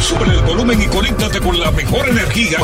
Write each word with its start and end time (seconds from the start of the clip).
Sube 0.00 0.24
el 0.24 0.42
volumen 0.42 0.80
y 0.80 0.86
conéctate 0.86 1.40
con 1.40 1.58
la 1.58 1.70
mejor 1.70 2.08
energía. 2.08 2.58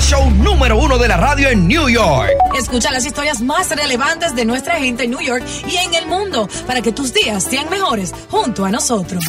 Show 0.00 0.30
número 0.30 0.78
uno 0.78 0.98
de 0.98 1.08
la 1.08 1.16
radio 1.16 1.48
en 1.48 1.66
New 1.66 1.88
York. 1.88 2.30
Escucha 2.58 2.90
las 2.90 3.06
historias 3.06 3.40
más 3.40 3.70
relevantes 3.70 4.34
de 4.34 4.44
nuestra 4.44 4.76
gente 4.76 5.04
en 5.04 5.10
New 5.10 5.20
York 5.20 5.44
y 5.66 5.76
en 5.76 5.94
el 5.94 6.06
mundo 6.06 6.48
para 6.66 6.82
que 6.82 6.92
tus 6.92 7.12
días 7.14 7.42
sean 7.44 7.68
mejores 7.70 8.12
junto 8.30 8.64
a 8.64 8.70
nosotros. 8.70 9.24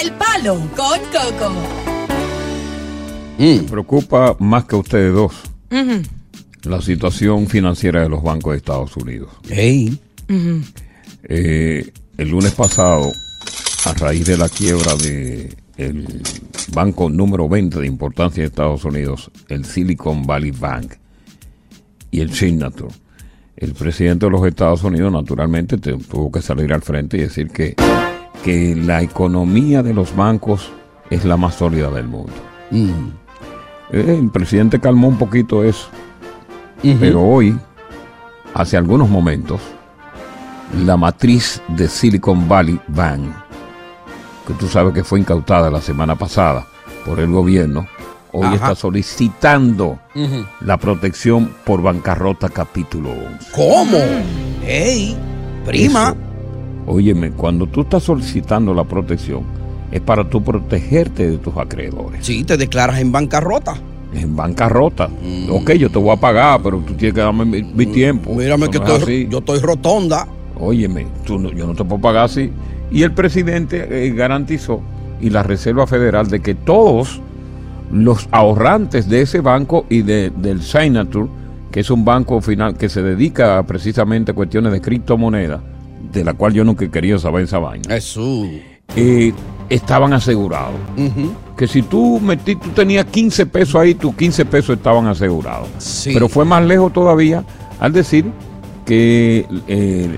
El 0.00 0.12
Palo 0.12 0.56
con 0.76 1.00
Coco. 1.10 1.52
Me 3.38 3.62
preocupa 3.62 4.36
más 4.38 4.64
que 4.64 4.76
ustedes 4.76 5.12
dos 5.12 5.32
la 6.64 6.80
situación 6.80 7.46
financiera 7.46 8.02
de 8.02 8.08
los 8.08 8.22
bancos 8.22 8.52
de 8.52 8.58
Estados 8.58 8.96
Unidos. 8.96 9.30
Hey. 9.48 9.98
Eh, 11.24 11.90
el 12.18 12.28
lunes 12.28 12.52
pasado, 12.52 13.12
a 13.84 13.92
raíz 13.94 14.26
de 14.26 14.36
la 14.36 14.48
quiebra 14.48 14.94
de 14.96 15.54
el 15.76 16.22
banco 16.72 17.08
número 17.10 17.48
20 17.48 17.80
de 17.80 17.86
importancia 17.86 18.42
de 18.42 18.46
Estados 18.48 18.84
Unidos, 18.84 19.30
el 19.48 19.64
Silicon 19.64 20.26
Valley 20.26 20.50
Bank 20.52 20.94
y 22.10 22.20
el 22.20 22.32
Signature, 22.32 22.92
el 23.56 23.72
presidente 23.72 24.26
de 24.26 24.30
los 24.32 24.46
Estados 24.46 24.82
Unidos 24.84 25.12
naturalmente 25.12 25.78
te- 25.78 25.96
tuvo 25.96 26.30
que 26.30 26.42
salir 26.42 26.72
al 26.72 26.82
frente 26.82 27.16
y 27.16 27.20
decir 27.20 27.48
que, 27.50 27.74
que 28.44 28.74
la 28.76 29.02
economía 29.02 29.82
de 29.82 29.94
los 29.94 30.14
bancos 30.14 30.70
es 31.10 31.24
la 31.24 31.36
más 31.36 31.54
sólida 31.56 31.90
del 31.90 32.06
mundo. 32.08 32.32
Eh, 33.92 34.16
El 34.18 34.30
presidente 34.30 34.80
calmó 34.80 35.08
un 35.08 35.18
poquito 35.18 35.62
eso, 35.62 35.88
pero 36.98 37.22
hoy, 37.22 37.56
hace 38.54 38.76
algunos 38.76 39.08
momentos, 39.08 39.60
la 40.84 40.96
matriz 40.96 41.62
de 41.68 41.88
Silicon 41.88 42.48
Valley 42.48 42.80
Bank, 42.88 43.22
que 44.46 44.52
tú 44.54 44.66
sabes 44.68 44.92
que 44.94 45.04
fue 45.04 45.20
incautada 45.20 45.70
la 45.70 45.80
semana 45.80 46.16
pasada 46.16 46.66
por 47.06 47.20
el 47.20 47.30
gobierno, 47.30 47.86
hoy 48.32 48.44
Ajá. 48.46 48.54
está 48.54 48.74
solicitando 48.74 49.98
la 50.60 50.76
protección 50.76 51.50
por 51.64 51.82
bancarrota 51.82 52.48
capítulo 52.48 53.10
11. 53.10 53.50
¿Cómo? 53.54 53.98
Hey, 54.62 55.16
prima. 55.64 56.08
Eso, 56.10 56.16
óyeme, 56.92 57.30
cuando 57.30 57.66
tú 57.66 57.82
estás 57.82 58.02
solicitando 58.04 58.74
la 58.74 58.84
protección, 58.84 59.42
es 59.90 60.00
para 60.00 60.28
tú 60.28 60.42
protegerte 60.42 61.30
de 61.30 61.38
tus 61.38 61.56
acreedores. 61.56 62.24
Sí, 62.26 62.44
te 62.44 62.56
declaras 62.56 62.98
en 63.00 63.12
bancarrota. 63.12 63.76
En 64.12 64.36
bancarrota. 64.36 65.08
Ok, 65.50 65.72
yo 65.72 65.90
te 65.90 65.98
voy 65.98 66.10
a 66.10 66.16
pagar, 66.20 66.60
pero 66.62 66.78
tú 66.78 66.94
tienes 66.94 67.14
que 67.14 67.20
darme 67.20 67.44
mi, 67.44 67.62
mi 67.62 67.86
tiempo. 67.86 68.32
Mm. 68.32 68.36
Mírame 68.38 68.62
Eso 68.64 68.70
que 68.72 68.78
no 68.78 68.96
estoy, 68.96 69.28
yo 69.28 69.38
estoy 69.38 69.58
rotonda. 69.60 70.26
Óyeme, 70.58 71.06
tú 71.26 71.38
no- 71.38 71.50
yo 71.50 71.66
no 71.66 71.74
te 71.74 71.84
puedo 71.84 72.00
pagar 72.00 72.24
así. 72.24 72.50
Y 72.94 73.02
el 73.02 73.12
presidente 73.12 74.06
eh, 74.06 74.10
garantizó, 74.12 74.80
y 75.20 75.30
la 75.30 75.42
Reserva 75.42 75.86
Federal, 75.86 76.28
de 76.28 76.40
que 76.40 76.54
todos 76.54 77.20
los 77.92 78.28
ahorrantes 78.30 79.08
de 79.08 79.22
ese 79.22 79.40
banco 79.40 79.84
y 79.90 80.02
de, 80.02 80.30
del 80.36 80.62
Signature, 80.62 81.28
que 81.70 81.80
es 81.80 81.90
un 81.90 82.04
banco 82.04 82.40
final 82.40 82.76
que 82.76 82.88
se 82.88 83.02
dedica 83.02 83.58
a 83.58 83.62
precisamente 83.64 84.30
a 84.30 84.34
cuestiones 84.34 84.72
de 84.72 84.80
criptomonedas, 84.80 85.60
de 86.12 86.24
la 86.24 86.34
cual 86.34 86.52
yo 86.52 86.62
nunca 86.64 86.88
querido 86.90 87.18
saber 87.18 87.44
esa 87.44 87.58
vaina, 87.58 87.94
Jesús. 87.94 88.48
eh, 88.96 89.32
estaban 89.68 90.12
asegurados. 90.12 90.74
Que 91.56 91.66
si 91.66 91.82
tú 91.82 92.20
metí, 92.20 92.54
tú 92.56 92.68
tenías 92.70 93.06
15 93.06 93.46
pesos 93.46 93.76
ahí, 93.76 93.94
tus 93.94 94.14
15 94.14 94.44
pesos 94.44 94.76
estaban 94.76 95.06
asegurados. 95.06 95.68
Sí. 95.78 96.10
Pero 96.12 96.28
fue 96.28 96.44
más 96.44 96.64
lejos 96.64 96.92
todavía 96.92 97.44
al 97.80 97.92
decir 97.92 98.26
que 98.84 99.46
eh, 99.68 100.08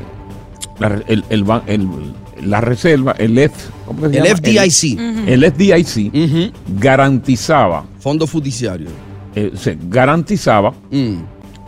la, 0.78 0.88
el- 1.06 1.25
el 1.31 1.44
el- 1.66 2.15
la 2.46 2.60
reserva, 2.60 3.12
el, 3.18 3.36
F, 3.38 3.54
¿cómo 3.86 4.00
se 4.00 4.06
El 4.06 4.12
llama? 4.24 4.36
FDIC. 4.36 4.98
El, 5.28 5.44
el 5.44 5.52
FDIC 5.52 6.52
garantizaba, 6.80 7.84
Fondo 8.00 8.26
Judiciario. 8.26 8.88
eh, 9.34 9.52
se 9.54 9.76
garantizaba 9.88 10.72
Mm. 10.90 11.16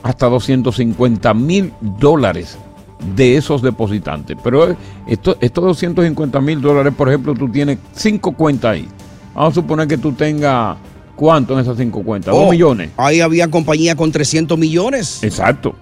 hasta 0.03 0.27
250 0.27 1.35
mil 1.35 1.73
dólares 1.99 2.57
de 3.15 3.37
esos 3.37 3.61
depositantes. 3.63 4.37
Pero 4.43 4.71
eh, 4.71 4.77
esto- 5.07 5.37
estos 5.41 5.65
250 5.65 6.41
mil 6.41 6.61
dólares, 6.61 6.95
por 6.97 7.09
ejemplo, 7.09 7.35
tú 7.35 7.49
tienes 7.51 7.79
cinco 7.93 8.33
cuentas 8.33 8.73
ahí. 8.73 8.89
Vamos 9.35 9.53
a 9.53 9.55
suponer 9.55 9.87
que 9.87 9.99
tú 9.99 10.13
tengas, 10.13 10.77
¿cuánto 11.15 11.53
en 11.55 11.61
esas 11.61 11.77
cinco 11.77 12.03
cuentas? 12.03 12.33
Oh, 12.35 12.41
Dos 12.43 12.51
millones. 12.53 12.91
Ahí 12.97 13.21
había 13.21 13.49
compañía 13.51 13.95
con 13.95 14.11
300 14.11 14.59
millones. 14.59 15.23
Exacto. 15.23 15.75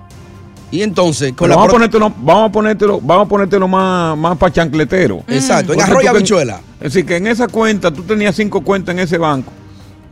Y 0.71 0.83
entonces, 0.83 1.33
con 1.33 1.49
la 1.49 1.57
vamos, 1.57 1.71
a 1.71 1.73
ponértelo, 1.73 2.13
vamos 2.19 2.49
a 2.49 2.53
ponértelo, 2.53 3.01
vamos 3.01 3.27
a 3.27 3.29
ponértelo 3.29 3.69
más, 3.69 4.19
más 4.19 4.37
para 4.37 4.53
chancletero. 4.53 5.23
Exacto, 5.29 5.73
en 5.73 5.81
arroyo 5.81 6.11
habichuela. 6.11 6.61
Es 6.81 6.93
decir, 6.93 7.07
que 7.07 7.17
en 7.17 7.27
esa 7.29 7.49
cuenta, 7.49 7.93
tú 7.93 8.03
tenías 8.03 8.35
cinco 8.35 8.63
cuentas 8.63 8.95
en 8.95 9.01
ese 9.01 9.19
banco, 9.19 9.53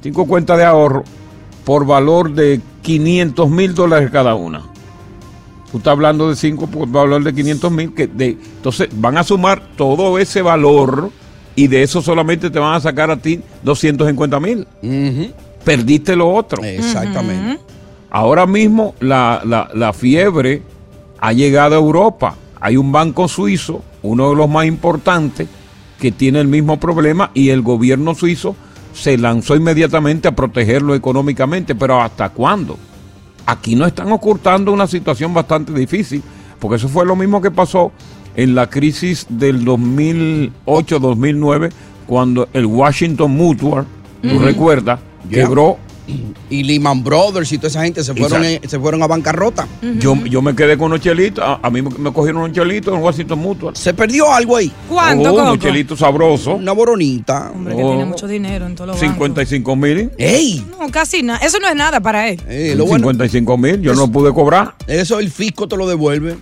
cinco 0.03 0.27
cuentas 0.27 0.57
de 0.59 0.65
ahorro, 0.65 1.05
por 1.65 1.85
valor 1.85 2.33
de 2.33 2.61
500 2.83 3.51
mil 3.51 3.75
dólares 3.75 4.11
cada 4.13 4.35
una. 4.35 4.63
Tú 5.73 5.79
estás 5.79 5.91
hablando 5.91 6.31
de 6.31 6.37
cinco 6.37 6.69
por 6.69 6.89
valor 6.89 7.25
de 7.25 7.35
500 7.35 7.73
mil, 7.73 7.93
que 7.93 8.07
de, 8.07 8.39
entonces 8.57 8.89
van 8.93 9.19
a 9.19 9.25
sumar 9.25 9.61
todo 9.77 10.19
ese 10.21 10.41
valor 10.41 11.11
y 11.57 11.67
de 11.67 11.83
eso 11.83 12.01
solamente 12.01 12.49
te 12.51 12.61
van 12.61 12.75
a 12.75 12.81
sacar 12.81 13.11
a 13.11 13.17
ti 13.17 13.41
250 13.65 14.41
mil. 14.41 14.69
Perdiste 15.65 16.15
lo 16.15 16.33
otro. 16.33 16.63
Exactamente. 16.63 17.61
Ahora 18.15 18.47
mismo 18.47 18.95
la, 19.01 19.43
la- 19.45 19.69
la 19.75 19.93
fiebre 19.93 20.63
ha 21.21 21.33
llegado 21.33 21.75
a 21.75 21.79
Europa. 21.79 22.37
Hay 22.61 22.77
un 22.77 22.93
banco 22.93 23.27
suizo, 23.27 23.83
uno 24.03 24.31
de 24.31 24.37
los 24.37 24.49
más 24.49 24.67
importantes, 24.67 25.49
que 25.99 26.13
tiene 26.13 26.39
el 26.41 26.47
mismo 26.47 26.79
problema 26.79 27.33
y 27.35 27.49
el 27.49 27.61
gobierno 27.63 28.15
suizo 28.15 28.55
se 28.93 29.19
lanzó 29.19 29.57
inmediatamente 29.57 30.29
a 30.29 30.37
protegerlo 30.37 30.95
económicamente. 30.95 31.75
Pero 31.75 32.01
¿hasta 32.01 32.29
cuándo? 32.29 32.79
Aquí 33.47 33.75
no 33.75 33.85
están 33.85 34.13
ocultando 34.13 34.71
una 34.71 34.87
situación 34.87 35.35
bastante 35.35 35.73
difícil, 35.73 36.23
porque 36.61 36.77
eso 36.77 36.89
fue 36.89 37.05
lo 37.05 37.17
mismo 37.17 37.43
que 37.43 37.51
pasó 37.51 37.91
en 38.37 38.55
la 38.55 38.71
crisis 38.71 39.27
del 39.29 39.65
2008-2009, 40.67 41.71
cuando 42.07 42.49
el 42.53 42.67
Washington 42.67 43.33
Mutual, 43.33 43.87
tú 44.23 44.39
recuerdas, 44.39 45.01
Yeah. 45.29 45.45
quebró 45.47 45.79
Y 46.51 46.63
Lehman 46.63 47.03
Brothers 47.03 47.51
y 47.53 47.57
toda 47.57 47.69
esa 47.69 47.83
gente 47.83 48.05
se 48.05 48.13
fueron, 48.15 48.45
Exacto. 48.45 48.69
se 48.69 48.79
fueron 48.79 49.03
a 49.03 49.07
bancarrota. 49.07 49.67
Yo, 49.99 50.15
yo 50.27 50.43
me 50.43 50.55
quedé 50.55 50.77
con 50.77 50.87
unos 50.87 51.01
chelitos. 51.01 51.43
A, 51.43 51.59
a 51.63 51.71
mí 51.71 51.81
me, 51.81 52.13
cogieron 52.13 52.43
unos 52.43 52.53
chelitos 52.55 52.95
en 52.95 53.01
Washington 53.03 53.39
Mutual. 53.39 53.75
¿Se 53.75 53.95
perdió 53.95 54.33
algo 54.33 54.57
ahí? 54.57 54.71
¿Cuánto, 54.89 55.31
Oh, 55.31 55.35
unos 55.35 55.45
Coco? 55.53 55.57
chelitos 55.63 55.99
sabrosos. 56.01 56.59
Una 56.59 56.73
boronita. 56.73 57.51
Hombre, 57.55 57.75
que 57.75 57.83
Oh. 57.83 57.89
tiene 57.89 58.05
mucho 58.05 58.27
dinero 58.27 58.67
en 58.67 58.75
todos 58.75 58.89
los 58.89 58.97
bancos. 59.01 59.15
55 59.15 59.77
mil. 59.77 60.11
¡Ey! 60.19 60.65
No, 60.79 60.91
casi 60.91 61.23
nada. 61.23 61.39
Eso 61.39 61.59
no 61.59 61.69
es 61.69 61.75
nada 61.77 62.01
para 62.01 62.29
él. 62.29 62.41
Eh, 62.49 62.75
lo 62.77 62.85
bueno, 62.87 63.05
55 63.05 63.57
mil. 63.59 63.81
Yo 63.81 63.95
no 63.95 64.11
pude 64.12 64.33
cobrar. 64.35 64.75
eso 64.87 65.19
el 65.19 65.31
fisco 65.31 65.67
te 65.69 65.77
lo 65.77 65.89
devuelve. 65.89 66.37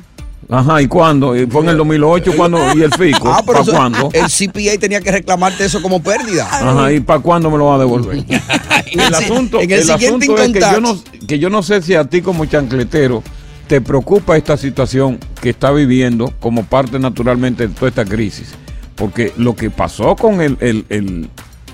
Ajá, 0.55 0.83
¿y 0.83 0.87
cuándo? 0.87 1.35
¿Y 1.35 1.47
¿Fue 1.47 1.63
en 1.63 1.71
el 1.71 1.79
2008 1.79 2.33
cuando 2.37 2.59
¿Y 2.77 2.83
el 2.83 2.93
fisco? 2.93 3.29
Ah, 3.33 3.39
pero 3.47 3.61
¿Para 3.61 3.63
eso- 3.63 3.73
cuándo? 3.73 4.11
el 4.13 4.27
CPA 4.27 4.79
tenía 4.79 5.01
que 5.01 5.11
reclamarte 5.11 5.65
eso 5.65 5.81
como 5.81 6.03
pérdida. 6.03 6.47
Ajá, 6.51 6.93
¿y 6.93 7.01
para 7.01 7.21
cuándo 7.21 7.51
me 7.51 7.57
lo 7.57 7.67
va 7.67 7.77
a 7.77 7.79
devolver? 7.79 8.23
el 8.93 9.15
asunto, 9.15 9.61
en 9.61 9.71
el 9.71 9.79
el 9.79 9.85
siguiente 9.85 10.27
asunto 10.27 10.43
es 10.43 10.53
que 10.53 10.61
yo, 10.61 10.81
no, 10.81 10.99
que 11.27 11.39
yo 11.39 11.49
no 11.49 11.63
sé 11.63 11.81
si 11.81 11.95
a 11.95 12.05
ti 12.05 12.21
como 12.21 12.45
chancletero 12.45 13.23
te 13.67 13.81
preocupa 13.81 14.37
esta 14.37 14.59
situación 14.59 15.19
que 15.41 15.49
está 15.51 15.71
viviendo 15.71 16.31
como 16.39 16.65
parte 16.65 16.99
naturalmente 16.99 17.67
de 17.67 17.73
toda 17.75 17.89
esta 17.89 18.05
crisis. 18.05 18.51
Porque 18.95 19.33
lo 19.39 19.57
que 19.57 19.71
pasó 19.71 20.15
con 20.17 20.43
el, 20.43 20.59
el- 20.61 20.85
el- 20.91 21.31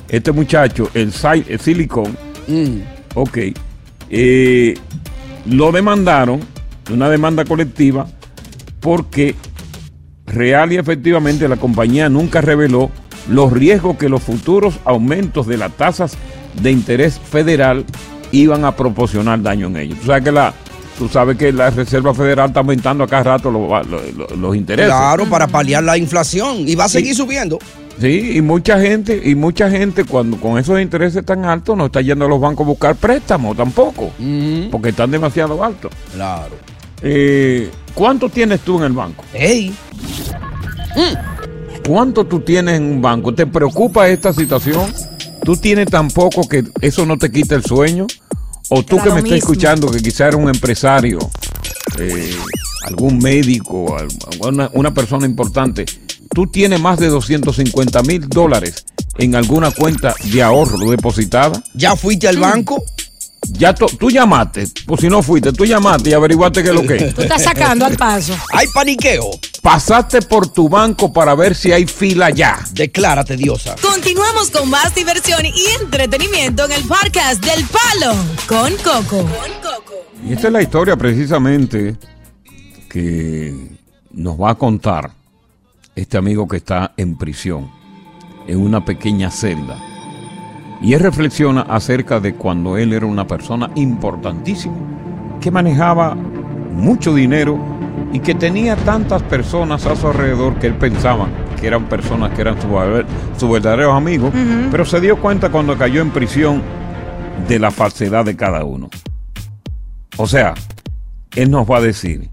este 0.09 0.31
muchacho, 0.31 0.89
el, 0.95 1.13
el 1.49 1.61
Silicon, 1.61 2.17
Mm. 2.47 2.79
ok, 3.15 3.39
eh, 4.11 4.75
lo 5.47 5.73
demandaron, 5.73 6.41
una 6.91 7.11
demanda 7.11 7.45
colectiva, 7.45 8.07
porque 8.81 9.35
real 10.27 10.73
y 10.73 10.77
efectivamente 10.77 11.49
la 11.49 11.57
compañía 11.57 12.09
nunca 12.09 12.41
reveló 12.41 12.91
los 13.29 13.53
riesgos 13.53 13.97
que 13.97 14.09
los 14.09 14.23
futuros 14.23 14.79
aumentos 14.85 15.47
de 15.47 15.57
las 15.57 15.73
tasas 15.73 16.17
de 16.63 16.71
interés 16.71 17.19
federal 17.19 17.85
iban 18.33 18.65
a 18.65 18.77
proporcionar 18.77 19.43
daño 19.43 19.69
en 19.69 19.77
ellos. 19.77 19.99
Tú 20.01 20.07
sabes 20.07 20.25
que 20.25 20.33
la, 20.33 20.55
tú 20.99 21.09
sabes 21.09 21.37
que 21.39 21.53
la 21.53 21.71
Reserva 21.71 22.13
Federal 22.15 22.49
está 22.49 22.61
aumentando 22.61 23.05
a 23.05 23.07
cada 23.07 23.23
rato 23.23 23.51
los, 23.51 23.87
los- 23.89 24.37
los 24.39 24.57
intereses. 24.57 24.91
Claro, 24.91 25.27
para 25.27 25.47
paliar 25.47 25.83
la 25.85 25.97
inflación. 25.97 26.69
Y 26.69 26.75
va 26.75 26.85
a 26.85 26.89
seguir 26.89 27.15
Sí. 27.15 27.23
subiendo. 27.23 27.59
Sí, 28.01 28.33
y 28.37 28.43
mucha 28.43 28.79
gente, 28.81 29.21
y 29.25 29.35
mucha 29.35 29.69
gente 29.71 30.05
cuando 30.05 30.37
con 30.37 30.57
esos 30.59 30.81
intereses 30.81 31.25
tan 31.25 31.45
altos 31.45 31.77
no 31.77 31.87
está 31.87 32.01
yendo 32.01 32.27
a 32.27 32.29
los 32.29 32.41
bancos 32.41 32.65
a 32.65 32.69
buscar 32.69 32.95
préstamos 32.95 33.57
tampoco, 33.57 34.11
porque 34.71 34.91
están 34.91 35.11
demasiado 35.11 35.63
altos. 35.65 35.91
Claro. 36.15 36.55
Eh, 37.03 37.69
¿Cuánto 37.99 38.29
tienes 38.29 38.61
tú 38.61 38.79
en 38.79 38.85
el 38.85 38.93
banco? 38.93 39.25
Ey, 39.35 39.75
¿Cuánto 41.85 42.25
tú 42.25 42.39
tienes 42.39 42.77
en 42.77 42.85
un 42.85 43.03
banco? 43.03 43.35
¿Te 43.35 43.45
preocupa 43.45 44.09
esta 44.09 44.33
situación? 44.33 44.95
¿Tú 45.43 45.57
tienes 45.57 45.89
tan 45.89 46.09
poco 46.09 46.49
que 46.49 46.63
eso 46.81 47.05
no 47.05 47.19
te 47.19 47.33
quita 47.33 47.57
el 47.57 47.65
sueño? 47.65 48.07
¿O 48.69 48.85
tú 48.85 48.99
que 48.99 49.11
me 49.11 49.19
estás 49.19 49.39
escuchando 49.39 49.91
que 49.91 50.01
quizá 50.01 50.29
eres 50.29 50.39
un 50.39 50.49
empresario, 50.49 51.19
eh, 51.99 52.37
algún 52.87 53.19
médico, 53.19 53.97
una, 54.43 54.71
una 54.75 54.95
persona 54.95 55.27
importante, 55.27 55.85
tú 56.33 56.47
tienes 56.47 56.81
más 56.81 57.01
de 57.01 57.09
250 57.09 58.03
mil 58.03 58.29
dólares 58.29 58.85
en 59.19 59.35
alguna 59.35 59.73
cuenta 59.73 60.15
de 60.23 60.41
ahorro 60.41 60.89
depositada? 60.89 61.61
¿ya 61.75 61.97
fuiste 61.97 62.29
al 62.29 62.39
banco? 62.39 62.81
Ya 63.53 63.75
tú 63.75 64.11
llamaste, 64.11 64.67
pues 64.87 65.01
si 65.01 65.09
no 65.09 65.23
fuiste, 65.23 65.53
tú 65.53 65.65
llamaste 65.65 66.11
y 66.11 66.13
averiguaste 66.13 66.63
qué 66.63 66.69
es 66.69 66.75
lo 66.75 66.83
que 66.83 66.97
es. 66.97 67.15
Tú 67.15 67.23
estás 67.23 67.43
sacando 67.43 67.87
al 67.87 67.97
paso. 67.97 68.37
Hay 68.53 68.67
paniqueo. 68.69 69.31
Pasaste 69.63 70.23
por 70.23 70.53
tu 70.53 70.69
banco 70.69 71.13
para 71.13 71.35
ver 71.35 71.55
si 71.55 71.73
hay 71.73 71.87
fila 71.87 72.31
ya. 72.31 72.59
Declárate, 72.73 73.37
diosa. 73.37 73.77
Continuamos 73.81 74.51
con 74.51 74.69
más 74.71 74.95
diversión 74.95 75.45
y 75.47 75.83
entretenimiento 75.83 76.65
en 76.65 76.73
el 76.73 76.85
podcast 76.85 77.45
del 77.45 77.65
Palo 77.67 78.15
con 78.47 78.73
Coco. 78.77 79.27
Y 80.27 80.33
esta 80.33 80.49
es 80.49 80.53
la 80.53 80.63
historia 80.63 80.97
precisamente 80.97 81.97
que 82.89 83.55
nos 84.11 84.41
va 84.41 84.51
a 84.51 84.55
contar 84.57 85.11
este 85.95 86.17
amigo 86.17 86.47
que 86.47 86.59
está 86.59 86.93
en 86.97 87.17
prisión, 87.17 87.71
en 88.47 88.59
una 88.59 88.85
pequeña 88.85 89.31
celda. 89.31 89.98
Y 90.81 90.93
él 90.93 91.01
reflexiona 91.01 91.63
acerca 91.63 92.21
de 92.21 92.35
cuando 92.35 92.77
él 92.77 92.93
era 92.93 93.07
una 93.07 93.27
persona 93.27 93.71
importantísima, 93.75 94.77
que 95.41 95.51
manejaba 95.51 96.15
mucho 96.15 97.15
dinero 97.15 97.59
y 98.13 98.21
que 98.21 98.35
tenía 98.35 98.77
tantas 98.77 99.23
personas 99.23 99.85
a 99.87 99.97
su 99.97 100.07
alrededor 100.07 100.55
que 100.59 100.69
él 100.69 100.75
pensaba 100.75 101.29
que 101.61 101.67
eran 101.67 101.89
personas 101.89 102.33
que 102.33 102.43
eran 102.43 102.57
sus 102.61 102.71
sus 103.37 103.51
verdaderos 103.51 103.95
amigos, 103.95 104.33
pero 104.71 104.85
se 104.85 105.01
dio 105.01 105.21
cuenta 105.21 105.51
cuando 105.51 105.77
cayó 105.77 106.01
en 106.01 106.11
prisión 106.11 106.63
de 107.49 107.59
la 107.59 107.71
falsedad 107.71 108.25
de 108.25 108.37
cada 108.37 108.65
uno. 108.65 108.89
O 110.17 110.27
sea, 110.27 110.55
él 111.35 111.51
nos 111.51 111.69
va 111.69 111.79
a 111.79 111.81
decir 111.81 112.31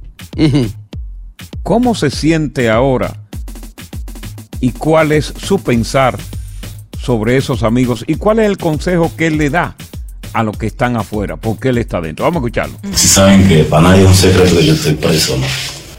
cómo 1.63 1.95
se 1.95 2.09
siente 2.09 2.69
ahora 2.69 3.13
y 4.59 4.71
cuál 4.71 5.11
es 5.11 5.25
su 5.25 5.59
pensar 5.59 6.17
sobre 7.05 7.37
esos 7.37 7.61
amigos 7.61 8.03
y 8.07 8.15
cuál 8.15 8.39
es 8.39 8.47
el 8.47 8.57
consejo 8.57 9.11
que 9.15 9.27
él 9.27 9.37
le 9.37 9.51
da 9.51 9.75
a 10.33 10.43
los 10.43 10.57
que 10.57 10.65
están 10.65 10.97
afuera, 10.97 11.37
porque 11.37 11.69
él 11.69 11.77
está 11.77 12.01
dentro. 12.01 12.25
Vamos 12.25 12.37
a 12.37 12.39
escucharlo. 12.39 12.77
Si 12.93 13.07
saben 13.07 13.47
que 13.47 13.63
para 13.63 13.89
nadie 13.89 14.01
es 14.01 14.07
un 14.07 14.15
secreto 14.15 14.57
que 14.57 14.65
yo 14.65 14.73
estoy 14.73 14.93
preso, 14.95 15.37
¿no? 15.37 15.45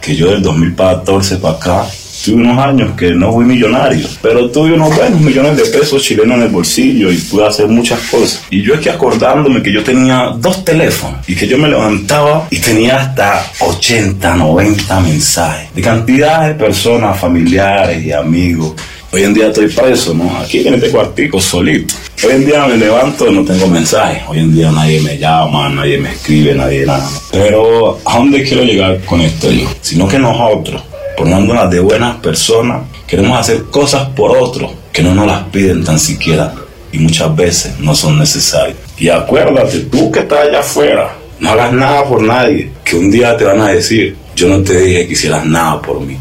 Que 0.00 0.17
yo 0.17 0.31
del 0.31 0.43
2014 0.43 1.37
para 1.37 1.55
acá 1.55 1.87
tuve 2.25 2.43
unos 2.43 2.58
años 2.58 2.91
que 2.97 3.12
no 3.12 3.32
fui 3.32 3.44
millonario, 3.44 4.06
pero 4.20 4.50
tuve 4.50 4.73
unos 4.73 4.94
buenos 4.97 5.20
millones 5.20 5.56
de 5.56 5.64
pesos 5.67 6.03
chilenos 6.03 6.38
en 6.38 6.43
el 6.43 6.49
bolsillo 6.49 7.12
y 7.12 7.17
pude 7.19 7.47
hacer 7.47 7.69
muchas 7.69 8.00
cosas. 8.11 8.43
Y 8.50 8.62
yo 8.62 8.75
es 8.75 8.81
que 8.81 8.91
acordándome 8.91 9.62
que 9.62 9.73
yo 9.73 9.85
tenía 9.85 10.32
dos 10.37 10.64
teléfonos 10.64 11.20
y 11.29 11.37
que 11.37 11.47
yo 11.47 11.56
me 11.56 11.69
levantaba 11.69 12.49
y 12.50 12.59
tenía 12.59 12.97
hasta 13.00 13.47
80, 13.61 14.35
90 14.35 15.00
mensajes 15.00 15.73
de 15.73 15.82
cantidad 15.82 16.49
de 16.49 16.55
personas, 16.55 17.19
familiares 17.19 18.05
y 18.05 18.12
amigos. 18.12 18.75
Hoy 19.12 19.23
en 19.23 19.32
día 19.32 19.49
estoy 19.49 19.69
preso, 19.69 20.12
¿no? 20.14 20.38
Aquí 20.38 20.67
en 20.67 20.75
este 20.75 20.91
cuartico, 20.91 21.41
solito. 21.41 21.94
Hoy 22.25 22.32
en 22.32 22.47
día 22.47 22.67
me 22.67 22.76
levanto 22.76 23.31
y 23.31 23.35
no 23.35 23.44
tengo 23.44 23.69
mensajes. 23.69 24.23
Hoy 24.29 24.41
en 24.41 24.55
día 24.55 24.70
nadie 24.73 25.00
me 25.00 25.17
llama, 25.17 25.69
nadie 25.69 25.99
me 25.99 26.11
escribe, 26.11 26.55
nadie 26.55 26.85
nada. 26.85 27.08
Pero 27.31 27.99
¿a 28.05 28.19
dónde 28.19 28.43
quiero 28.43 28.64
llegar 28.64 29.00
con 29.05 29.20
esto 29.20 29.50
yo? 29.50 29.69
Sino 29.81 30.08
que 30.08 30.19
nosotros, 30.19 30.82
poniéndonos 31.17 31.70
de 31.70 31.81
buenas 31.81 32.17
personas, 32.17 32.82
queremos 33.06 33.38
hacer 33.38 33.64
cosas 33.64 34.08
por 34.11 34.37
otros 34.37 34.73
que 34.93 35.03
no 35.03 35.14
nos 35.14 35.26
las 35.26 35.44
piden 35.44 35.85
tan 35.85 35.99
siquiera 35.99 36.52
y 36.91 36.99
muchas 36.99 37.35
veces 37.35 37.79
no 37.79 37.94
son 37.94 38.19
necesarias. 38.19 38.76
Y 38.99 39.09
acuérdate, 39.09 39.81
tú 39.81 40.11
que 40.11 40.20
estás 40.20 40.49
allá 40.49 40.61
afuera, 40.61 41.17
no 41.38 41.50
hagas 41.50 41.73
nada 41.73 42.05
por 42.05 42.23
nadie, 42.23 42.70
que 42.82 42.97
un 42.97 43.11
día 43.11 43.37
te 43.37 43.44
van 43.44 43.61
a 43.61 43.69
decir, 43.69 44.17
yo 44.35 44.49
no 44.49 44.62
te 44.62 44.81
dije 44.81 45.06
que 45.06 45.12
hicieras 45.12 45.47
nada 45.47 45.81
por 45.81 46.00
mí. 46.00 46.19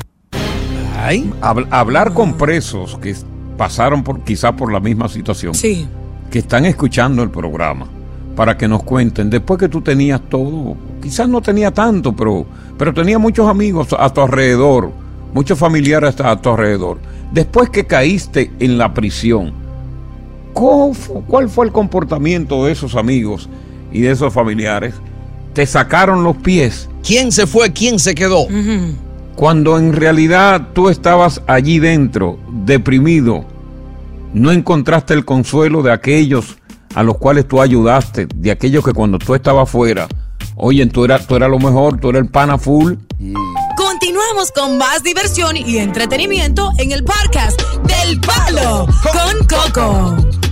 Ay, 1.05 1.31
Hab- 1.41 1.67
hablar 1.71 2.13
con 2.13 2.33
presos 2.33 2.97
que 3.01 3.15
pasaron 3.57 4.03
por 4.03 4.21
quizá 4.21 4.55
por 4.55 4.71
la 4.71 4.79
misma 4.79 5.07
situación, 5.07 5.53
Sí. 5.53 5.87
que 6.31 6.39
están 6.39 6.65
escuchando 6.65 7.21
el 7.23 7.29
programa, 7.29 7.87
para 8.35 8.57
que 8.57 8.67
nos 8.67 8.83
cuenten, 8.83 9.29
después 9.29 9.59
que 9.59 9.69
tú 9.69 9.81
tenías 9.81 10.19
todo, 10.29 10.75
quizás 11.01 11.29
no 11.29 11.41
tenía 11.41 11.71
tanto, 11.71 12.13
pero, 12.15 12.45
pero 12.77 12.93
tenía 12.93 13.19
muchos 13.19 13.47
amigos 13.47 13.89
a 13.97 14.09
tu 14.11 14.21
alrededor, 14.21 14.91
muchos 15.33 15.57
familiares 15.59 16.19
a 16.19 16.35
tu 16.41 16.49
alrededor. 16.49 16.97
Después 17.31 17.69
que 17.69 17.85
caíste 17.85 18.51
en 18.59 18.77
la 18.77 18.93
prisión, 18.93 19.53
¿cómo 20.53 20.93
fu- 20.93 21.23
¿cuál 21.27 21.49
fue 21.49 21.65
el 21.65 21.71
comportamiento 21.71 22.65
de 22.65 22.71
esos 22.71 22.95
amigos 22.95 23.47
y 23.91 24.01
de 24.01 24.11
esos 24.11 24.33
familiares? 24.33 24.95
Te 25.53 25.65
sacaron 25.65 26.23
los 26.23 26.35
pies 26.37 26.89
¿quién 27.05 27.31
se 27.31 27.47
fue? 27.47 27.71
¿Quién 27.71 27.99
se 27.99 28.13
quedó? 28.15 28.47
Cuando 29.35 29.77
en 29.77 29.93
realidad 29.93 30.69
tú 30.73 30.89
estabas 30.89 31.41
allí 31.47 31.79
dentro, 31.79 32.39
deprimido, 32.49 33.45
no 34.33 34.51
encontraste 34.51 35.13
el 35.13 35.25
consuelo 35.25 35.83
de 35.83 35.91
aquellos 35.91 36.57
a 36.93 37.03
los 37.03 37.17
cuales 37.17 37.47
tú 37.47 37.61
ayudaste, 37.61 38.27
de 38.33 38.51
aquellos 38.51 38.83
que 38.83 38.93
cuando 38.93 39.19
tú 39.19 39.35
estabas 39.35 39.69
fuera, 39.69 40.07
oye, 40.55 40.85
tú 40.85 41.03
eras, 41.03 41.27
tú 41.27 41.35
eras 41.35 41.49
lo 41.49 41.59
mejor, 41.59 41.99
tú 41.99 42.09
eras 42.09 42.23
el 42.23 42.29
pana 42.29 42.57
full. 42.57 42.93
Continuamos 43.75 44.51
con 44.53 44.77
más 44.77 45.03
diversión 45.03 45.57
y 45.57 45.77
entretenimiento 45.77 46.71
en 46.77 46.93
el 46.93 47.03
podcast 47.03 47.61
del 47.83 48.19
Palo 48.21 48.87
con 49.03 49.47
Coco. 49.47 50.44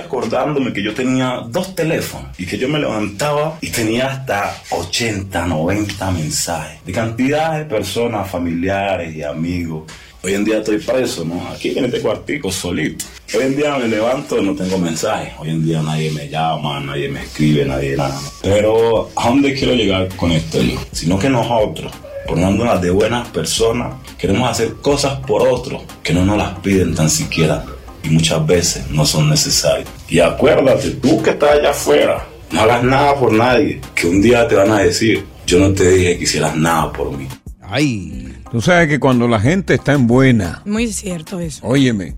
Acordándome 0.00 0.72
que 0.72 0.82
yo 0.82 0.94
tenía 0.94 1.42
dos 1.48 1.74
teléfonos 1.74 2.28
y 2.38 2.46
que 2.46 2.58
yo 2.58 2.68
me 2.68 2.78
levantaba 2.78 3.58
y 3.60 3.70
tenía 3.70 4.08
hasta 4.08 4.62
80, 4.70 5.46
90 5.46 6.10
mensajes 6.10 6.84
de 6.84 6.92
cantidad 6.92 7.58
de 7.58 7.64
personas, 7.64 8.30
familiares 8.30 9.14
y 9.14 9.22
amigos. 9.22 9.90
Hoy 10.22 10.34
en 10.34 10.44
día 10.44 10.58
estoy 10.58 10.78
preso, 10.78 11.24
¿no? 11.24 11.48
Aquí 11.48 11.78
en 11.78 11.84
este 11.84 12.00
cuartico, 12.00 12.50
solito. 12.50 13.04
Hoy 13.34 13.44
en 13.44 13.56
día 13.56 13.76
me 13.78 13.88
levanto 13.88 14.38
y 14.38 14.44
no 14.44 14.54
tengo 14.54 14.76
mensajes. 14.76 15.32
Hoy 15.38 15.50
en 15.50 15.64
día 15.64 15.80
nadie 15.82 16.10
me 16.10 16.28
llama, 16.28 16.80
nadie 16.80 17.08
me 17.08 17.22
escribe, 17.22 17.64
nadie 17.64 17.96
nada. 17.96 18.18
Pero 18.42 19.10
¿a 19.14 19.28
dónde 19.28 19.54
quiero 19.54 19.74
llegar 19.74 20.08
con 20.16 20.32
esto 20.32 20.60
yo? 20.60 20.80
Sino 20.92 21.18
que 21.18 21.30
nosotros, 21.30 21.92
poniéndonos 22.26 22.82
de 22.82 22.90
buenas 22.90 23.28
personas, 23.28 23.94
queremos 24.18 24.50
hacer 24.50 24.74
cosas 24.82 25.20
por 25.20 25.46
otros 25.46 25.82
que 26.02 26.12
no 26.12 26.24
nos 26.24 26.38
las 26.38 26.58
piden 26.58 26.94
tan 26.94 27.08
siquiera 27.08 27.64
y 28.06 28.10
muchas 28.10 28.46
veces 28.46 28.90
no 28.90 29.04
son 29.04 29.28
necesarias. 29.30 29.88
Y 30.08 30.20
acuérdate, 30.20 30.90
tú 30.92 31.22
que 31.22 31.30
estás 31.30 31.50
allá 31.58 31.70
afuera, 31.70 32.26
no 32.52 32.60
hagas 32.60 32.82
nada 32.84 33.14
por 33.18 33.32
nadie, 33.32 33.80
que 33.94 34.06
un 34.06 34.22
día 34.22 34.46
te 34.48 34.54
van 34.54 34.70
a 34.70 34.78
decir, 34.78 35.24
yo 35.46 35.58
no 35.58 35.72
te 35.72 35.88
dije 35.90 36.16
que 36.18 36.24
hicieras 36.24 36.56
nada 36.56 36.92
por 36.92 37.16
mí. 37.16 37.26
Ay, 37.62 38.22
Tú 38.50 38.60
sabes 38.60 38.88
que 38.88 39.00
cuando 39.00 39.26
la 39.26 39.40
gente 39.40 39.74
está 39.74 39.92
en 39.92 40.06
buena, 40.06 40.62
Muy 40.64 40.92
cierto 40.92 41.40
eso. 41.40 41.66
óyeme, 41.66 42.14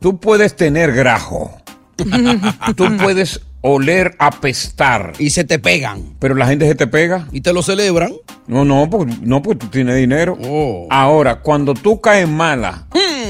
tú 0.00 0.20
puedes 0.20 0.54
tener 0.54 0.92
grajo, 0.92 1.56
tú 2.76 2.96
puedes 2.98 3.40
oler, 3.62 4.14
apestar, 4.18 5.12
y 5.18 5.30
se 5.30 5.44
te 5.44 5.58
pegan. 5.58 6.14
pero 6.18 6.34
la 6.34 6.46
gente 6.46 6.66
se 6.68 6.74
te 6.74 6.86
pega. 6.86 7.28
Y 7.32 7.40
te 7.40 7.52
lo 7.52 7.62
celebran. 7.62 8.12
No, 8.46 8.64
no, 8.64 8.90
porque 8.90 9.14
no, 9.22 9.40
porque 9.40 9.60
tú 9.60 9.66
tienes 9.68 9.96
dinero. 9.96 10.36
Oh. 10.44 10.86
Ahora, 10.90 11.40
cuando 11.40 11.72
tú 11.74 12.00
caes 12.00 12.28
mala, 12.28 12.86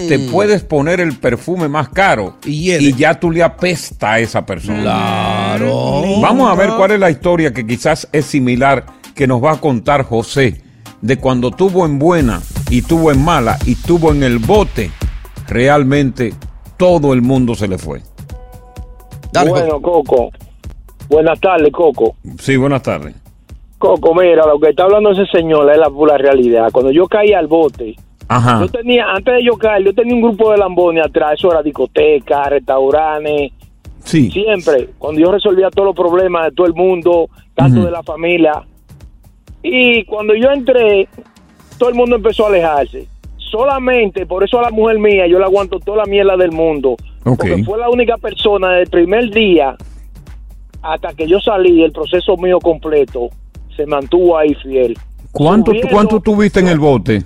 te 0.08 0.18
puedes 0.30 0.62
poner 0.62 1.00
el 1.00 1.16
perfume 1.16 1.68
más 1.68 1.88
caro 1.90 2.38
Y 2.44 2.62
hiede. 2.62 2.92
ya 2.94 3.20
tú 3.20 3.30
le 3.30 3.42
apesta 3.42 4.14
a 4.14 4.20
esa 4.20 4.44
persona. 4.44 4.80
Claro. 4.82 6.02
Vamos 6.20 6.50
a 6.50 6.54
ver 6.54 6.70
cuál 6.76 6.92
es 6.92 7.00
la 7.00 7.10
historia 7.10 7.52
que 7.52 7.66
quizás 7.66 8.08
es 8.12 8.24
similar 8.26 8.86
que 9.14 9.26
nos 9.26 9.42
va 9.44 9.52
a 9.52 9.60
contar 9.60 10.02
José 10.02 10.62
de 11.02 11.18
cuando 11.18 11.50
tuvo 11.50 11.84
en 11.84 11.98
buena 11.98 12.40
y 12.70 12.82
tuvo 12.82 13.12
en 13.12 13.22
mala 13.22 13.58
y 13.66 13.74
tuvo 13.74 14.12
en 14.12 14.22
el 14.22 14.38
bote. 14.38 14.90
Realmente 15.46 16.32
todo 16.78 17.12
el 17.12 17.20
mundo 17.22 17.54
se 17.54 17.68
le 17.68 17.76
fue. 17.78 18.00
Dale, 19.32 19.50
bueno, 19.50 19.80
Coco. 19.80 20.30
Buenas 21.08 21.40
tardes, 21.40 21.72
Coco. 21.72 22.14
Sí, 22.38 22.56
buenas 22.56 22.82
tardes. 22.82 23.14
Coco, 23.78 24.14
mira, 24.14 24.46
lo 24.46 24.60
que 24.60 24.70
está 24.70 24.84
hablando 24.84 25.10
ese 25.10 25.26
señor 25.26 25.70
es 25.70 25.78
la 25.78 25.90
pura 25.90 26.16
realidad. 26.16 26.68
Cuando 26.72 26.90
yo 26.92 27.06
caí 27.08 27.32
al 27.32 27.46
bote, 27.48 27.96
Ajá. 28.28 28.60
Yo 28.60 28.68
tenía, 28.68 29.04
antes 29.10 29.34
de 29.34 29.44
yo 29.44 29.58
caer, 29.58 29.84
yo 29.84 29.92
tenía 29.92 30.14
un 30.14 30.22
grupo 30.22 30.52
de 30.52 30.56
lambones 30.58 31.04
atrás, 31.04 31.32
eso 31.34 31.50
era 31.50 31.62
discotecas, 31.62 32.48
restaurantes, 32.48 33.52
Sí. 34.04 34.30
siempre, 34.30 34.88
cuando 34.96 35.20
yo 35.20 35.30
resolvía 35.32 35.68
todos 35.70 35.86
los 35.88 35.94
problemas 35.96 36.44
de 36.46 36.52
todo 36.52 36.66
el 36.66 36.72
mundo, 36.74 37.28
tanto 37.54 37.84
de 37.84 37.90
la 37.90 38.02
familia. 38.02 38.62
Y 39.62 40.04
cuando 40.04 40.34
yo 40.34 40.50
entré, 40.50 41.08
todo 41.78 41.90
el 41.90 41.94
mundo 41.94 42.16
empezó 42.16 42.46
a 42.46 42.48
alejarse. 42.48 43.06
Solamente, 43.36 44.24
por 44.24 44.42
eso 44.44 44.58
a 44.58 44.62
la 44.62 44.70
mujer 44.70 44.98
mía, 44.98 45.26
yo 45.26 45.38
le 45.38 45.44
aguanto 45.44 45.78
toda 45.78 45.98
la 45.98 46.06
mierda 46.06 46.36
del 46.36 46.52
mundo. 46.52 46.96
Ok. 47.24 47.38
Porque 47.38 47.64
fue 47.64 47.78
la 47.78 47.90
única 47.90 48.16
persona 48.18 48.72
del 48.72 48.88
primer 48.88 49.30
día 49.30 49.76
hasta 50.82 51.14
que 51.14 51.26
yo 51.26 51.40
salí, 51.40 51.82
el 51.82 51.92
proceso 51.92 52.36
mío 52.36 52.58
completo, 52.58 53.28
se 53.76 53.86
mantuvo 53.86 54.36
ahí 54.36 54.54
fiel. 54.54 54.98
¿Cuánto, 55.30 55.72
¿Cuánto 55.90 56.20
tuviste 56.20 56.60
en 56.60 56.68
el 56.68 56.78
bote? 56.78 57.22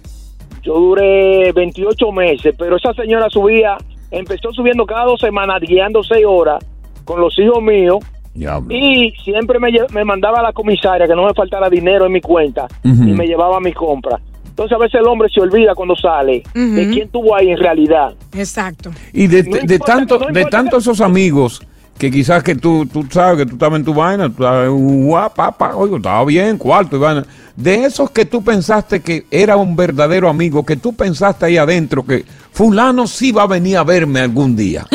Yo 0.63 0.75
duré 0.75 1.53
28 1.53 2.13
meses, 2.13 2.55
pero 2.59 2.77
esa 2.77 2.93
señora 2.93 3.29
subía, 3.31 3.77
empezó 4.11 4.53
subiendo 4.53 4.85
cada 4.85 5.05
dos 5.05 5.21
semanas, 5.21 5.61
guiando 5.61 6.03
seis 6.03 6.25
horas 6.27 6.65
con 7.05 7.21
los 7.21 7.39
hijos 7.39 7.63
míos 7.63 7.99
Diablo. 8.35 8.75
y 8.75 9.13
siempre 9.25 9.59
me, 9.59 9.73
me 9.93 10.05
mandaba 10.05 10.41
a 10.41 10.43
la 10.43 10.53
comisaria 10.53 11.07
que 11.07 11.15
no 11.15 11.25
me 11.25 11.35
faltara 11.35 11.71
dinero 11.71 12.07
en 12.07 12.13
mi 12.13 12.21
cuenta 12.21 12.67
y 12.85 12.89
me 12.89 13.27
llevaba 13.27 13.57
a 13.57 13.61
mi 13.61 13.73
compra. 13.73 14.21
Entonces 14.57 14.75
a 14.75 14.79
veces 14.79 15.01
el 15.03 15.07
hombre 15.07 15.29
se 15.29 15.39
olvida 15.39 15.75
cuando 15.75 15.95
sale 15.95 16.43
de 16.55 16.89
quién 16.91 17.11
tuvo 17.11 17.37
ahí 17.37 17.51
en 17.51 17.59
realidad. 17.59 18.15
Exacto. 18.33 18.91
Y 19.13 19.27
de, 19.27 19.43
No 19.43 19.59
de 19.63 19.79
tanto, 19.79 20.19
no 20.19 20.33
de 20.33 20.47
tanto 20.47 20.79
esos 20.79 21.03
amigos 21.03 21.61
que 21.99 22.11
quizás 22.11 22.43
que 22.43 22.55
tú, 22.55 22.87
tú 22.87 23.05
sabes 23.11 23.37
que 23.37 23.45
tú 23.45 23.57
estabas 23.57 23.81
en 23.81 23.85
tu 23.85 23.93
vaina, 23.93 24.29
tú 24.29 24.45
estabas 24.45 24.71
guapa, 24.71 25.77
oye, 25.77 25.97
estaba 25.97 26.25
bien, 26.25 26.57
cuarto 26.57 26.97
y 26.97 27.01
vaina. 27.01 27.27
De 27.55 27.85
esos 27.85 28.11
que 28.11 28.25
tú 28.25 28.43
pensaste 28.43 29.03
que 29.03 29.27
era 29.31 29.59
un 29.59 29.77
verdadero 29.77 30.27
amigo, 30.27 30.65
que 30.65 30.77
tú 30.77 30.95
pensaste 30.95 31.45
ahí 31.45 31.59
adentro 31.59 32.07
que 32.07 32.25
fulano 32.51 33.07
sí 33.07 33.33
va 33.33 33.43
a 33.43 33.49
venir 33.49 33.77
a 33.77 33.85
verme 33.85 34.21
algún 34.21 34.57
día. 34.57 34.87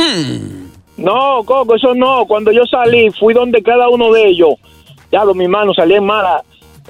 No, 0.97 1.43
Coco, 1.45 1.75
eso 1.75 1.93
no. 1.93 2.25
Cuando 2.25 2.51
yo 2.51 2.65
salí, 2.65 3.11
fui 3.11 3.35
donde 3.35 3.61
cada 3.61 3.89
uno 3.89 4.11
de 4.11 4.27
ellos. 4.27 4.55
Diablo, 5.11 5.35
mi 5.35 5.47
mano 5.47 5.71
salía 5.71 5.97
en 5.97 6.05
mala. 6.05 6.43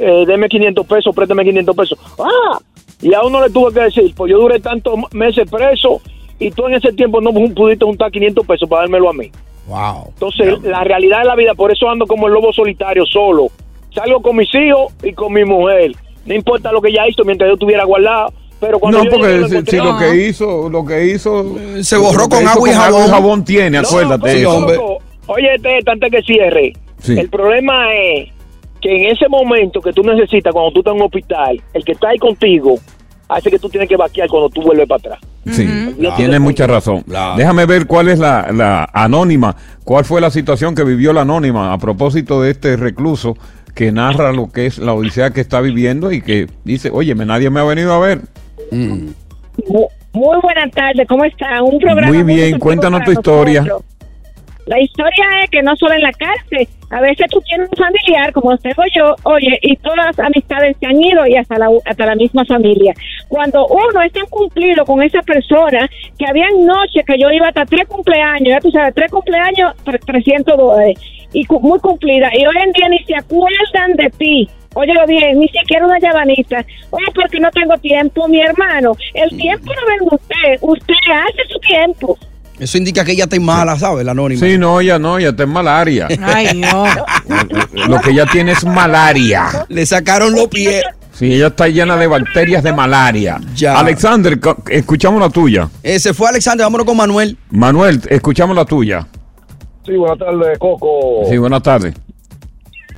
Eh, 0.03 0.23
deme 0.25 0.49
500 0.49 0.87
pesos, 0.87 1.15
préstame 1.15 1.43
500 1.43 1.75
pesos. 1.75 1.99
¡Ah! 2.17 2.57
Y 3.01 3.13
a 3.13 3.21
uno 3.21 3.39
le 3.39 3.51
tuve 3.51 3.71
que 3.71 3.81
decir, 3.81 4.11
pues 4.15 4.31
yo 4.31 4.39
duré 4.39 4.59
tantos 4.59 4.95
meses 5.11 5.47
preso 5.49 6.01
y 6.39 6.49
tú 6.49 6.65
en 6.65 6.73
ese 6.73 6.91
tiempo 6.93 7.21
no 7.21 7.31
pudiste 7.31 7.85
juntar 7.85 8.11
500 8.11 8.45
pesos 8.47 8.67
para 8.67 8.81
dármelo 8.81 9.09
a 9.09 9.13
mí. 9.13 9.29
Wow. 9.67 10.07
Entonces, 10.13 10.59
la 10.63 10.83
realidad 10.83 11.19
de 11.19 11.25
la 11.25 11.35
vida, 11.35 11.53
por 11.53 11.71
eso 11.71 11.87
ando 11.87 12.07
como 12.07 12.27
el 12.27 12.33
lobo 12.33 12.51
solitario, 12.51 13.05
solo. 13.05 13.49
Salgo 13.93 14.23
con 14.23 14.37
mis 14.37 14.49
hijos 14.55 14.91
y 15.03 15.13
con 15.13 15.33
mi 15.33 15.45
mujer. 15.45 15.91
No 16.25 16.33
importa 16.33 16.71
lo 16.71 16.81
que 16.81 16.89
ella 16.89 17.07
hizo 17.07 17.23
mientras 17.23 17.47
yo 17.47 17.53
estuviera 17.53 17.83
guardado. 17.85 18.33
Pero 18.59 18.79
cuando 18.79 19.03
No, 19.03 19.09
porque 19.09 19.37
lo 19.37 19.47
si, 19.49 19.77
lo 19.77 19.97
que 19.97 20.27
hizo, 20.27 20.69
lo 20.69 20.83
que 20.85 21.05
hizo... 21.07 21.57
Se 21.81 21.97
borró 21.97 22.27
con 22.27 22.47
agua 22.47 22.69
y 22.69 22.73
jabón. 22.73 23.43
tiene, 23.43 23.81
No, 23.81 23.87
acuérdate. 23.87 24.17
Coco, 24.17 24.39
eso. 24.39 24.57
hombre. 24.57 24.75
Coco, 24.77 24.97
Oye, 25.27 25.55
este, 25.55 25.79
antes 25.85 26.11
que 26.11 26.21
cierre. 26.23 26.73
Sí. 26.99 27.19
El 27.19 27.29
problema 27.29 27.93
es 27.93 28.29
que 28.81 28.95
en 28.95 29.05
ese 29.11 29.27
momento 29.29 29.79
que 29.81 29.93
tú 29.93 30.01
necesitas, 30.03 30.51
cuando 30.53 30.71
tú 30.71 30.79
estás 30.79 30.93
en 30.93 30.99
un 31.01 31.05
hospital, 31.05 31.61
el 31.73 31.83
que 31.85 31.91
está 31.93 32.09
ahí 32.09 32.17
contigo 32.17 32.75
hace 33.29 33.49
que 33.49 33.59
tú 33.59 33.69
tienes 33.69 33.87
que 33.87 33.95
vaquear 33.95 34.27
cuando 34.27 34.49
tú 34.49 34.61
vuelves 34.61 34.87
para 34.87 34.97
atrás. 34.99 35.19
Sí, 35.51 35.65
Claro. 35.97 36.15
tienes 36.17 36.39
mucha 36.41 36.67
razón. 36.67 37.01
Claro. 37.03 37.37
Déjame 37.37 37.65
ver 37.65 37.87
cuál 37.87 38.09
es 38.09 38.19
la, 38.19 38.51
la 38.51 38.89
anónima, 38.93 39.55
cuál 39.85 40.03
fue 40.05 40.19
la 40.19 40.29
situación 40.29 40.75
que 40.75 40.83
vivió 40.83 41.13
la 41.13 41.21
anónima 41.21 41.71
a 41.73 41.77
propósito 41.77 42.41
de 42.41 42.51
este 42.51 42.75
recluso 42.75 43.37
que 43.73 43.91
narra 43.91 44.33
lo 44.33 44.51
que 44.51 44.65
es 44.65 44.77
la 44.79 44.93
odisea 44.93 45.31
que 45.31 45.39
está 45.41 45.61
viviendo 45.61 46.11
y 46.11 46.21
que 46.21 46.47
dice, 46.65 46.89
oye, 46.91 47.15
nadie 47.15 47.49
me 47.49 47.61
ha 47.61 47.63
venido 47.63 47.93
a 47.93 47.99
ver. 47.99 48.21
Mu- 48.71 49.87
Muy 50.13 50.37
buenas 50.43 50.71
tardes, 50.71 51.07
¿cómo 51.07 51.23
están? 51.23 51.63
Un 51.63 51.79
programa 51.79 52.07
Muy 52.07 52.23
bien, 52.23 52.59
cuéntanos 52.59 53.03
tu 53.05 53.11
historia. 53.13 53.61
nosotros. 53.61 53.85
La 54.65 54.79
historia 54.81 55.25
es 55.43 55.49
que 55.49 55.61
no 55.63 55.75
solo 55.77 55.93
en 55.93 56.01
la 56.01 56.11
cárcel, 56.11 56.67
a 56.91 57.01
veces 57.01 57.25
tú 57.31 57.39
tienes 57.41 57.69
un 57.69 57.77
familiar, 57.77 58.31
como 58.33 58.57
tengo 58.57 58.83
yo, 58.95 59.15
oye, 59.23 59.57
y 59.61 59.75
todas 59.77 60.05
las 60.07 60.19
amistades 60.19 60.75
se 60.79 60.85
han 60.87 61.01
ido 61.01 61.25
y 61.25 61.35
hasta 61.37 61.57
la, 61.57 61.69
hasta 61.85 62.05
la 62.05 62.15
misma 62.15 62.43
familia. 62.45 62.93
Cuando 63.29 63.65
uno 63.67 64.01
es 64.05 64.11
tan 64.11 64.25
cumplido 64.27 64.85
con 64.85 65.01
esa 65.01 65.21
persona, 65.21 65.89
que 66.19 66.25
habían 66.27 66.65
noches 66.65 67.03
que 67.05 67.17
yo 67.17 67.29
iba 67.31 67.47
hasta 67.47 67.65
tres 67.65 67.87
cumpleaños, 67.87 68.49
ya 68.49 68.59
tú 68.59 68.69
sabes, 68.71 68.93
tres 68.93 69.09
cumpleaños, 69.09 69.73
tre- 69.85 69.99
300 70.05 70.57
dólares, 70.57 70.99
y 71.33 71.45
cu- 71.45 71.61
muy 71.61 71.79
cumplida, 71.79 72.29
y 72.37 72.45
hoy 72.45 72.55
en 72.61 72.71
día 72.73 72.89
ni 72.89 72.99
se 73.05 73.15
acuerdan 73.15 73.93
de 73.95 74.09
ti. 74.17 74.49
Óyelo 74.73 75.05
bien, 75.05 75.37
ni 75.39 75.49
siquiera 75.49 75.85
una 75.85 75.99
llavanita. 75.99 76.63
Oye, 76.91 77.05
porque 77.13 77.39
no 77.41 77.51
tengo 77.51 77.77
tiempo, 77.77 78.27
mi 78.29 78.39
hermano. 78.41 78.93
El 79.13 79.29
tiempo 79.37 79.65
no 79.73 79.81
venga 79.85 80.15
usted, 80.15 80.57
usted 80.61 80.93
hace 81.13 81.43
su 81.49 81.59
tiempo. 81.59 82.17
Eso 82.61 82.77
indica 82.77 83.03
que 83.03 83.13
ella 83.13 83.23
está 83.23 83.39
mala, 83.39 83.75
¿sabes? 83.75 84.05
La 84.05 84.11
anónima. 84.11 84.39
Sí, 84.39 84.55
no, 84.55 84.83
ya 84.83 84.99
no, 84.99 85.19
ya 85.19 85.29
está 85.29 85.41
en 85.43 85.49
malaria. 85.49 86.07
Ay, 86.21 86.61
no. 86.61 86.85
Lo 87.87 87.99
que 87.99 88.11
ella 88.11 88.27
tiene 88.31 88.51
es 88.51 88.63
malaria. 88.63 89.65
Le 89.67 89.83
sacaron 89.83 90.35
los 90.35 90.47
pies. 90.47 90.83
Sí, 91.11 91.33
ella 91.33 91.47
está 91.47 91.67
llena 91.67 91.97
de 91.97 92.05
bacterias 92.05 92.61
de 92.61 92.71
malaria. 92.71 93.41
Ya. 93.55 93.79
Alexander, 93.79 94.39
escuchamos 94.69 95.19
la 95.19 95.31
tuya. 95.31 95.69
Ese 95.81 96.13
fue 96.13 96.29
Alexander, 96.29 96.63
vámonos 96.63 96.85
con 96.85 96.97
Manuel. 96.97 97.35
Manuel, 97.49 97.99
escuchamos 98.07 98.55
la 98.55 98.63
tuya. 98.63 99.07
Sí, 99.83 99.93
buenas 99.93 100.19
tardes, 100.19 100.59
Coco. 100.59 101.23
Sí, 101.27 101.37
buenas 101.39 101.63
tardes. 101.63 101.95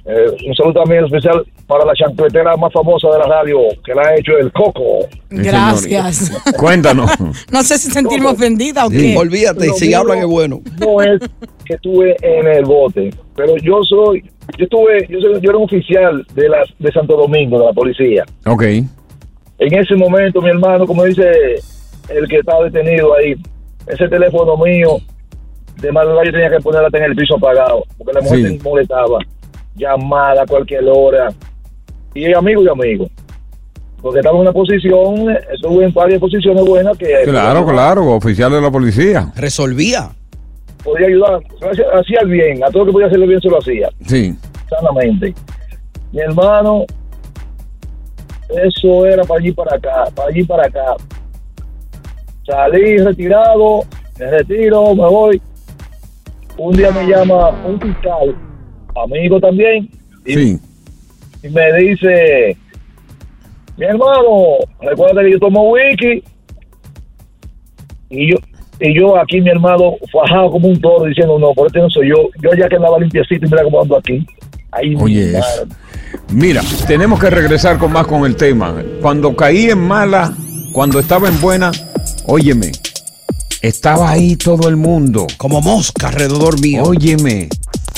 Eh, 0.05 0.25
un 0.46 0.55
saludo 0.55 0.82
también 0.82 1.05
especial 1.05 1.41
para 1.67 1.86
la 1.86 1.93
chancletera 1.93 2.55
más 2.58 2.72
famosa 2.74 3.08
de 3.10 3.20
la 3.20 3.25
radio, 3.25 3.58
que 3.86 3.93
la 3.93 4.01
ha 4.03 4.15
hecho 4.15 4.38
el 4.38 4.51
Coco. 4.51 5.00
Gracias. 5.29 6.32
Cuéntanos. 6.58 7.10
No 7.51 7.63
sé 7.63 7.77
si 7.77 7.89
sentirme 7.91 8.27
ofendida 8.27 8.86
o 8.86 8.89
Sí, 8.89 8.98
qué. 9.13 9.17
Olvídate, 9.17 9.67
Lo 9.67 9.74
si 9.74 9.93
hablan 9.93 10.20
es 10.20 10.25
bueno. 10.25 10.62
No 10.79 11.01
es 11.01 11.20
que 11.65 11.75
estuve 11.75 12.15
en 12.22 12.48
el 12.48 12.65
bote, 12.65 13.10
pero 13.36 13.55
yo 13.58 13.82
soy, 13.84 14.22
yo 14.58 14.65
estuve, 14.65 15.08
yo, 15.10 15.20
soy- 15.22 15.39
yo 15.41 15.50
era 15.51 15.58
un 15.58 15.63
oficial 15.65 16.25
de 16.34 16.50
las 16.50 16.67
de 16.79 16.91
Santo 16.91 17.15
Domingo, 17.15 17.60
de 17.60 17.65
la 17.65 17.74
policía. 17.74 18.24
Ok. 18.46 18.63
En 18.63 19.74
ese 19.74 19.96
momento, 19.96 20.41
mi 20.41 20.50
hermano, 20.50 20.86
como 20.86 21.03
dice 21.05 21.24
el 22.10 22.27
que 22.27 22.39
estaba 22.39 22.65
detenido 22.65 23.13
ahí, 23.15 23.36
ese 23.88 24.08
teléfono 24.10 24.58
mío, 24.58 24.98
de 25.79 25.91
madrugada 25.91 26.25
yo 26.25 26.32
tenía 26.32 26.50
que 26.50 26.60
ponerla 26.60 26.89
en 26.91 27.03
el 27.03 27.15
piso 27.15 27.36
apagado, 27.36 27.84
porque 27.98 28.13
la 28.13 28.22
mujer 28.22 28.38
Sí. 28.38 28.43
me 28.43 28.60
molestaba, 28.63 29.20
llamada 29.75 30.43
a 30.43 30.46
cualquier 30.46 30.84
hora, 30.89 31.29
y 32.13 32.34
amigo 32.34 32.63
y 32.63 32.67
amigo. 32.70 33.08
Porque 34.01 34.20
estaba 34.20 34.36
en 34.36 34.41
una 34.41 34.51
posición, 34.51 35.29
estuve 35.53 35.86
en 35.86 35.93
varias 35.93 36.20
posiciones 36.20 36.65
buenas 36.65 36.98
que 36.98 37.08
Claro, 37.24 37.65
claro, 37.65 38.08
oficial 38.12 38.51
de 38.51 38.62
la 38.62 38.70
policía. 38.70 39.32
Resolvía. 39.36 40.10
podía 40.84 41.08
ayudar, 41.08 41.39
hacía, 41.72 41.86
hacía 41.98 42.20
el 42.24 42.27
bien, 42.29 42.62
a 42.62 42.67
todo 42.67 42.79
lo 42.79 42.86
que 42.88 42.91
podía 42.91 43.08
hacerle 43.08 43.27
bien 43.27 43.39
se 43.39 43.48
lo 43.50 43.58
hacía, 43.60 43.89
Sí. 44.05 44.36
sanamente. 44.70 45.34
Mi 46.12 46.20
hermano, 46.20 46.84
eso 48.50 49.05
era 49.05 49.24
para 49.24 49.39
allí 49.39 49.51
para 49.53 49.75
acá, 49.77 50.03
para 50.13 50.27
allí 50.29 50.43
para 50.43 50.67
acá. 50.67 50.96
Salí 52.46 52.98
retirado, 52.98 53.82
me 54.20 54.29
retiro, 54.29 54.93
me 54.93 55.08
voy. 55.08 55.41
Un 56.58 56.75
día 56.75 56.91
me 56.91 57.08
llama 57.08 57.50
un 57.65 57.79
fiscal, 57.79 58.36
amigo 59.01 59.39
también, 59.39 59.89
y, 60.25 60.34
Sí. 60.34 60.60
Y 61.43 61.50
me 61.50 61.73
dice, 61.73 62.57
mi 63.77 63.85
hermano, 63.85 64.57
recuerda 64.81 65.21
que 65.21 65.31
yo 65.31 65.39
tomo 65.39 65.71
wiki. 65.71 66.23
Y 68.09 68.31
yo, 68.31 68.38
y 68.79 68.97
yo 68.97 69.17
aquí, 69.17 69.41
mi 69.41 69.50
hermano, 69.50 69.95
fajado 70.12 70.51
como 70.51 70.69
un 70.69 70.79
toro, 70.79 71.05
diciendo, 71.05 71.38
no, 71.38 71.53
por 71.53 71.67
este 71.67 71.79
no 71.79 71.89
soy 71.89 72.09
yo. 72.09 72.29
Yo 72.41 72.51
ya 72.57 72.69
que 72.69 72.77
andaba 72.77 72.97
limpiecito 73.00 73.45
y 73.45 73.50
mira 73.50 73.63
cómo 73.63 73.81
ando 73.81 73.97
aquí. 73.97 74.25
Ahí, 74.71 74.95
Oye, 74.95 75.25
mi 75.25 75.38
eso. 75.38 75.67
Mira, 76.31 76.62
tenemos 76.88 77.19
que 77.19 77.29
regresar 77.29 77.77
con 77.77 77.91
más 77.91 78.07
con 78.07 78.25
el 78.25 78.35
tema. 78.35 78.81
Cuando 79.01 79.35
caí 79.35 79.69
en 79.69 79.79
mala, 79.79 80.33
cuando 80.71 81.00
estaba 81.00 81.27
en 81.27 81.39
buena, 81.41 81.71
óyeme, 82.25 82.71
estaba 83.62 84.09
ahí 84.09 84.35
todo 84.35 84.69
el 84.69 84.77
mundo. 84.77 85.27
Como 85.38 85.62
mosca 85.62 86.07
alrededor 86.07 86.59
mío. 86.62 86.83
Óyeme, 86.83 87.50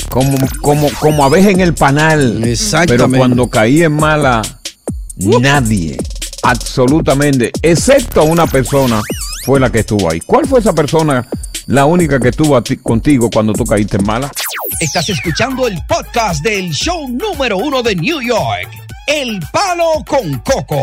como, 0.08 0.36
como, 0.60 0.88
como 1.00 1.24
abeja 1.24 1.50
en 1.50 1.60
el 1.60 1.74
panal. 1.74 2.42
Exactamente. 2.44 3.04
Pero 3.06 3.18
cuando 3.18 3.48
caí 3.48 3.82
en 3.82 3.92
mala, 3.92 4.42
nadie, 5.16 5.96
absolutamente, 6.42 7.50
excepto 7.62 8.24
una 8.24 8.46
persona, 8.46 9.00
fue 9.44 9.60
la 9.60 9.70
que 9.70 9.80
estuvo 9.80 10.10
ahí. 10.10 10.20
¿Cuál 10.20 10.46
fue 10.46 10.60
esa 10.60 10.72
persona, 10.74 11.26
la 11.66 11.84
única 11.84 12.18
que 12.20 12.28
estuvo 12.28 12.56
a 12.56 12.62
ti- 12.62 12.76
contigo 12.78 13.30
cuando 13.30 13.52
tú 13.52 13.64
caíste 13.64 13.96
en 13.98 14.04
mala? 14.04 14.30
Estás 14.80 15.08
escuchando 15.08 15.66
el 15.66 15.78
podcast 15.88 16.42
del 16.42 16.70
show 16.72 17.08
número 17.08 17.56
uno 17.58 17.82
de 17.82 17.96
New 17.96 18.20
York. 18.20 18.68
El 19.06 19.40
Palo 19.52 20.04
con 20.06 20.38
Coco. 20.40 20.82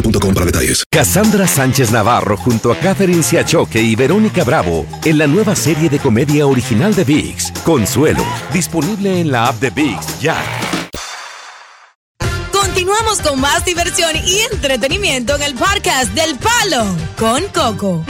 boostmobile.com 0.00 0.34
para 0.34 0.46
detalles. 0.46 0.84
Cassandra 0.90 1.46
Sánchez 1.46 1.90
Navarro 1.90 2.36
junto 2.36 2.72
a 2.72 2.76
Catherine 2.76 3.22
Siachoque 3.22 3.80
y 3.80 3.94
Verónica 3.96 4.44
Bravo 4.44 4.86
en 5.04 5.18
la 5.18 5.26
nueva 5.26 5.54
serie 5.54 5.88
de 5.88 5.98
comedia 5.98 6.46
original 6.46 6.94
de 6.94 7.04
VIX, 7.04 7.52
Consuelo, 7.64 8.24
disponible 8.52 9.20
en 9.20 9.30
la 9.30 9.48
app 9.48 9.60
de 9.60 9.70
VIX 9.70 10.20
ya. 10.20 10.36
Continuamos 12.52 13.20
con 13.20 13.40
más 13.40 13.64
diversión 13.64 14.10
y 14.24 14.40
entretenimiento 14.52 15.36
en 15.36 15.42
el 15.42 15.54
podcast 15.54 16.12
del 16.14 16.36
Palo 16.36 16.84
con 17.18 17.42
Coco. 17.52 18.04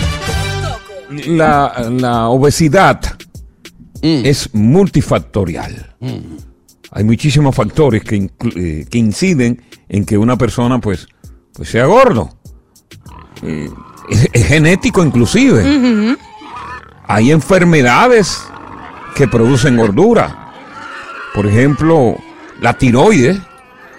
La, 1.11 1.89
la 1.91 2.29
obesidad 2.29 3.01
es 4.03 4.55
multifactorial. 4.55 5.97
Hay 6.91 7.05
muchísimos 7.05 7.55
factores 7.55 8.05
que, 8.05 8.31
eh, 8.57 8.87
que 8.91 8.99
inciden 8.99 9.63
en 9.89 10.05
que 10.05 10.19
una 10.19 10.37
persona 10.37 10.79
pues, 10.81 11.09
pues 11.59 11.69
sea 11.71 11.85
gordo. 11.85 12.31
Eh, 13.43 13.69
es, 14.09 14.31
es 14.33 14.47
genético 14.47 15.05
inclusive. 15.05 16.17
Hay 17.07 17.31
enfermedades 17.31 18.43
que 19.15 19.29
producen 19.29 19.77
gordura. 19.77 20.53
Por 21.35 21.47
ejemplo, 21.47 22.17
la 22.61 22.73
tiroides 22.79 23.39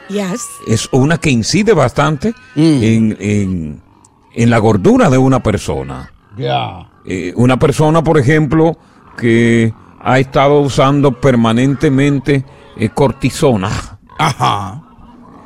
Yes. 0.10 0.44
es 0.68 0.90
una 0.92 1.20
que 1.20 1.30
incide 1.30 1.74
bastante 1.74 2.34
en, 2.56 3.16
en- 3.20 3.82
en 4.34 4.50
la 4.50 4.58
gordura 4.58 5.10
de 5.10 5.18
una 5.20 5.42
persona. 5.44 6.12
Ya. 6.38 6.90
Eh, 7.06 7.34
una 7.36 7.58
persona, 7.60 8.04
por 8.04 8.18
ejemplo, 8.18 8.78
que 9.18 9.72
ha 10.02 10.18
estado 10.20 10.62
usando 10.62 11.12
permanentemente 11.20 12.44
eh, 12.78 12.90
cortisona, 12.90 13.70
Ajá. 14.18 14.82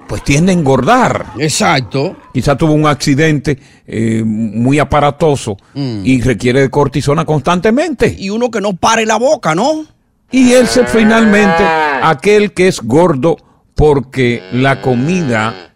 Pues 0.07 0.23
tiende 0.23 0.51
a 0.51 0.55
engordar. 0.55 1.25
Exacto. 1.39 2.15
Quizá 2.33 2.55
tuvo 2.55 2.73
un 2.73 2.87
accidente 2.87 3.57
eh, 3.85 4.23
muy 4.25 4.79
aparatoso 4.79 5.57
y 5.75 6.21
requiere 6.21 6.61
de 6.61 6.69
cortisona 6.69 7.25
constantemente. 7.25 8.13
Y 8.17 8.29
uno 8.29 8.49
que 8.49 8.61
no 8.61 8.75
pare 8.75 9.05
la 9.05 9.17
boca, 9.17 9.55
¿no? 9.55 9.85
Y 10.31 10.53
él 10.53 10.67
se 10.67 10.85
finalmente 10.85 11.63
aquel 12.01 12.53
que 12.53 12.67
es 12.67 12.81
gordo 12.81 13.37
porque 13.75 14.41
la 14.51 14.81
comida 14.81 15.71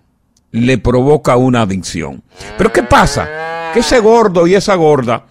le 0.52 0.78
provoca 0.78 1.38
una 1.38 1.62
adicción. 1.62 2.24
Pero 2.58 2.72
¿qué 2.72 2.84
pasa? 2.84 3.72
Que 3.74 3.80
ese 3.80 4.00
gordo 4.00 4.48
y 4.48 4.56
esa 4.56 4.76
gorda 4.76 5.26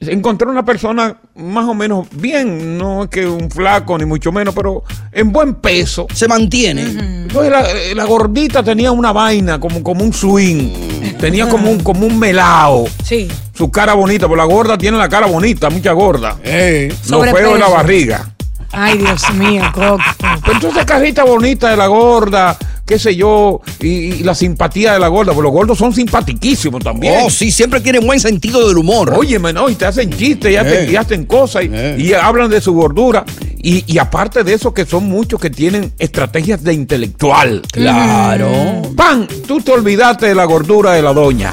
encontró 0.00 0.50
una 0.50 0.64
persona 0.64 1.16
más 1.36 1.66
o 1.66 1.74
menos 1.74 2.06
bien, 2.12 2.78
no 2.78 3.04
es 3.04 3.10
que 3.10 3.26
un 3.26 3.50
flaco 3.50 3.98
ni 3.98 4.06
mucho 4.06 4.32
menos, 4.32 4.54
pero 4.54 4.82
en 5.12 5.30
buen 5.30 5.56
peso. 5.56 6.06
Se 6.12 6.26
mantiene. 6.26 6.82
Entonces 6.82 7.50
la, 7.50 7.64
la 7.94 8.04
gordita 8.04 8.62
tenía 8.62 8.92
una 8.92 9.12
vaina 9.12 9.60
como, 9.60 9.82
como 9.82 10.02
un 10.02 10.12
swing, 10.12 11.16
tenía 11.18 11.48
como 11.48 11.70
un, 11.70 11.80
como 11.80 12.06
un 12.06 12.18
melao. 12.18 12.86
Sí. 13.04 13.28
Su 13.54 13.70
cara 13.70 13.94
bonita, 13.94 14.26
porque 14.26 14.42
la 14.42 14.46
gorda 14.46 14.78
tiene 14.78 14.96
la 14.96 15.08
cara 15.08 15.26
bonita, 15.26 15.68
mucha 15.68 15.92
gorda. 15.92 16.38
Eh. 16.42 16.92
Lo 17.08 17.22
feo 17.22 17.54
es 17.54 17.60
la 17.60 17.68
barriga. 17.68 18.30
Ay, 18.72 18.98
Dios 18.98 19.34
mío, 19.34 19.64
Coco. 19.74 19.98
Pero 20.42 20.52
entonces 20.52 20.84
carita 20.84 21.24
bonita 21.24 21.70
de 21.70 21.76
la 21.76 21.88
gorda, 21.88 22.56
qué 22.90 22.98
sé 22.98 23.14
yo, 23.14 23.60
y, 23.80 23.86
y 23.88 24.22
la 24.24 24.34
simpatía 24.34 24.94
de 24.94 24.98
la 24.98 25.06
gorda, 25.06 25.32
porque 25.32 25.44
los 25.46 25.52
gordos 25.52 25.78
son 25.78 25.94
simpatiquísimos 25.94 26.82
también. 26.82 27.14
Oh, 27.22 27.30
sí, 27.30 27.52
siempre 27.52 27.80
tiene 27.80 28.00
buen 28.00 28.18
sentido 28.18 28.66
del 28.66 28.76
humor. 28.78 29.14
Óyeme, 29.16 29.52
no, 29.52 29.70
y 29.70 29.76
te 29.76 29.86
hacen 29.86 30.10
chistes 30.10 30.50
y, 30.52 30.56
hacen, 30.56 30.88
Eh. 30.88 30.92
y 30.92 30.96
hacen 30.96 31.24
cosas 31.24 31.62
y, 31.64 31.70
Eh. 31.72 31.96
y 32.00 32.12
hablan 32.14 32.50
de 32.50 32.60
su 32.60 32.72
gordura. 32.74 33.24
Y, 33.62 33.84
y 33.86 33.98
aparte 33.98 34.42
de 34.42 34.54
eso, 34.54 34.74
que 34.74 34.84
son 34.86 35.04
muchos 35.08 35.38
que 35.40 35.50
tienen 35.50 35.92
estrategias 36.00 36.64
de 36.64 36.72
intelectual. 36.74 37.62
Claro. 37.72 38.48
Pan, 38.96 39.28
tú 39.46 39.60
te 39.60 39.70
olvidaste 39.70 40.26
de 40.26 40.34
la 40.34 40.44
gordura 40.46 40.92
de 40.94 41.02
la 41.02 41.12
doña 41.12 41.52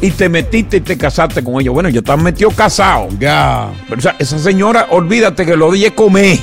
y 0.00 0.10
te 0.10 0.28
metiste 0.28 0.76
y 0.76 0.80
te 0.82 0.96
casaste 0.96 1.42
con 1.42 1.60
ella. 1.60 1.70
Bueno, 1.72 1.88
ya 1.88 1.98
estás 1.98 2.20
metido 2.22 2.50
casado. 2.50 3.08
Ya. 3.18 3.70
Pero 3.88 3.98
o 3.98 4.02
sea, 4.02 4.14
esa 4.20 4.38
señora, 4.38 4.86
olvídate 4.90 5.44
que 5.44 5.56
lo 5.56 5.72
de 5.72 5.78
ella 5.78 5.86
es 5.88 5.92
comer. 5.94 6.38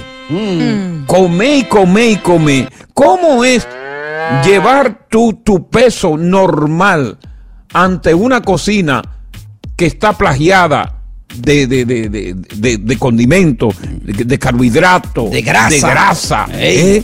Come 1.07 1.57
y 1.57 1.63
come 1.63 2.07
y 2.07 2.15
come. 2.17 2.67
¿Cómo 2.93 3.43
es 3.43 3.67
llevar 4.45 5.07
tu, 5.09 5.33
tu 5.43 5.69
peso 5.69 6.17
normal 6.17 7.17
ante 7.73 8.13
una 8.13 8.41
cocina 8.41 9.01
que 9.75 9.85
está 9.87 10.13
plagiada 10.13 10.99
de, 11.35 11.65
de, 11.67 11.85
de, 11.85 12.77
de, 12.77 12.97
condimentos, 12.97 13.75
de, 13.81 14.37
carbohidratos, 14.39 15.31
De 15.31 15.41
grasa. 15.41 15.69
de, 15.69 15.79
grasa. 15.93 16.45
¿eh? 16.51 17.03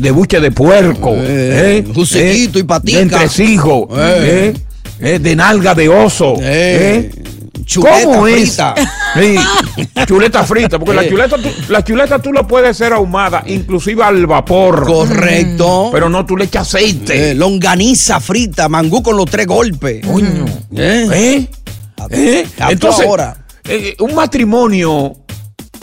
de, 0.00 0.10
buche 0.10 0.38
de 0.40 0.50
puerco, 0.50 1.10
Eh, 1.14 1.78
¿eh? 1.78 1.84
¿eh? 2.14 2.50
y 2.54 2.62
patica. 2.64 2.98
de 2.98 3.02
entresijo, 3.02 3.88
Eh. 3.96 4.54
¿eh? 5.00 5.14
¿eh? 5.14 5.18
de 5.18 5.36
nalga 5.36 5.74
de 5.74 5.88
oso, 5.88 6.34
Eh. 6.40 7.10
¿eh? 7.10 7.22
Chuleta 7.64 8.04
¿Cómo 8.04 8.26
es? 8.26 8.34
frita. 8.56 8.74
Sí, 9.14 9.36
chuleta 10.06 10.44
frita, 10.44 10.78
porque 10.78 10.94
la 10.94 11.04
Eh. 11.04 11.08
chuleta, 11.08 11.36
tú, 11.38 11.48
la 11.68 11.84
chuleta 11.84 12.18
tú 12.20 12.32
la 12.32 12.46
puedes 12.46 12.70
hacer 12.70 12.92
ahumada, 12.92 13.42
inclusive 13.46 14.02
al 14.02 14.26
vapor. 14.26 14.84
Correcto. 14.84 15.88
Pero 15.92 16.08
no, 16.08 16.24
tú 16.26 16.36
le 16.36 16.44
echas 16.44 16.68
aceite. 16.68 17.30
Eh, 17.30 17.34
longaniza 17.34 18.20
frita, 18.20 18.68
mangú 18.68 19.02
con 19.02 19.16
los 19.16 19.26
tres 19.26 19.46
golpes. 19.46 20.04
Coño. 20.06 20.44
Eh. 20.76 21.08
¿Eh? 21.12 21.48
¿Eh? 22.10 22.46
Entonces, 22.68 23.06
ahora. 23.06 23.36
eh, 23.64 23.96
un 24.00 24.14
matrimonio 24.14 25.12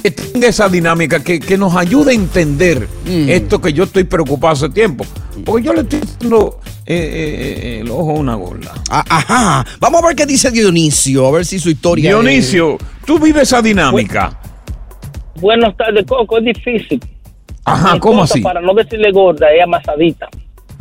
que 0.03 0.11
tenga 0.11 0.47
esa 0.47 0.67
dinámica, 0.67 1.23
que, 1.23 1.39
que 1.39 1.57
nos 1.57 1.75
ayude 1.75 2.11
a 2.11 2.15
entender 2.15 2.87
Mm. 3.05 3.29
esto 3.29 3.61
que 3.61 3.71
yo 3.73 3.83
estoy 3.83 4.03
preocupado 4.03 4.53
hace 4.53 4.69
tiempo. 4.69 5.05
Porque 5.45 5.65
yo 5.65 5.73
le 5.73 5.81
estoy 5.81 6.01
dando 6.19 6.59
eh, 6.85 6.95
eh, 6.95 7.59
eh, 7.63 7.79
el 7.81 7.89
ojo 7.91 8.13
una 8.13 8.35
gorda. 8.35 8.73
Ah, 8.89 9.03
Ajá. 9.09 9.65
Vamos 9.79 10.03
a 10.03 10.07
ver 10.07 10.15
qué 10.15 10.25
dice 10.25 10.51
Dionisio, 10.51 11.27
a 11.27 11.31
ver 11.31 11.45
si 11.45 11.59
su 11.59 11.69
historia. 11.69 12.09
es- 12.09 12.15
Dionisio, 12.15 12.77
tú 13.05 13.19
vives 13.19 13.43
esa 13.43 13.61
dinámica. 13.61 14.37
Buenas 15.39 15.75
tardes, 15.77 16.05
Coco. 16.05 16.37
Es 16.37 16.45
difícil. 16.45 16.99
Ajá, 17.65 17.93
Mi 17.93 17.99
¿cómo 17.99 18.23
así? 18.23 18.41
Para 18.41 18.61
no 18.61 18.73
decirle 18.73 19.11
gorda, 19.11 19.47
es 19.53 19.63
amasadita. 19.63 20.27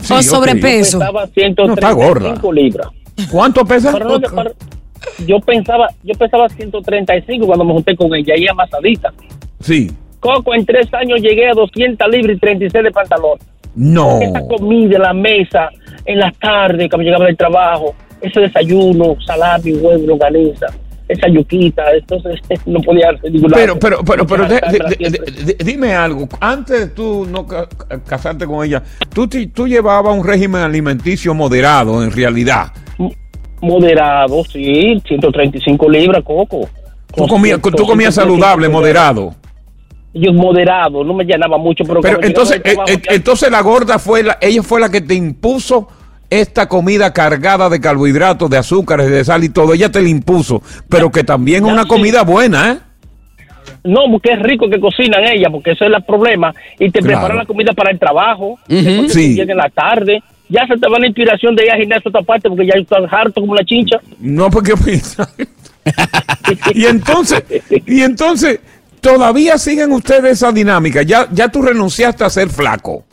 Sí, 0.01 0.15
o 0.15 0.23
sobrepeso. 0.23 0.99
Pesaba 0.99 1.21
No, 1.21 1.27
está 1.27 1.35
135 1.41 1.95
gorda. 1.95 2.53
libras. 2.53 2.89
¿Cuánto 3.31 3.65
pesa? 3.67 3.93
Para 3.93 4.05
no- 4.07 4.21
para- 4.21 4.53
yo 5.27 5.39
pensaba, 5.41 5.89
yo 6.03 6.15
pesaba 6.15 6.49
135 6.49 7.47
cuando 7.47 7.65
me 7.65 7.73
junté 7.75 7.95
con 7.97 8.15
ella, 8.15 8.35
y 8.37 8.49
amasadita. 8.49 9.13
Sí. 9.61 9.91
Coco, 10.21 10.55
en 10.55 10.65
tres 10.67 10.93
años 10.95 11.21
llegué 11.21 11.49
a 11.49 11.55
200 11.55 12.09
libras 12.11 12.37
y 12.37 12.41
36 12.41 12.85
de 12.85 12.91
pantalón. 12.91 13.39
No. 13.75 14.21
Esa 14.21 14.41
comida 14.49 14.97
en 14.97 15.03
la 15.03 15.13
mesa, 15.15 15.71
en 16.05 16.19
las 16.19 16.37
tardes, 16.39 16.89
cuando 16.89 17.05
llegaba 17.05 17.27
del 17.27 17.37
trabajo, 17.37 17.95
ese 18.21 18.41
desayuno, 18.41 19.17
salami, 19.25 19.73
huevo, 19.73 20.07
longaniza, 20.07 20.67
esa 21.09 21.29
yuquita, 21.29 21.83
entonces 21.93 22.39
no 22.67 22.81
podía 22.81 23.09
ningún 23.25 23.51
Pero, 23.51 23.79
pero, 23.79 24.05
pero, 24.05 24.27
pero, 24.27 24.47
de- 24.47 24.59
Siempre. 24.71 24.97
de- 24.99 25.11
de- 25.11 25.55
de- 25.55 25.65
dime 25.65 25.93
algo. 25.95 26.29
Antes 26.41 26.81
de 26.81 26.87
tú 26.89 27.27
no 27.31 27.47
ca- 27.47 27.69
ca- 27.69 28.03
casarte 28.05 28.47
con 28.47 28.65
ella, 28.65 28.83
tú, 29.13 29.27
tú 29.29 29.67
llevabas 29.67 30.17
un 30.17 30.25
régimen 30.25 30.63
alimenticio 30.63 31.35
moderado, 31.35 32.03
en 32.05 32.13
realidad. 32.13 32.67
Moderado, 33.61 34.43
sí, 34.45 35.01
135 35.07 35.89
libras, 35.91 36.23
Coco. 36.25 36.69
Tú 37.15 37.27
comías, 37.27 37.61
tú 37.61 37.85
comías 37.85 38.15
saludable, 38.15 38.69
moderado. 38.69 39.35
Yo 40.13 40.33
moderado, 40.33 41.05
no 41.05 41.15
me 41.15 41.25
llenaba 41.25 41.57
mucho, 41.57 41.85
pero, 41.85 42.01
Pero 42.01 42.21
entonces, 42.23 42.61
trabajo, 42.63 42.89
eh, 42.91 42.95
eh, 42.95 43.03
ya- 43.09 43.15
entonces 43.15 43.51
la 43.51 43.61
gorda 43.61 43.99
fue 43.99 44.23
la, 44.25 44.39
ella 44.41 44.63
fue 44.63 44.81
la 44.81 44.89
que 44.91 45.01
te 45.01 45.15
impuso 45.15 45.89
esta 46.29 46.69
comida 46.69 47.13
cargada 47.13 47.69
de 47.69 47.81
carbohidratos, 47.81 48.51
de 48.51 48.57
azúcares, 48.59 49.09
de 49.11 49.25
sal 49.25 49.45
y 49.45 49.49
todo. 49.51 49.73
Ella 49.75 49.91
te 49.91 50.01
la 50.03 50.09
impuso, 50.09 50.63
pero 50.89 51.11
que 51.13 51.23
también 51.25 51.65
es 51.67 51.73
una 51.73 51.83
sí. 51.83 51.89
comida 51.89 52.23
buena, 52.23 52.73
¿eh? 52.73 52.79
No, 53.85 54.01
porque 54.11 54.33
es 54.33 54.43
rico 54.43 54.69
que 54.69 54.81
cocinan 54.81 55.23
ella, 55.27 55.49
porque 55.51 55.71
ese 55.73 55.87
es 55.87 55.93
el 55.93 56.03
problema. 56.05 56.53
Y 56.79 56.91
te 56.91 56.99
Claro. 57.01 57.07
preparan 57.19 57.37
la 57.39 57.47
comida 57.47 57.73
para 57.73 57.91
el 57.93 57.99
trabajo, 57.99 58.59
después 58.69 59.13
que 59.13 59.21
Sí. 59.21 59.41
en 59.41 59.57
la 59.57 59.71
tarde. 59.71 60.23
Ya 60.49 60.67
se 60.67 60.77
te 60.77 60.89
va 60.89 60.99
la 60.99 61.07
inspiración 61.07 61.55
de 61.55 61.65
ir 61.67 61.71
a 61.73 61.77
gimnasio 61.77 62.09
a 62.09 62.11
otra 62.11 62.23
parte 62.23 62.49
porque 62.49 62.67
ya 62.67 62.75
estás 62.81 63.05
harto 63.13 63.41
como 63.41 63.55
la 63.55 63.65
chincha. 63.65 63.99
No, 64.19 64.51
porque 64.51 64.73
y 66.75 66.85
entonces, 66.87 67.43
y 67.87 68.03
entonces, 68.03 68.61
todavía 69.01 69.59
siguen 69.59 69.93
ustedes 69.93 70.33
esa 70.33 70.53
dinámica. 70.53 71.03
Ya, 71.03 71.29
ya 71.33 71.49
tú 71.49 71.63
renunciaste 71.63 72.25
a 72.25 72.31
ser 72.31 72.49
flaco. 72.49 73.05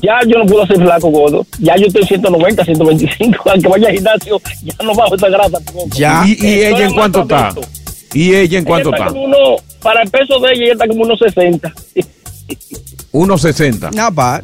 Ya 0.00 0.20
yo 0.26 0.38
no 0.38 0.46
puedo 0.46 0.66
ser 0.66 0.76
flaco 0.78 1.10
gordo. 1.10 1.46
Ya 1.58 1.76
yo 1.76 1.86
estoy 1.86 2.04
190, 2.04 2.64
125. 2.64 3.50
Aunque 3.50 3.68
vaya 3.68 3.88
al 3.88 3.94
gimnasio, 3.94 4.40
ya 4.62 4.74
no 4.84 4.94
bajo 4.94 5.14
esa 5.14 5.28
grasa. 5.28 5.58
¿Y, 6.24 6.46
y 6.46 6.62
ella 6.64 6.86
en 6.86 6.94
cuánto 6.94 7.22
está? 7.22 7.54
¿Y 8.14 8.34
ella 8.34 8.58
en 8.58 8.64
cuánto 8.64 8.88
Ella 8.94 9.06
está? 9.06 9.18
uno, 9.18 9.36
para 9.82 10.02
el 10.02 10.10
peso 10.10 10.38
de 10.40 10.52
ella, 10.52 10.64
ella 10.64 10.72
está 10.72 10.86
como 10.88 11.02
unos 11.04 11.18
60. 11.18 11.72
1.60. 13.12 13.94
Not 13.94 14.14
bad. 14.14 14.42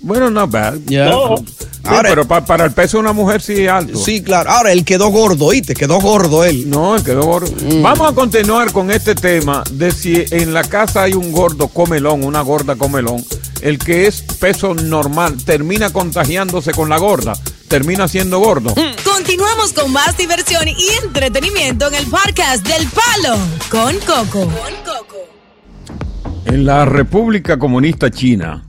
Bueno, 0.00 0.30
not 0.30 0.50
bad. 0.50 0.74
Yeah. 0.86 1.10
No. 1.10 1.36
Sí, 1.36 1.94
pero 2.02 2.26
pa- 2.28 2.44
para 2.44 2.66
el 2.66 2.72
peso 2.72 2.98
de 2.98 3.00
una 3.02 3.12
mujer 3.12 3.40
sí 3.40 3.64
es 3.64 3.70
alto. 3.70 3.98
Sí, 3.98 4.22
claro. 4.22 4.50
Ahora, 4.50 4.72
él 4.72 4.84
quedó 4.84 5.08
gordo, 5.08 5.46
¿oíste? 5.46 5.74
Quedó 5.74 6.00
gordo 6.00 6.44
él. 6.44 6.68
No, 6.68 6.94
él 6.96 7.02
quedó 7.02 7.22
gordo. 7.24 7.50
Vamos 7.82 8.12
a 8.12 8.14
continuar 8.14 8.72
con 8.72 8.90
este 8.90 9.14
tema 9.14 9.64
de 9.72 9.90
si 9.90 10.22
en 10.30 10.52
la 10.52 10.64
casa 10.64 11.04
hay 11.04 11.14
un 11.14 11.32
gordo 11.32 11.68
comelón, 11.68 12.24
una 12.24 12.42
gorda 12.42 12.76
comelón. 12.76 13.24
El 13.62 13.78
que 13.78 14.06
es 14.06 14.20
peso 14.22 14.74
normal 14.74 15.42
termina 15.44 15.90
contagiándose 15.90 16.72
con 16.72 16.90
la 16.90 16.98
gorda, 16.98 17.32
termina 17.68 18.06
siendo 18.06 18.38
gordo. 18.38 18.74
Continuamos 19.04 19.72
con 19.72 19.90
más 19.90 20.16
diversión 20.16 20.68
y 20.68 20.76
entretenimiento 21.04 21.88
en 21.88 21.94
el 21.94 22.06
podcast 22.06 22.66
del 22.68 22.86
Palo 22.88 23.36
con 23.70 23.96
Coco. 24.00 24.48
En 26.44 26.64
la 26.66 26.84
República 26.84 27.58
Comunista 27.58 28.10
China 28.10 28.67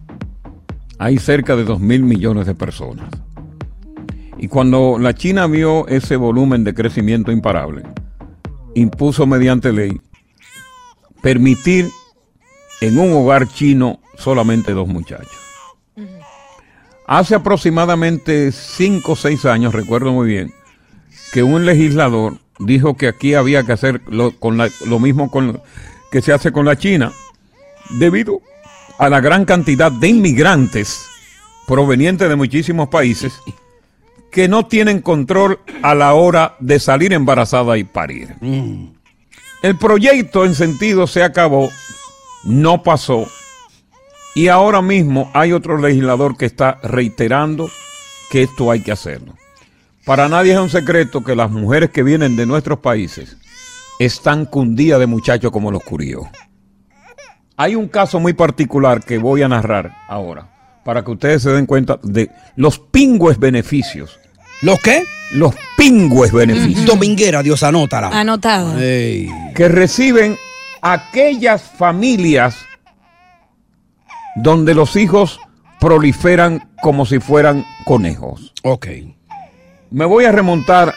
hay 0.99 1.17
cerca 1.17 1.55
de 1.55 1.63
2 1.63 1.79
mil 1.79 2.03
millones 2.03 2.45
de 2.45 2.53
personas. 2.55 3.09
Y 4.37 4.47
cuando 4.47 4.97
la 4.99 5.13
China 5.15 5.47
vio 5.47 5.87
ese 5.87 6.15
volumen 6.15 6.63
de 6.63 6.73
crecimiento 6.73 7.31
imparable, 7.31 7.83
impuso 8.75 9.25
mediante 9.25 9.73
ley 9.73 9.99
permitir 11.21 11.89
en 12.81 12.97
un 12.97 13.11
hogar 13.13 13.47
chino 13.47 13.99
solamente 14.17 14.73
dos 14.73 14.87
muchachos. 14.87 15.31
Hace 17.07 17.35
aproximadamente 17.35 18.51
5 18.51 19.11
o 19.11 19.15
6 19.15 19.45
años, 19.45 19.73
recuerdo 19.73 20.11
muy 20.13 20.27
bien, 20.27 20.53
que 21.33 21.43
un 21.43 21.65
legislador 21.65 22.37
dijo 22.59 22.95
que 22.95 23.07
aquí 23.07 23.33
había 23.33 23.63
que 23.63 23.71
hacer 23.71 24.01
lo, 24.09 24.31
con 24.31 24.57
la- 24.57 24.69
lo 24.85 24.99
mismo 24.99 25.31
con, 25.31 25.59
que 26.11 26.21
se 26.21 26.31
hace 26.33 26.51
con 26.51 26.65
la 26.65 26.77
China, 26.77 27.11
debido 27.97 28.41
a 28.99 29.09
la 29.09 29.21
gran 29.21 29.45
cantidad 29.45 29.91
de 29.91 30.09
inmigrantes 30.09 31.07
provenientes 31.65 32.29
de 32.29 32.35
muchísimos 32.35 32.89
países 32.89 33.33
que 34.31 34.47
no 34.47 34.67
tienen 34.67 35.01
control 35.01 35.59
a 35.81 35.95
la 35.95 36.13
hora 36.13 36.55
de 36.59 36.79
salir 36.79 37.13
embarazada 37.13 37.77
y 37.77 37.83
parir. 37.85 38.35
El 39.61 39.77
proyecto 39.77 40.45
en 40.45 40.53
sentido 40.53 41.07
se 41.07 41.23
acabó, 41.23 41.69
no 42.43 42.83
pasó, 42.83 43.25
y 44.35 44.49
ahora 44.49 44.81
mismo 44.81 45.31
hay 45.33 45.53
otro 45.53 45.77
legislador 45.77 46.37
que 46.37 46.45
está 46.45 46.77
reiterando 46.83 47.69
que 48.29 48.43
esto 48.43 48.69
hay 48.69 48.81
que 48.81 48.91
hacerlo. 48.91 49.35
Para 50.05 50.27
nadie 50.29 50.53
es 50.53 50.59
un 50.59 50.69
secreto 50.69 51.23
que 51.23 51.35
las 51.35 51.51
mujeres 51.51 51.89
que 51.89 52.03
vienen 52.03 52.35
de 52.35 52.45
nuestros 52.45 52.79
países 52.79 53.37
están 53.97 54.45
cundidas 54.45 54.99
de 54.99 55.07
muchachos 55.07 55.51
como 55.51 55.71
los 55.71 55.83
curíos. 55.83 56.27
Hay 57.61 57.75
un 57.75 57.89
caso 57.89 58.21
muy 58.21 58.31
particular 58.31 59.03
que 59.03 59.17
voy 59.17 59.41
a 59.41 59.49
narrar 59.49 59.93
ahora, 60.07 60.47
para 60.85 61.03
que 61.03 61.11
ustedes 61.11 61.43
se 61.43 61.49
den 61.49 61.65
cuenta 61.65 61.99
de 62.01 62.31
los 62.55 62.79
pingües 62.79 63.37
beneficios. 63.37 64.17
¿Los 64.61 64.79
qué? 64.79 65.03
Los 65.33 65.53
pingües 65.75 66.31
beneficios. 66.31 66.85
Dominguera, 66.85 67.43
Dios 67.43 67.61
anótala. 67.63 68.17
Anotado. 68.17 68.77
que 68.77 69.67
reciben 69.67 70.37
aquellas 70.81 71.61
familias 71.61 72.55
donde 74.37 74.73
los 74.73 74.95
hijos 74.95 75.41
proliferan 75.81 76.69
como 76.81 77.05
si 77.05 77.19
fueran 77.19 77.65
conejos. 77.83 78.53
Ok. 78.63 78.87
Me 79.91 80.05
voy 80.05 80.23
a 80.23 80.31
remontar 80.31 80.95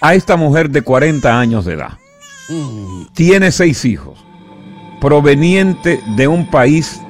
a 0.00 0.14
esta 0.14 0.36
mujer 0.36 0.70
de 0.70 0.80
40 0.80 1.38
años 1.38 1.66
de 1.66 1.74
edad. 1.74 1.98
Tiene 3.12 3.52
seis 3.52 3.84
hijos, 3.84 4.24
proveniente 5.00 6.00
de 6.16 6.28
un 6.28 6.46
país 6.46 7.00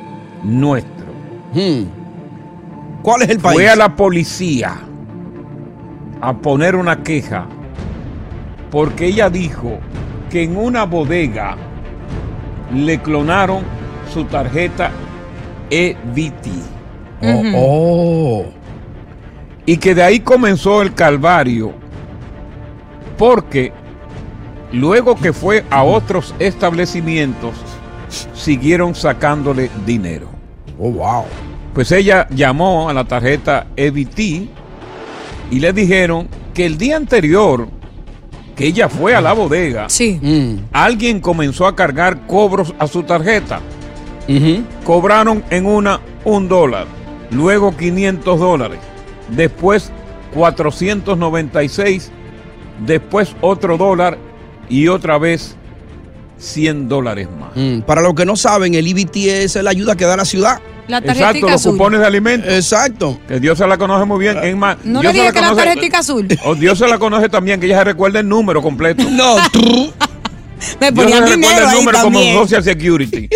nuestro. 0.43 1.07
¿Cuál 3.03 3.23
es 3.23 3.31
el 3.31 3.39
país? 3.39 3.57
Fue 3.57 3.69
a 3.69 3.77
la 3.77 3.97
policía 3.97 4.77
a 6.21 6.37
poner 6.37 6.77
una 6.77 7.03
queja 7.03 7.47
porque 8.71 9.07
ella 9.07 9.31
dijo 9.31 9.79
que 10.31 10.43
en 10.43 10.57
una 10.57 10.85
bodega 10.85 11.57
le 12.75 13.01
clonaron 13.01 13.63
su 14.13 14.25
tarjeta 14.25 14.91
EBT. 15.71 16.47
Oh. 17.55 18.45
Y 19.67 19.77
que 19.79 19.95
de 19.95 20.03
ahí 20.03 20.21
comenzó 20.21 20.83
el 20.83 20.95
calvario 20.95 21.73
porque 23.17 23.73
luego 24.73 25.17
que 25.17 25.33
fue 25.33 25.65
a 25.71 25.83
otros 25.83 26.35
establecimientos 26.39 27.55
siguieron 28.09 28.95
sacándole 28.95 29.71
dinero. 29.87 30.29
Oh, 30.79 30.91
wow. 30.91 31.25
Pues 31.75 31.93
ella 31.93 32.27
llamó 32.31 32.89
a 32.89 32.93
la 32.93 33.05
tarjeta 33.05 33.67
EBT 33.77 34.19
y 35.51 35.61
le 35.61 35.73
dijeron 35.73 36.29
que 36.55 36.67
el 36.67 36.79
día 36.79 36.97
anterior 36.97 37.69
que 38.57 38.67
ella 38.67 38.89
fue 38.89 39.15
a 39.15 39.21
la 39.21 39.33
bodega, 39.33 39.87
alguien 40.73 41.21
comenzó 41.21 41.67
a 41.67 41.77
cargar 41.77 42.27
cobros 42.27 42.75
a 42.81 42.89
su 42.89 43.05
tarjeta. 43.05 43.61
Cobraron 44.85 45.45
en 45.51 45.65
una 45.65 46.01
un 46.25 46.49
dólar, 46.49 46.87
luego 47.31 47.77
500 47.77 48.41
dólares, 48.41 48.81
después 49.29 49.93
496, 50.35 52.11
después 52.85 53.37
otro 53.41 53.79
dólar 53.79 54.19
y 54.69 54.89
otra 54.89 55.19
vez 55.19 55.57
100 56.39 56.89
dólares 56.89 57.29
más. 57.39 57.51
Mm, 57.55 57.81
Para 57.83 58.01
los 58.01 58.15
que 58.15 58.25
no 58.25 58.37
saben, 58.37 58.75
el 58.75 58.87
IBT 58.87 59.17
es 59.45 59.55
la 59.57 59.71
ayuda 59.71 59.97
que 59.97 60.05
da 60.05 60.17
la 60.17 60.25
ciudad. 60.25 60.61
La 60.87 60.99
Exacto, 60.99 61.49
los 61.51 61.63
cupones 61.63 62.01
de 62.01 62.07
alimentos. 62.07 62.51
Exacto. 62.51 63.21
Que 63.29 63.39
Dios 63.39 63.59
se 63.59 63.67
la 63.67 63.77
conoce 63.77 64.07
muy 64.07 64.21
bien. 64.21 64.39
Es 64.43 64.57
más, 64.57 64.79
No 64.85 65.03
Dios 65.03 65.13
le 65.13 65.21
digas 65.21 65.35
que 65.35 65.41
la 65.43 65.55
tarjetita 65.55 65.99
azul. 65.99 66.27
O 66.45 66.55
Dios 66.55 66.79
se 66.79 66.89
la 66.89 66.99
conoce 66.99 67.29
también, 67.29 67.61
que 67.61 67.67
ella 67.67 67.79
se 67.79 67.85
recuerda 67.85 68.21
el 68.21 68.29
número 68.29 68.63
completo. 68.63 69.05
No, 69.11 69.37
tú. 69.53 69.93
Me 70.81 70.93
ponían 70.93 71.25
dinero 71.25 71.59
el 71.59 71.67
ahí 71.67 71.79
número 71.79 72.01
como. 72.03 72.21
Social 72.35 72.65
Security. 72.65 73.29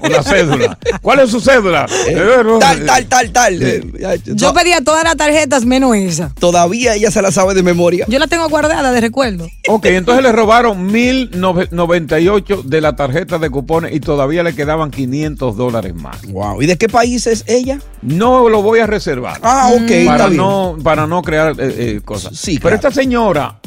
o 0.00 0.08
la 0.08 0.22
cédula. 0.22 0.78
¿Cuál 1.02 1.20
es 1.20 1.30
su 1.30 1.40
cédula? 1.40 1.86
Eh, 2.08 2.16
no, 2.44 2.58
Tal, 2.58 2.84
tal, 2.84 3.06
tal, 3.06 3.30
tal. 3.32 3.62
Eh, 3.62 3.82
ya, 3.98 4.14
Yo 4.16 4.48
no, 4.48 4.54
pedía 4.54 4.80
todas 4.82 5.04
las 5.04 5.16
tarjetas 5.16 5.64
menos 5.64 5.94
esa. 5.96 6.32
Todavía 6.38 6.94
ella 6.94 7.10
se 7.10 7.22
la 7.22 7.30
sabe 7.32 7.54
de 7.54 7.62
memoria. 7.62 8.06
Yo 8.08 8.18
la 8.18 8.26
tengo 8.26 8.48
guardada 8.48 8.92
de 8.92 9.00
recuerdo. 9.00 9.48
Ok, 9.68 9.86
entonces 9.86 10.22
le 10.22 10.32
robaron 10.32 10.86
1098 10.86 12.62
de 12.64 12.80
la 12.80 12.96
tarjeta 12.96 13.38
de 13.38 13.50
cupones 13.50 13.94
y 13.94 14.00
todavía 14.00 14.42
le 14.42 14.54
quedaban 14.54 14.90
500 14.90 15.56
dólares 15.56 15.94
más. 15.94 16.22
Wow. 16.26 16.62
¿Y 16.62 16.66
de 16.66 16.76
qué 16.76 16.88
país 16.88 17.26
es 17.26 17.44
ella? 17.46 17.78
No 18.02 18.48
lo 18.48 18.62
voy 18.62 18.80
a 18.80 18.86
reservar. 18.86 19.38
Ah, 19.42 19.70
ok, 19.74 19.90
está 19.90 20.12
Para 20.12 20.26
bien. 20.26 20.36
no, 20.36 20.76
para 20.82 21.06
no 21.06 21.22
crear 21.22 21.54
eh, 21.58 21.74
eh, 21.78 22.00
cosas. 22.04 22.36
Sí, 22.36 22.52
Pero 22.58 22.60
claro. 22.60 22.76
esta 22.76 22.90
señora, 22.92 23.60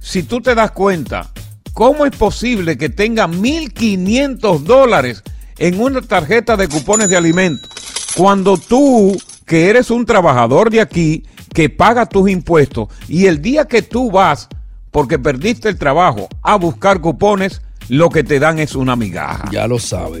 si 0.00 0.22
tú 0.22 0.40
te 0.40 0.54
das 0.54 0.70
cuenta, 0.70 1.28
¿cómo 1.76 2.06
es 2.06 2.16
posible 2.16 2.78
que 2.78 2.88
tenga 2.88 3.26
1.500 3.28 4.60
dólares 4.60 5.22
en 5.58 5.78
una 5.78 6.00
tarjeta 6.00 6.56
de 6.56 6.68
cupones 6.68 7.10
de 7.10 7.18
alimentos? 7.18 7.68
Cuando 8.16 8.56
tú, 8.56 9.14
que 9.44 9.68
eres 9.68 9.90
un 9.90 10.06
trabajador 10.06 10.70
de 10.70 10.80
aquí, 10.80 11.24
que 11.52 11.68
paga 11.68 12.06
tus 12.06 12.30
impuestos, 12.30 12.88
y 13.08 13.26
el 13.26 13.42
día 13.42 13.66
que 13.66 13.82
tú 13.82 14.10
vas, 14.10 14.48
porque 14.90 15.18
perdiste 15.18 15.68
el 15.68 15.76
trabajo, 15.78 16.30
a 16.42 16.56
buscar 16.56 17.02
cupones, 17.02 17.60
lo 17.90 18.08
que 18.08 18.24
te 18.24 18.40
dan 18.40 18.58
es 18.58 18.74
una 18.74 18.96
migaja. 18.96 19.50
Ya 19.52 19.68
lo 19.68 19.78
sabe. 19.78 20.20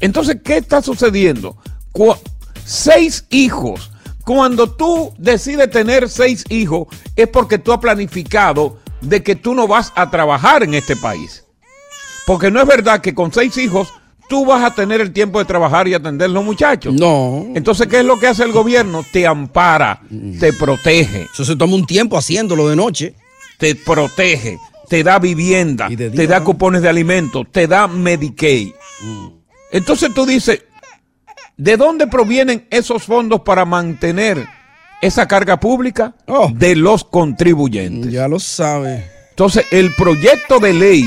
Entonces, 0.00 0.38
¿qué 0.42 0.56
está 0.56 0.82
sucediendo? 0.82 1.58
Cu- 1.92 2.16
seis 2.64 3.24
hijos. 3.30 3.92
Cuando 4.24 4.68
tú 4.68 5.14
decides 5.16 5.70
tener 5.70 6.08
seis 6.08 6.44
hijos, 6.48 6.88
es 7.14 7.28
porque 7.28 7.58
tú 7.58 7.72
has 7.72 7.78
planificado 7.78 8.78
de 9.00 9.22
que 9.22 9.36
tú 9.36 9.54
no 9.54 9.66
vas 9.66 9.92
a 9.96 10.10
trabajar 10.10 10.62
en 10.62 10.74
este 10.74 10.96
país. 10.96 11.44
Porque 12.26 12.50
no 12.50 12.60
es 12.60 12.66
verdad 12.66 13.00
que 13.00 13.14
con 13.14 13.32
seis 13.32 13.56
hijos 13.56 13.92
tú 14.28 14.46
vas 14.46 14.62
a 14.62 14.74
tener 14.74 15.00
el 15.00 15.12
tiempo 15.12 15.40
de 15.40 15.44
trabajar 15.44 15.88
y 15.88 15.94
atender 15.94 16.30
los 16.30 16.44
muchachos. 16.44 16.94
No. 16.94 17.46
Entonces, 17.54 17.88
¿qué 17.88 18.00
es 18.00 18.04
lo 18.04 18.18
que 18.18 18.28
hace 18.28 18.44
el 18.44 18.52
gobierno? 18.52 19.04
Te 19.10 19.26
ampara, 19.26 20.00
te 20.38 20.52
protege. 20.52 21.26
Eso 21.32 21.44
se 21.44 21.56
toma 21.56 21.74
un 21.74 21.84
tiempo 21.84 22.16
haciéndolo 22.16 22.68
de 22.68 22.76
noche. 22.76 23.14
Te 23.58 23.74
protege, 23.74 24.58
te 24.88 25.02
da 25.02 25.18
vivienda, 25.18 25.88
te 25.88 26.26
da 26.26 26.38
¿no? 26.38 26.44
cupones 26.44 26.80
de 26.80 26.88
alimentos, 26.88 27.46
te 27.50 27.66
da 27.66 27.86
Medicaid. 27.88 28.72
Entonces 29.72 30.14
tú 30.14 30.24
dices, 30.24 30.62
¿de 31.56 31.76
dónde 31.76 32.06
provienen 32.06 32.66
esos 32.70 33.02
fondos 33.02 33.40
para 33.40 33.64
mantener 33.64 34.46
esa 35.00 35.26
carga 35.28 35.58
pública? 35.60 36.14
Oh. 36.26 36.50
De 36.52 36.76
los 36.76 37.04
contribuyentes. 37.04 38.12
Ya 38.12 38.28
lo 38.28 38.38
sabe. 38.38 39.04
Entonces, 39.30 39.64
el 39.70 39.94
proyecto 39.94 40.58
de 40.60 40.72
ley 40.74 41.04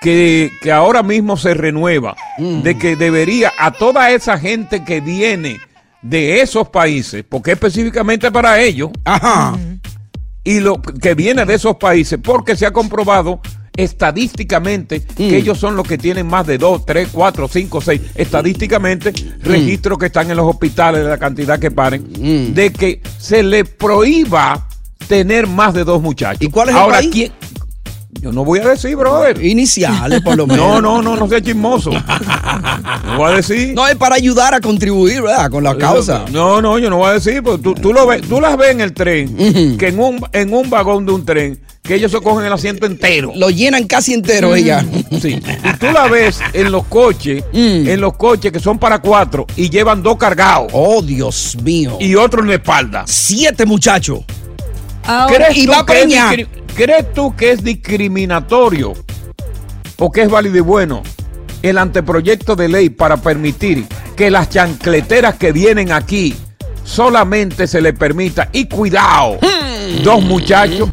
que, 0.00 0.52
que 0.62 0.70
ahora 0.72 1.02
mismo 1.02 1.36
se 1.36 1.54
renueva, 1.54 2.16
Mm. 2.38 2.62
de 2.62 2.78
que 2.78 2.96
debería 2.96 3.52
a 3.58 3.72
toda 3.72 4.10
esa 4.10 4.38
gente 4.38 4.84
que 4.84 5.00
viene 5.00 5.58
de 6.02 6.40
esos 6.42 6.68
países, 6.68 7.24
porque 7.28 7.52
específicamente 7.52 8.30
para 8.30 8.60
ellos, 8.60 8.90
Ajá. 9.04 9.56
y 10.44 10.60
lo 10.60 10.80
que 10.80 11.14
viene 11.14 11.44
de 11.46 11.54
esos 11.54 11.76
países, 11.76 12.20
porque 12.22 12.54
se 12.56 12.66
ha 12.66 12.72
comprobado 12.72 13.40
estadísticamente 13.76 15.00
Mm. 15.00 15.14
que 15.28 15.36
ellos 15.36 15.58
son 15.58 15.76
los 15.76 15.86
que 15.86 15.98
tienen 15.98 16.26
más 16.26 16.46
de 16.46 16.58
2, 16.58 16.84
3, 16.86 17.08
4, 17.12 17.48
5, 17.48 17.80
6, 17.80 18.00
estadísticamente, 18.14 19.10
Mm. 19.12 19.42
registros 19.44 19.98
que 19.98 20.06
están 20.06 20.30
en 20.30 20.36
los 20.36 20.46
hospitales 20.46 21.02
de 21.04 21.08
la 21.10 21.18
cantidad 21.18 21.58
que 21.58 21.70
paren, 21.70 22.02
Mm. 22.18 22.54
de 22.54 22.72
que 22.72 23.00
se 23.18 23.42
le 23.42 23.64
prohíba 23.64 24.68
tener 25.08 25.46
más 25.46 25.74
de 25.74 25.84
dos 25.84 26.02
muchachos. 26.02 26.42
¿Y 26.42 26.48
cuál 26.50 26.68
es 26.68 26.74
el 26.74 26.80
Ahora, 26.80 26.96
país? 26.98 27.10
¿quién? 27.12 27.32
Yo 28.22 28.32
no 28.32 28.44
voy 28.46 28.60
a 28.60 28.68
decir, 28.68 28.96
brother. 28.96 29.44
Iniciales, 29.44 30.22
por 30.22 30.36
lo 30.36 30.46
menos. 30.48 30.66
No, 30.66 30.80
no, 30.80 31.02
no, 31.02 31.16
no 31.16 31.28
sea 31.28 31.40
chismoso. 31.40 31.90
No 31.90 33.16
voy 33.18 33.32
a 33.32 33.36
decir. 33.36 33.74
No, 33.74 33.86
es 33.86 33.94
para 33.96 34.14
ayudar 34.16 34.54
a 34.54 34.60
contribuir, 34.60 35.20
¿verdad? 35.22 35.50
Con 35.50 35.62
la 35.62 35.76
causa. 35.76 36.24
No, 36.32 36.62
no, 36.62 36.78
yo 36.78 36.88
no 36.88 36.96
voy 36.96 37.10
a 37.10 37.12
decir, 37.12 37.42
porque 37.42 37.62
tú, 37.62 37.74
tú, 37.74 37.92
lo 37.92 38.06
ves, 38.06 38.22
tú 38.22 38.40
las 38.40 38.56
ves 38.56 38.70
en 38.72 38.80
el 38.80 38.94
tren, 38.94 39.76
que 39.76 39.88
en 39.88 39.98
un, 40.00 40.20
en 40.32 40.52
un 40.54 40.70
vagón 40.70 41.04
de 41.04 41.12
un 41.12 41.24
tren, 41.26 41.60
que 41.86 41.94
ellos 41.94 42.10
se 42.12 42.20
cogen 42.20 42.44
el 42.46 42.52
asiento 42.52 42.84
entero. 42.86 43.32
Lo 43.34 43.50
llenan 43.50 43.86
casi 43.86 44.12
entero 44.14 44.54
ella. 44.54 44.84
Sí. 45.20 45.40
Y 45.64 45.76
tú 45.78 45.86
la 45.92 46.08
ves 46.08 46.40
en 46.52 46.70
los 46.72 46.84
coches, 46.86 47.44
Mm. 47.52 47.88
en 47.88 48.00
los 48.00 48.14
coches 48.16 48.52
que 48.52 48.60
son 48.60 48.78
para 48.78 48.98
cuatro 48.98 49.46
y 49.56 49.70
llevan 49.70 50.02
dos 50.02 50.16
cargados 50.16 50.68
Oh, 50.72 51.00
Dios 51.02 51.56
mío. 51.62 51.96
y 52.00 52.14
otro 52.14 52.42
en 52.42 52.48
la 52.48 52.54
espalda. 52.54 53.04
Siete 53.06 53.64
muchachos. 53.66 54.20
Ahora, 55.04 55.36
¿Crees, 55.46 55.56
y 55.58 55.66
tú 55.66 55.72
va 55.72 55.86
que 55.86 56.46
¿Crees 56.74 57.12
tú 57.14 57.34
que 57.36 57.52
es 57.52 57.62
discriminatorio 57.64 58.92
o 59.98 60.10
que 60.12 60.22
es 60.22 60.28
válido 60.30 60.56
y 60.58 60.60
bueno 60.60 61.02
el 61.62 61.78
anteproyecto 61.78 62.54
de 62.56 62.68
ley 62.68 62.90
para 62.90 63.16
permitir 63.16 63.86
que 64.16 64.30
las 64.30 64.50
chancleteras 64.50 65.36
que 65.36 65.52
vienen 65.52 65.90
aquí 65.92 66.34
solamente 66.84 67.66
se 67.66 67.80
les 67.80 67.94
permita, 67.98 68.48
y 68.52 68.66
cuidado, 68.66 69.38
Hmm. 69.40 70.02
dos 70.04 70.22
muchachos, 70.22 70.88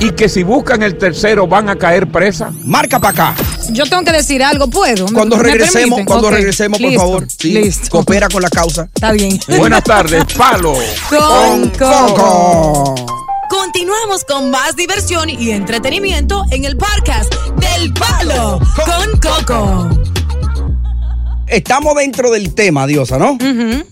y 0.00 0.10
que 0.12 0.28
si 0.28 0.42
buscan 0.42 0.82
el 0.82 0.96
tercero 0.98 1.46
van 1.46 1.68
a 1.68 1.76
caer 1.76 2.08
presas? 2.10 2.52
Marca 2.64 2.98
para 2.98 3.30
acá. 3.32 3.42
yo 3.70 3.84
tengo 3.86 4.02
que 4.02 4.12
decir 4.12 4.42
algo, 4.42 4.68
¿puedo? 4.68 5.06
¿Me- 5.06 5.12
Cuando 5.12 5.38
regresemos, 5.38 6.00
cuando 6.06 6.30
regresemos, 6.30 6.78
por 6.78 6.88
listo, 6.88 7.00
favor. 7.02 7.26
Sí, 7.38 7.52
Listo. 7.52 7.88
Coopera 7.90 8.28
con 8.28 8.42
la 8.42 8.50
causa. 8.50 8.88
Está 8.94 9.12
bien. 9.12 9.38
Buenas 9.58 9.84
tardes, 9.84 10.24
palo. 10.36 10.74
Con 11.08 11.70
Coco. 11.70 12.14
Coco. 12.14 12.94
Continuamos 13.50 14.24
con 14.24 14.50
más 14.50 14.76
diversión 14.76 15.28
y 15.28 15.50
entretenimiento 15.50 16.44
en 16.50 16.64
el 16.64 16.76
podcast 16.76 17.32
del 17.56 17.92
Palo 17.92 18.60
con 18.76 19.20
Coco. 19.20 19.88
Estamos 21.50 21.94
dentro 21.96 22.30
del 22.30 22.54
tema, 22.54 22.86
Diosa, 22.86 23.18
¿no? 23.18 23.36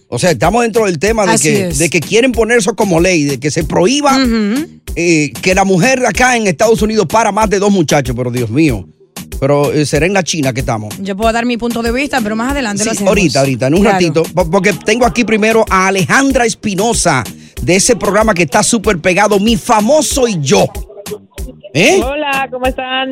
O 0.08 0.18
sea, 0.18 0.30
estamos 0.30 0.62
dentro 0.62 0.86
del 0.86 0.98
tema 0.98 1.26
de 1.26 1.32
Así 1.32 1.48
que, 1.48 1.68
es. 1.68 1.78
de 1.78 1.90
que 1.90 2.00
quieren 2.00 2.32
poner 2.32 2.58
eso 2.58 2.74
como 2.76 3.00
ley, 3.00 3.24
de 3.24 3.40
que 3.40 3.50
se 3.50 3.64
prohíba 3.64 4.16
eh, 4.94 5.32
que 5.42 5.54
la 5.54 5.64
mujer 5.64 6.04
acá 6.06 6.36
en 6.36 6.46
Estados 6.46 6.82
Unidos 6.82 7.06
para 7.06 7.32
más 7.32 7.50
de 7.50 7.58
dos 7.58 7.70
muchachos, 7.70 8.14
pero 8.16 8.30
Dios 8.30 8.50
mío. 8.50 8.86
Pero 9.40 9.72
eh, 9.72 9.86
será 9.86 10.06
en 10.06 10.12
la 10.14 10.22
China 10.24 10.52
que 10.52 10.60
estamos. 10.60 10.94
Yo 11.00 11.16
puedo 11.16 11.32
dar 11.32 11.46
mi 11.46 11.56
punto 11.56 11.82
de 11.82 11.92
vista, 11.92 12.20
pero 12.20 12.34
más 12.34 12.50
adelante 12.52 12.84
lo 12.84 12.90
Sí, 12.90 12.96
hacemos. 12.96 13.08
ahorita, 13.10 13.40
ahorita, 13.40 13.66
en 13.68 13.74
un 13.74 13.80
Claro. 13.82 13.94
ratito, 13.94 14.22
po- 14.24 14.50
porque 14.50 14.72
tengo 14.72 15.06
aquí 15.06 15.24
primero 15.24 15.64
a 15.70 15.86
Alejandra 15.88 16.44
Espinosa 16.44 17.22
de 17.62 17.76
ese 17.76 17.94
programa 17.96 18.34
que 18.34 18.44
está 18.44 18.62
súper 18.62 18.98
pegado, 19.00 19.38
Mi 19.38 19.56
Famoso 19.56 20.26
y 20.26 20.40
Yo. 20.40 20.66
¿Eh? 21.74 22.00
Hola, 22.04 22.48
¿cómo 22.50 22.66
están? 22.66 23.10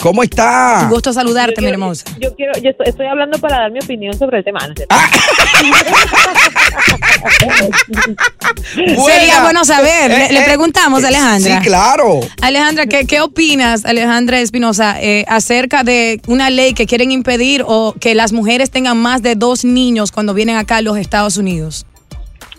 ¿Cómo 0.00 0.22
está? 0.22 0.82
Un 0.84 0.90
gusto 0.90 1.12
saludarte, 1.12 1.60
mi 1.60 1.66
hermosa. 1.66 2.04
Yo 2.20 2.32
quiero, 2.36 2.52
yo 2.62 2.70
estoy, 2.70 2.86
estoy 2.86 3.06
hablando 3.06 3.36
para 3.40 3.62
dar 3.62 3.72
mi 3.72 3.80
opinión 3.80 4.16
sobre 4.16 4.38
el 4.38 4.44
tema. 4.44 4.60
¿no 4.60 4.68
es 4.72 4.76
cierto? 4.76 4.94
Sería 9.06 9.42
bueno 9.42 9.64
saber. 9.64 10.08
Le, 10.08 10.16
le 10.16 10.24
Eh, 10.38 10.42
eh, 10.42 10.44
preguntamos, 10.44 11.02
eh, 11.02 11.08
Alejandra. 11.08 11.58
Sí, 11.60 11.66
claro. 11.66 12.20
Alejandra, 12.40 12.86
¿qué, 12.86 13.06
qué 13.06 13.20
opinas, 13.20 13.84
Alejandra 13.84 14.38
Espinosa, 14.38 15.02
eh, 15.02 15.24
acerca 15.26 15.82
de 15.82 16.20
una 16.28 16.48
ley 16.48 16.74
que 16.74 16.86
quieren 16.86 17.10
impedir 17.10 17.64
o 17.66 17.92
que 18.00 18.14
las 18.14 18.32
mujeres 18.32 18.70
tengan 18.70 18.98
más 18.98 19.22
de 19.22 19.34
dos 19.34 19.64
niños 19.64 20.12
cuando 20.12 20.32
vienen 20.32 20.58
acá 20.58 20.76
a 20.76 20.82
los 20.82 20.96
Estados 20.96 21.38
Unidos? 21.38 21.86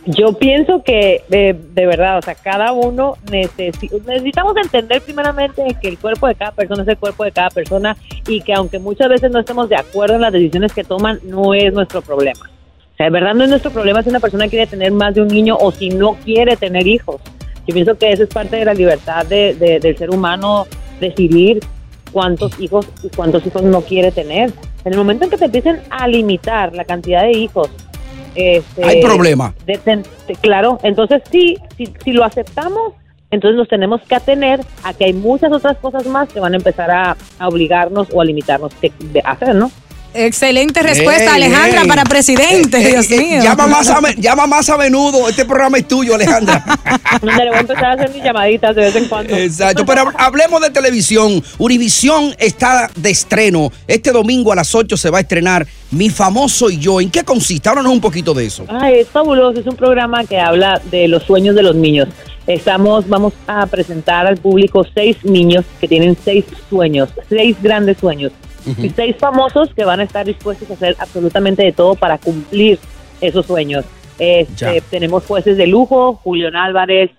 Yo 0.06 0.34
pienso 0.34 0.82
que 0.82 1.24
de, 1.28 1.54
de 1.74 1.86
verdad, 1.86 2.18
o 2.18 2.22
sea, 2.22 2.34
cada 2.34 2.72
uno 2.72 3.16
necesi- 3.26 3.92
necesitamos 4.06 4.56
entender 4.58 5.02
primeramente 5.02 5.64
que 5.82 5.90
el 5.90 6.00
cuerpo 6.00 6.28
de 6.28 6.36
cada 6.36 6.52
persona 6.52 6.84
es 6.84 6.88
el 6.88 6.98
cuerpo 6.98 7.26
de 7.26 7.32
cada 7.32 7.50
persona 7.50 7.98
y 8.28 8.42
que 8.42 8.54
aunque 8.54 8.80
muchas 8.80 9.10
veces 9.10 9.30
no 9.30 9.40
estemos 9.40 9.68
de 9.70 9.76
acuerdo 9.76 10.16
en 10.16 10.22
las 10.22 10.34
decisiones 10.34 10.74
que 10.74 10.84
toman, 10.84 11.20
no 11.24 11.54
es 11.54 11.74
nuestro 11.74 12.02
problema. 12.02 12.50
O 12.94 12.98
sea, 12.98 13.06
de 13.08 13.12
verdad 13.12 13.34
no 13.34 13.44
es 13.44 13.50
nuestro 13.50 13.72
problema 13.72 14.02
si 14.02 14.10
una 14.10 14.20
persona 14.20 14.48
quiere 14.48 14.68
tener 14.68 14.92
más 14.92 15.14
de 15.14 15.22
un 15.22 15.28
niño 15.28 15.58
o 15.60 15.72
si 15.72 15.90
no 15.90 16.14
quiere 16.24 16.56
tener 16.56 16.88
hijos. 16.88 17.22
Yo 17.68 17.74
pienso 17.74 17.98
que 17.98 18.12
eso 18.12 18.24
es 18.24 18.30
parte 18.30 18.56
de 18.56 18.66
la 18.66 18.74
libertad 18.74 19.26
de- 19.26 19.54
de- 19.54 19.80
del 19.80 19.98
ser 19.98 20.10
humano 20.10 20.66
decidir 21.00 21.60
cuántos 22.12 22.60
hijos 22.60 22.88
y 23.04 23.10
cuántos 23.10 23.46
hijos 23.46 23.62
no 23.64 23.82
quiere 23.82 24.12
tener. 24.12 24.52
En 24.86 24.94
el 24.94 24.98
momento 24.98 25.26
en 25.26 25.30
que 25.30 25.38
te 25.38 25.46
empiecen 25.46 25.82
a 25.90 26.08
limitar 26.08 26.74
la 26.74 26.86
cantidad 26.86 27.22
de 27.24 27.32
hijos, 27.32 27.70
este, 28.40 28.84
Hay 28.84 29.02
problema. 29.02 29.54
de- 29.66 30.06
claro, 30.42 30.80
entonces 30.84 31.22
sí, 31.32 31.58
si, 31.78 31.92
si 32.04 32.12
lo 32.12 32.24
aceptamos, 32.24 32.94
entonces 33.32 33.58
nos 33.58 33.68
tenemos 33.68 34.02
que 34.02 34.16
atener 34.16 34.62
a 34.84 34.94
que 34.94 35.06
hay 35.06 35.14
muchas 35.14 35.52
otras 35.52 35.78
cosas 35.78 36.06
más 36.08 36.30
que 36.30 36.40
van 36.40 36.54
a 36.54 36.58
empezar 36.58 36.90
a, 36.90 37.16
a 37.38 37.48
obligarnos 37.48 38.08
o 38.12 38.22
a 38.22 38.26
limitarnos 38.26 38.72
de, 38.82 38.92
de 39.12 39.22
hacer, 39.24 39.54
¿no? 39.56 39.70
Excelente 40.14 40.82
respuesta, 40.82 41.36
Ey, 41.36 41.44
Alejandra, 41.44 41.82
ey. 41.82 41.88
para 41.88 42.04
presidente, 42.04 42.78
Eh, 42.78 42.82
eh, 42.82 42.92
Dios 42.92 43.12
eh, 43.12 43.18
mío. 43.18 43.44
Llama 43.44 43.68
más, 43.68 43.90
a, 43.90 44.02
llama 44.18 44.48
más 44.48 44.70
a 44.70 44.78
menudo. 44.78 45.30
Este 45.30 45.46
programa 45.46 45.78
es 45.78 45.88
tuyo, 45.88 46.16
Alejandra. 46.16 46.64
Le 47.22 47.32
voy 47.50 47.58
a 47.58 47.60
empezar 47.60 47.86
a 47.86 47.94
hacer 47.94 48.12
mis 48.12 48.24
llamaditas 48.24 48.76
de 48.76 48.82
vez 48.82 48.96
en 48.96 49.06
cuando. 49.08 49.36
Exacto. 49.36 49.86
Pero 49.86 50.12
hablemos 50.18 50.62
de 50.62 50.70
televisión. 50.72 51.44
Univisión 51.58 52.34
está 52.40 52.90
de 52.96 53.10
estreno. 53.10 53.72
Este 53.88 54.12
domingo 54.12 54.52
a 54.52 54.56
las 54.56 54.74
8 54.74 54.98
se 54.98 55.10
va 55.10 55.20
a 55.20 55.22
estrenar 55.22 55.68
Mi 55.92 56.10
Famoso 56.10 56.70
y 56.70 56.80
Yo. 56.80 57.00
¿En 57.02 57.12
qué 57.12 57.24
consiste? 57.24 57.70
Háblanos 57.70 57.92
un 57.92 58.02
poquito 58.02 58.34
de 58.34 58.46
eso. 58.46 58.66
Ay, 58.68 59.00
es 59.00 59.08
fabuloso, 59.10 59.60
es 59.60 59.68
un 59.68 59.76
programa 59.76 60.24
que 60.26 60.40
habla 60.40 60.82
de 60.90 61.08
los 61.08 61.24
sueños 61.24 61.56
de 61.56 61.64
los 61.64 61.76
niños. 61.76 62.08
Estamos, 62.48 63.08
vamos 63.08 63.34
a 63.46 63.68
presentar 63.68 64.26
al 64.26 64.38
público 64.38 64.84
seis 64.96 65.18
niños 65.24 65.66
que 65.80 65.88
tienen 65.88 66.18
seis 66.24 66.46
sueños, 66.68 67.10
seis 67.30 67.56
grandes 67.62 67.98
sueños. 68.00 68.32
Y 68.66 68.90
seis 68.90 69.16
famosos 69.18 69.74
que 69.74 69.86
van 69.86 70.00
a 70.00 70.04
estar 70.04 70.26
dispuestos 70.26 70.70
a 70.70 70.74
hacer 70.74 70.96
absolutamente 71.00 71.64
de 71.64 71.72
todo 71.72 71.96
para 71.96 72.18
cumplir 72.18 72.80
esos 73.22 73.46
sueños. 73.46 73.86
Este, 74.18 74.82
tenemos 74.90 75.26
jueces 75.26 75.58
de 75.58 75.68
lujo, 75.68 76.16
Julián 76.16 76.56
Álvarez, 76.56 77.12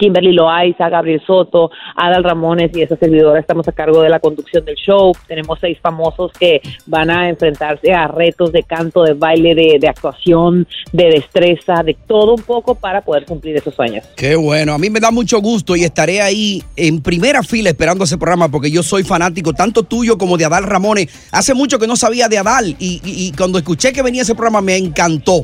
Kimberly 0.00 0.32
Loaiza, 0.32 0.88
Gabriel 0.88 1.20
Soto, 1.26 1.70
Adal 1.94 2.24
Ramones 2.24 2.70
y 2.74 2.80
esa 2.80 2.96
servidora 2.96 3.38
estamos 3.38 3.68
a 3.68 3.72
cargo 3.72 4.00
de 4.00 4.08
la 4.08 4.18
conducción 4.18 4.64
del 4.64 4.76
show. 4.76 5.12
Tenemos 5.28 5.58
seis 5.60 5.78
famosos 5.80 6.32
que 6.32 6.62
van 6.86 7.10
a 7.10 7.28
enfrentarse 7.28 7.92
a 7.92 8.08
retos 8.08 8.50
de 8.50 8.62
canto, 8.62 9.02
de 9.02 9.12
baile, 9.12 9.54
de, 9.54 9.88
actuación, 9.88 10.66
de 10.92 11.04
destreza, 11.10 11.82
de 11.84 11.94
todo 12.06 12.34
un 12.34 12.42
poco 12.42 12.74
para 12.74 13.02
poder 13.02 13.26
cumplir 13.26 13.56
esos 13.56 13.74
sueños. 13.74 14.06
Qué 14.16 14.36
bueno, 14.36 14.72
a 14.72 14.78
mí 14.78 14.88
me 14.88 15.00
da 15.00 15.10
mucho 15.10 15.38
gusto 15.42 15.76
y 15.76 15.84
estaré 15.84 16.22
ahí 16.22 16.62
en 16.76 17.02
primera 17.02 17.42
fila 17.42 17.68
esperando 17.68 18.04
ese 18.04 18.16
programa 18.16 18.48
porque 18.48 18.70
yo 18.70 18.82
soy 18.82 19.04
fanático 19.04 19.52
tanto 19.52 19.82
tuyo 19.82 20.16
como 20.16 20.38
de 20.38 20.46
Adal 20.46 20.64
Ramones. 20.64 21.28
Hace 21.30 21.52
mucho 21.52 21.78
que 21.78 21.86
no 21.86 21.96
sabía 21.96 22.28
de 22.28 22.38
Adal 22.38 22.74
y, 22.78 23.32
cuando 23.36 23.58
escuché 23.58 23.92
que 23.92 24.02
venía 24.02 24.22
ese 24.22 24.34
programa 24.34 24.62
me 24.62 24.78
encantó. 24.78 25.42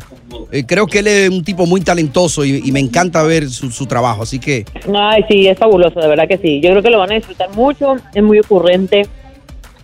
Eh, 0.50 0.64
creo 0.66 0.86
que 0.86 1.00
él 1.00 1.06
es 1.06 1.30
un 1.30 1.44
tipo 1.44 1.66
muy 1.66 1.82
talentoso 1.82 2.44
y, 2.44 2.62
y 2.64 2.72
me 2.72 2.80
encanta 2.80 3.22
ver 3.22 3.48
su, 3.48 3.70
su 3.70 3.86
trabajo, 3.86 4.22
así 4.22 4.38
que 4.38 4.45
Ay, 4.94 5.24
sí, 5.28 5.46
es 5.46 5.58
fabuloso, 5.58 6.00
de 6.00 6.08
verdad 6.08 6.28
que 6.28 6.38
sí. 6.38 6.60
Yo 6.60 6.70
creo 6.70 6.82
que 6.82 6.90
lo 6.90 6.98
van 6.98 7.12
a 7.12 7.14
disfrutar 7.14 7.50
mucho, 7.50 7.96
es 8.14 8.22
muy 8.22 8.38
ocurrente. 8.38 9.06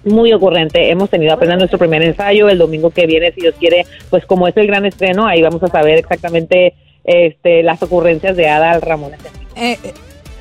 Muy 0.05 0.33
ocurrente. 0.33 0.91
Hemos 0.91 1.11
tenido 1.11 1.33
apenas 1.33 1.59
nuestro 1.59 1.79
primer 1.79 2.03
ensayo 2.03 2.49
el 2.49 2.59
domingo 2.59 2.91
que 2.91 3.07
viene, 3.07 3.33
si 3.33 3.43
Dios 3.43 3.55
quiere, 3.59 3.87
pues 4.11 4.27
como 4.27 4.49
es 4.49 4.57
el 4.57 4.67
gran 4.67 4.85
estreno, 4.85 5.27
ahí 5.27 5.43
vamos 5.43 5.63
a 5.63 5.69
saber 5.69 5.99
exactamente 5.99 6.75
este, 7.05 7.63
las 7.63 7.81
ocurrencias 7.83 8.37
de 8.37 8.49
Adal 8.49 8.83
Ramones. 8.83 9.21
Eh, 9.55 9.79
eh, 9.85 9.93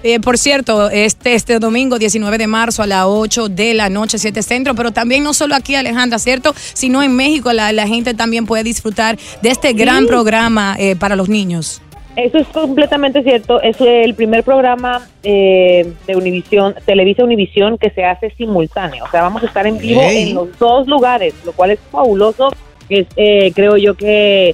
eh, 0.03 0.19
por 0.19 0.37
cierto, 0.37 0.89
este, 0.89 1.35
este 1.35 1.59
domingo 1.59 1.99
19 1.99 2.39
de 2.39 2.47
marzo 2.47 2.81
a 2.81 2.87
las 2.87 3.05
8 3.07 3.49
de 3.49 3.75
la 3.75 3.89
noche, 3.89 4.17
7 4.17 4.41
Centro, 4.41 4.73
pero 4.73 4.91
también 4.91 5.23
no 5.23 5.33
solo 5.33 5.53
aquí, 5.53 5.75
Alejandra, 5.75 6.17
¿cierto? 6.17 6.55
Sino 6.73 7.03
en 7.03 7.15
México 7.15 7.53
la, 7.53 7.71
la 7.71 7.87
gente 7.87 8.15
también 8.15 8.47
puede 8.47 8.63
disfrutar 8.63 9.19
de 9.41 9.49
este 9.49 9.73
gran 9.73 10.07
programa 10.07 10.75
eh, 10.79 10.95
para 10.95 11.15
los 11.15 11.29
niños. 11.29 11.81
Eso 12.15 12.37
es 12.37 12.47
completamente 12.47 13.23
cierto. 13.23 13.61
Es 13.61 13.79
el 13.79 14.13
primer 14.15 14.43
programa 14.43 15.07
eh, 15.23 15.93
de 16.05 16.15
Univisión, 16.15 16.75
Televisa 16.85 17.23
Univisión, 17.23 17.77
que 17.77 17.89
se 17.89 18.03
hace 18.03 18.31
simultáneo. 18.31 19.05
O 19.05 19.09
sea, 19.09 19.21
vamos 19.21 19.43
a 19.43 19.45
estar 19.45 19.65
en 19.65 19.77
vivo 19.77 20.01
en 20.01 20.35
los 20.35 20.57
dos 20.59 20.87
lugares, 20.87 21.33
lo 21.45 21.53
cual 21.53 21.71
es 21.71 21.79
fabuloso. 21.91 22.51
Es, 22.89 23.07
eh, 23.15 23.53
creo 23.55 23.77
yo 23.77 23.93
que 23.95 24.53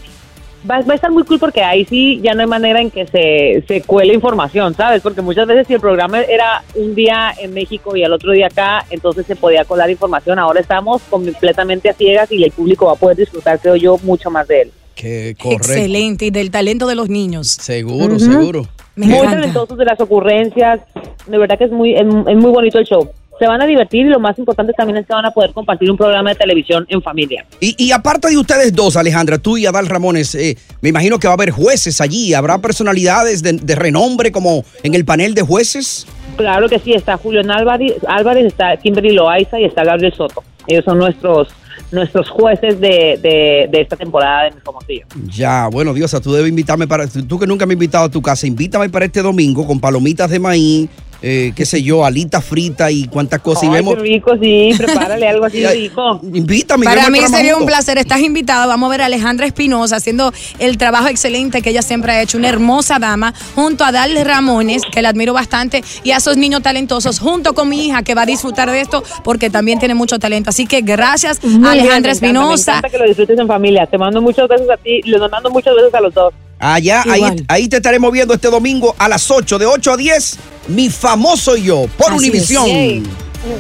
va, 0.70 0.82
va 0.82 0.94
a 0.94 0.96
estar 0.96 1.12
muy 1.12 1.24
cool 1.24 1.40
porque 1.40 1.64
ahí 1.64 1.86
sí 1.86 2.20
ya 2.22 2.36
no 2.36 2.42
hay 2.42 2.48
manera 2.48 2.80
en 2.80 2.92
que 2.92 3.08
se, 3.08 3.64
se 3.68 3.82
cuele 3.82 4.14
información, 4.14 4.76
¿sabes? 4.76 5.02
Porque 5.02 5.24
muchas 5.24 5.48
veces 5.48 5.66
si 5.66 5.74
el 5.74 5.80
programa 5.80 6.22
era 6.22 6.64
un 6.76 6.94
día 6.94 7.34
en 7.40 7.56
México 7.56 7.96
y 7.96 8.04
el 8.04 8.14
otro 8.14 8.34
día 8.34 8.48
acá, 8.48 8.86
entonces 8.92 9.26
se 9.26 9.36
podía 9.36 9.66
colar 9.66 9.90
información. 9.90 10.38
Ahora 10.38 10.60
estamos 10.60 11.02
completamente 11.10 11.90
a 11.90 11.94
ciegas 11.94 12.32
y 12.32 12.44
el 12.44 12.52
público 12.52 12.86
va 12.86 12.92
a 12.94 12.96
poder 12.98 13.18
disfrutar, 13.18 13.60
creo 13.60 13.76
yo, 13.76 13.98
mucho 14.04 14.30
más 14.30 14.48
de 14.48 14.62
él. 14.62 14.72
Que 14.98 15.36
correcto. 15.40 15.72
Excelente. 15.72 16.26
Y 16.26 16.32
del 16.32 16.50
talento 16.50 16.88
de 16.88 16.96
los 16.96 17.08
niños. 17.08 17.48
Seguro, 17.48 18.18
seguro. 18.20 18.68
Me 18.96 19.06
muy 19.06 19.18
encanta. 19.18 19.36
talentosos 19.38 19.78
de 19.78 19.86
las 19.86 20.00
ocurrencias. 20.02 20.80
De 21.28 21.38
verdad 21.38 21.58
que 21.58 21.66
es 21.66 21.72
muy, 21.72 21.94
es, 21.94 22.02
es 22.02 22.36
muy 22.36 22.50
bonito 22.52 22.80
el 22.80 22.86
show. 22.86 23.08
Se 23.40 23.46
van 23.46 23.62
a 23.62 23.68
divertir 23.68 24.08
y 24.08 24.10
lo 24.10 24.20
más 24.20 24.40
importante 24.40 24.74
también 24.74 24.98
es 24.98 25.06
que 25.06 25.14
van 25.14 25.26
a 25.26 25.30
poder 25.30 25.52
compartir 25.54 25.92
un 25.92 25.98
programa 25.98 26.32
de 26.32 26.36
televisión 26.36 26.88
en 26.90 27.04
familia. 27.04 27.46
Y, 27.60 27.76
y 27.78 27.92
aparte 27.92 28.28
de 28.30 28.38
ustedes 28.40 28.74
dos, 28.74 28.96
Alejandra, 28.96 29.38
tú 29.38 29.58
y 29.58 29.68
Adal 29.68 29.86
Ramones, 29.86 30.34
eh, 30.34 30.58
me 30.82 30.90
imagino 30.90 31.20
que 31.20 31.28
va 31.28 31.34
a 31.34 31.36
haber 31.36 31.52
jueces 31.52 32.02
allí. 32.02 32.34
¿Habrá 32.34 32.58
personalidades 32.58 33.44
de, 33.44 33.54
de 33.54 33.76
renombre 33.76 34.32
como 34.32 34.66
en 34.82 34.96
el 34.96 35.06
panel 35.06 35.36
de 35.36 35.44
jueces? 35.44 36.08
Claro 36.36 36.68
que 36.68 36.80
sí, 36.80 36.94
está 36.94 37.18
Julián 37.18 37.52
Álvarez, 37.52 37.94
Álvarez 38.08 38.46
está 38.48 38.76
Kimberly 38.78 39.12
Loaiza 39.12 39.60
y 39.60 39.66
está 39.66 39.84
Gabriel 39.84 40.14
Soto. 40.16 40.44
Ellos 40.68 40.86
son 40.86 41.00
nuestros 41.00 41.50
nuestros 41.92 42.30
jueces 42.30 42.80
de, 42.80 43.18
de, 43.22 43.70
de 43.72 43.82
esta 43.82 43.96
temporada 43.96 44.44
de 44.44 44.52
Mi 44.52 44.62
Famosillo. 44.62 45.06
Ya, 45.30 45.68
bueno, 45.68 45.94
Diosa, 45.94 46.20
tú 46.20 46.34
debes 46.34 46.50
invitarme 46.50 46.88
para. 46.88 47.08
Tú 47.08 47.40
que 47.40 47.48
nunca 47.48 47.66
me 47.66 47.74
has 47.74 47.76
invitado 47.76 48.06
a 48.06 48.10
tu 48.10 48.22
casa, 48.22 48.46
invítame 48.48 48.90
para 48.90 49.06
este 49.06 49.22
domingo 49.22 49.66
con 49.66 49.80
palomitas 49.80 50.30
de 50.30 50.40
maíz, 50.40 50.90
eh, 51.22 51.54
qué 51.56 51.66
sé 51.66 51.82
yo, 51.82 52.06
alitas 52.06 52.44
fritas 52.44 52.92
y 52.92 53.08
cuántas 53.08 53.42
cosas. 53.42 53.64
y 53.64 53.68
Ay, 53.68 53.74
vemos. 53.74 53.96
qué 53.96 54.02
rico, 54.02 54.32
sí, 54.42 54.72
prepárale 54.78 55.28
algo 55.28 55.46
así 55.46 55.66
rico. 55.66 56.20
Invítame. 56.34 56.86
Para 56.86 57.10
mí 57.10 57.20
sería 57.28 57.58
un 57.58 57.66
placer. 57.66 57.98
Estás 57.98 58.20
invitada. 58.22 58.66
Vamos 58.66 58.88
a 58.88 58.92
ver 58.92 59.02
a 59.02 59.06
Alejandra 59.06 59.46
Espinosa 59.46 59.98
haciendo 59.98 60.32
el 60.60 60.78
trabajo 60.78 61.08
excelente 61.08 61.62
que 61.62 61.72
ella 61.72 61.82
siempre 61.82 62.12
ha 62.12 62.22
hecho. 62.22 62.38
Una 62.38 62.50
hermosa 62.50 63.00
dama 63.00 63.34
junto 63.56 63.84
a 63.84 63.92
Dal 63.92 64.16
Ramones, 64.24 64.84
que 64.92 65.02
la 65.02 65.10
admiro 65.10 65.34
bastante, 65.34 65.84
y 66.04 66.12
a 66.12 66.18
esos 66.18 66.38
niños 66.38 66.62
talentosos, 66.62 67.20
junto 67.20 67.54
con 67.54 67.70
mi 67.70 67.88
hija, 67.88 68.04
que 68.04 68.16
va 68.16 68.24
a 68.24 68.26
disfrutar 68.26 68.70
de 68.70 68.82
esto 68.82 69.04
porque 69.24 69.50
también 69.50 69.80
tiene 69.80 69.96
mucho 69.96 70.20
talento. 70.20 70.50
Así 70.50 70.66
que 70.68 70.82
gracias 70.82 71.44
Muy 71.44 71.54
a 71.54 71.58
bien, 71.58 71.66
Alejandra 71.66 71.90
me 71.90 71.98
encanta, 71.98 72.12
Espinosa. 72.12 72.72
Me 72.72 72.78
encanta 72.78 72.90
que 72.90 72.98
lo 72.98 73.06
disfrutes 73.06 73.40
en 73.40 73.48
familia. 73.48 73.88
Te 73.88 73.98
mando 73.98 74.22
muchos 74.22 74.48
besos 74.48 74.70
a 74.70 74.78
ti, 74.78 75.02
les 75.04 75.20
mando 75.32 75.50
muchos 75.50 75.76
besos 75.76 75.94
a 75.94 76.02
los 76.02 76.14
dos. 76.14 76.34
Allá, 76.60 77.04
ahí, 77.10 77.46
ahí 77.48 77.68
te 77.68 77.78
estaremos 77.78 78.12
viendo 78.12 78.34
este 78.34 78.50
domingo 78.50 78.96
a 78.98 79.08
las 79.08 79.30
8, 79.30 79.60
de 79.60 79.66
8 79.66 79.92
a 79.92 79.98
10, 79.98 80.38
mi 80.70 80.90
famoso 80.90 81.56
yo, 81.56 81.88
por 81.98 82.08
Así 82.08 82.18
Univisión. 82.18 83.04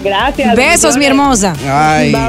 Gracias. 0.03 0.55
Besos, 0.55 0.97
mi 0.97 1.05
hermosa. 1.05 1.55
Ay. 1.67 2.11
Bye. 2.11 2.21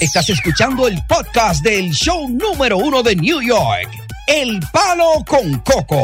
Estás 0.00 0.30
escuchando 0.30 0.88
el 0.88 0.98
podcast 1.06 1.62
del 1.62 1.90
show 1.90 2.28
número 2.28 2.78
uno 2.78 3.02
de 3.02 3.16
New 3.16 3.42
York, 3.42 3.90
El 4.26 4.60
Palo 4.72 5.24
con 5.26 5.58
Coco. 5.58 6.02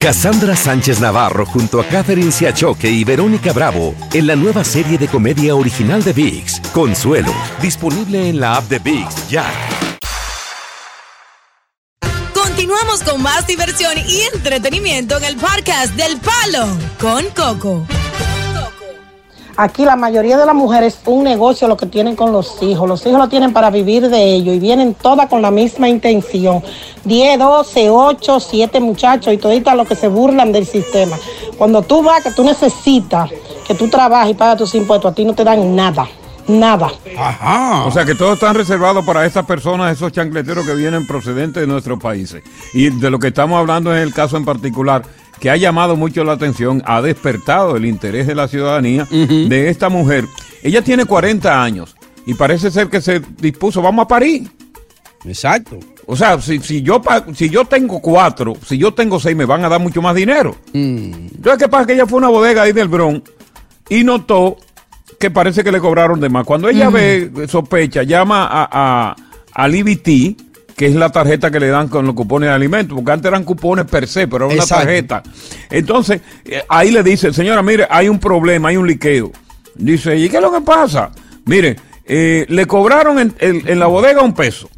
Cassandra 0.00 0.56
Sánchez 0.56 1.00
Navarro 1.00 1.44
junto 1.44 1.80
a 1.80 1.84
Catherine 1.84 2.32
Siachoque 2.32 2.88
y 2.90 3.04
Verónica 3.04 3.52
Bravo 3.52 3.94
en 4.12 4.26
la 4.26 4.36
nueva 4.36 4.64
serie 4.64 4.96
de 4.96 5.08
comedia 5.08 5.54
original 5.54 6.02
de 6.02 6.12
VIX, 6.12 6.60
Consuelo, 6.72 7.32
disponible 7.60 8.28
en 8.28 8.40
la 8.40 8.56
app 8.56 8.68
de 8.68 8.78
VIX 8.78 9.28
ya. 9.28 9.44
Con 12.88 13.22
más 13.22 13.46
diversión 13.46 13.92
y 14.08 14.22
entretenimiento 14.34 15.18
en 15.18 15.24
el 15.24 15.36
podcast 15.36 15.92
del 15.94 16.18
Palo 16.18 16.66
con 16.98 17.22
Coco. 17.36 17.86
Aquí 19.58 19.84
la 19.84 19.94
mayoría 19.94 20.38
de 20.38 20.46
las 20.46 20.54
mujeres 20.54 20.98
un 21.04 21.22
negocio 21.22 21.68
lo 21.68 21.76
que 21.76 21.84
tienen 21.84 22.16
con 22.16 22.32
los 22.32 22.62
hijos. 22.62 22.88
Los 22.88 23.04
hijos 23.06 23.18
lo 23.18 23.28
tienen 23.28 23.52
para 23.52 23.68
vivir 23.68 24.08
de 24.08 24.34
ello 24.34 24.54
y 24.54 24.58
vienen 24.58 24.94
todas 24.94 25.28
con 25.28 25.42
la 25.42 25.50
misma 25.50 25.88
intención. 25.88 26.62
10, 27.04 27.38
12, 27.38 27.90
8, 27.90 28.40
7 28.40 28.80
muchachos 28.80 29.34
y 29.34 29.36
toditas 29.36 29.76
los 29.76 29.86
que 29.86 29.94
se 29.94 30.08
burlan 30.08 30.50
del 30.50 30.66
sistema. 30.66 31.18
Cuando 31.58 31.82
tú 31.82 32.02
vas, 32.02 32.22
que 32.22 32.30
tú 32.30 32.42
necesitas, 32.42 33.30
que 33.66 33.74
tú 33.74 33.88
trabajes 33.88 34.32
y 34.32 34.34
pagas 34.34 34.56
tus 34.56 34.74
impuestos, 34.74 35.12
a 35.12 35.14
ti 35.14 35.26
no 35.26 35.34
te 35.34 35.44
dan 35.44 35.76
nada. 35.76 36.08
Nada. 36.48 36.90
Ajá. 37.16 37.84
O 37.84 37.90
sea 37.90 38.04
que 38.04 38.14
todos 38.14 38.34
están 38.34 38.54
reservados 38.54 39.04
para 39.04 39.26
estas 39.26 39.44
personas, 39.44 39.92
esos 39.92 40.12
chancleteros 40.12 40.66
que 40.66 40.74
vienen 40.74 41.06
procedentes 41.06 41.60
de 41.60 41.66
nuestros 41.66 42.00
países. 42.00 42.42
Y 42.72 42.90
de 42.90 43.10
lo 43.10 43.18
que 43.18 43.28
estamos 43.28 43.58
hablando 43.58 43.94
es 43.94 44.02
el 44.02 44.14
caso 44.14 44.36
en 44.36 44.44
particular 44.44 45.02
que 45.38 45.50
ha 45.50 45.56
llamado 45.56 45.96
mucho 45.96 46.24
la 46.24 46.32
atención, 46.32 46.82
ha 46.84 47.00
despertado 47.00 47.76
el 47.76 47.84
interés 47.84 48.26
de 48.26 48.34
la 48.34 48.48
ciudadanía 48.48 49.04
de 49.04 49.68
esta 49.68 49.88
mujer. 49.88 50.24
Ella 50.62 50.82
tiene 50.82 51.04
40 51.04 51.62
años 51.62 51.94
y 52.26 52.34
parece 52.34 52.70
ser 52.70 52.88
que 52.88 53.00
se 53.00 53.20
dispuso, 53.38 53.80
vamos 53.80 54.04
a 54.04 54.08
París. 54.08 54.48
Exacto. 55.24 55.78
O 56.06 56.16
sea, 56.16 56.40
si, 56.40 56.58
si, 56.60 56.82
yo, 56.82 57.02
si 57.34 57.50
yo 57.50 57.64
tengo 57.66 58.00
cuatro, 58.00 58.54
si 58.66 58.78
yo 58.78 58.94
tengo 58.94 59.20
seis, 59.20 59.36
me 59.36 59.44
van 59.44 59.64
a 59.64 59.68
dar 59.68 59.80
mucho 59.80 60.00
más 60.00 60.14
dinero. 60.14 60.56
Mm. 60.72 61.12
Entonces, 61.36 61.58
¿qué 61.58 61.68
pasa? 61.68 61.86
Que 61.86 61.92
ella 61.92 62.06
fue 62.06 62.16
a 62.16 62.20
una 62.20 62.28
bodega 62.28 62.62
ahí 62.62 62.72
del 62.72 62.88
Bronx 62.88 63.30
y 63.88 64.04
notó 64.04 64.56
que 65.18 65.30
parece 65.30 65.64
que 65.64 65.72
le 65.72 65.80
cobraron 65.80 66.20
de 66.20 66.28
más. 66.28 66.44
Cuando 66.44 66.68
ella 66.68 66.90
ve, 66.90 67.30
sospecha, 67.48 68.02
llama 68.04 68.46
a, 68.50 68.68
a, 69.10 69.16
al 69.54 69.74
EBT, 69.74 70.36
que 70.76 70.86
es 70.86 70.94
la 70.94 71.10
tarjeta 71.10 71.50
que 71.50 71.58
le 71.58 71.68
dan 71.68 71.88
con 71.88 72.06
los 72.06 72.14
cupones 72.14 72.48
de 72.48 72.54
alimentos, 72.54 72.94
porque 72.96 73.10
antes 73.10 73.28
eran 73.28 73.42
cupones 73.44 73.84
per 73.86 74.06
se, 74.06 74.28
pero 74.28 74.44
era 74.46 74.54
una 74.54 74.62
Exacto. 74.62 74.84
tarjeta. 74.84 75.22
Entonces, 75.70 76.20
eh, 76.44 76.62
ahí 76.68 76.90
le 76.92 77.02
dice, 77.02 77.32
señora, 77.32 77.62
mire, 77.62 77.86
hay 77.90 78.08
un 78.08 78.20
problema, 78.20 78.68
hay 78.68 78.76
un 78.76 78.86
liqueo. 78.86 79.32
Dice, 79.74 80.16
¿y 80.16 80.28
qué 80.28 80.36
es 80.36 80.42
lo 80.42 80.52
que 80.52 80.60
pasa? 80.60 81.10
Mire, 81.46 81.76
eh, 82.04 82.46
le 82.48 82.66
cobraron 82.66 83.18
en, 83.18 83.34
en- 83.40 83.66
en 83.68 83.78
la 83.80 83.86
bodega 83.86 84.22
un 84.22 84.34
peso. 84.34 84.68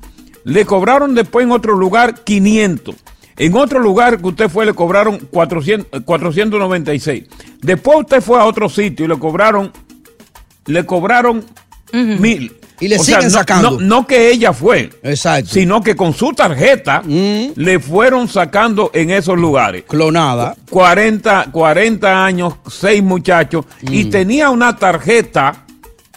Le 0.44 0.64
cobraron 0.64 1.14
después 1.14 1.44
en 1.44 1.52
otro 1.52 1.74
lugar 1.76 2.14
500. 2.24 2.94
En 3.36 3.54
otro 3.56 3.78
lugar 3.78 4.18
que 4.20 4.26
usted 4.26 4.48
fue 4.48 4.64
le 4.66 4.72
cobraron 4.74 5.18
400, 5.30 6.02
496. 6.04 7.24
Después 7.60 7.98
usted 8.00 8.20
fue 8.22 8.38
a 8.40 8.44
otro 8.44 8.68
sitio 8.70 9.04
y 9.04 9.08
le 9.08 9.18
cobraron 9.18 9.70
le 10.66 10.84
cobraron 10.86 11.44
mil. 11.92 12.56
Y 12.82 12.88
le 12.88 12.96
O 12.96 13.04
sea, 13.04 13.16
siguen 13.16 13.30
no- 13.32 13.38
sacando. 13.38 13.70
No, 13.72 13.80
no 13.80 14.06
que 14.06 14.30
ella 14.30 14.54
fue, 14.54 14.88
Exacto. 15.02 15.50
sino 15.52 15.82
que 15.82 15.94
con 15.94 16.14
su 16.14 16.32
tarjeta 16.32 17.02
le 17.06 17.78
fueron 17.78 18.26
sacando 18.26 18.90
en 18.94 19.10
esos 19.10 19.36
lugares. 19.38 19.84
Clonada. 19.86 20.56
40, 20.70 21.48
40 21.52 22.24
años, 22.24 22.54
6 22.70 23.02
muchachos, 23.02 23.66
y 23.82 24.06
tenía 24.06 24.48
una 24.48 24.76
tarjeta 24.76 25.66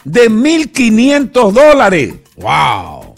de 0.04 0.30
1.500 0.30 1.52
dólares. 1.52 2.14
¡Wow! 2.36 3.14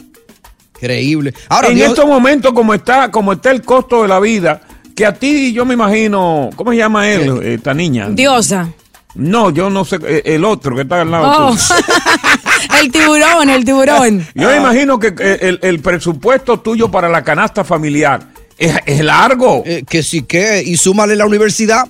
Increíble. 0.74 1.32
Ahora, 1.48 1.68
en 1.68 1.76
Dios- 1.76 1.88
estos 1.90 2.06
momentos, 2.06 2.52
como 2.52 2.74
está, 2.74 3.10
como 3.12 3.32
está 3.32 3.50
el 3.52 3.62
costo 3.62 4.02
de 4.02 4.08
la 4.08 4.18
vida, 4.18 4.60
que 4.96 5.06
a 5.06 5.14
ti 5.14 5.52
yo 5.52 5.64
me 5.64 5.74
imagino, 5.74 6.50
¿cómo 6.56 6.72
se 6.72 6.78
llama 6.78 7.08
él, 7.08 7.40
esta 7.44 7.72
niña? 7.74 8.08
Diosa. 8.10 8.68
No, 9.16 9.50
yo 9.50 9.70
no 9.70 9.84
sé, 9.84 9.98
eh, 10.06 10.22
el 10.24 10.44
otro 10.44 10.76
que 10.76 10.82
está 10.82 11.00
al 11.00 11.10
lado. 11.10 11.48
Oh. 11.48 11.52
tuyo. 11.52 11.74
el 12.80 12.92
tiburón, 12.92 13.50
el 13.50 13.64
tiburón. 13.64 14.26
Yo 14.34 14.48
me 14.48 14.56
imagino 14.56 14.98
que 14.98 15.08
el, 15.40 15.58
el 15.62 15.80
presupuesto 15.80 16.60
tuyo 16.60 16.90
para 16.90 17.08
la 17.08 17.22
canasta 17.24 17.64
familiar 17.64 18.36
es, 18.58 18.74
es 18.86 19.04
largo. 19.04 19.62
Eh, 19.64 19.84
que 19.88 20.02
sí 20.02 20.22
que, 20.22 20.62
y 20.64 20.76
súmale 20.76 21.16
la 21.16 21.26
universidad. 21.26 21.86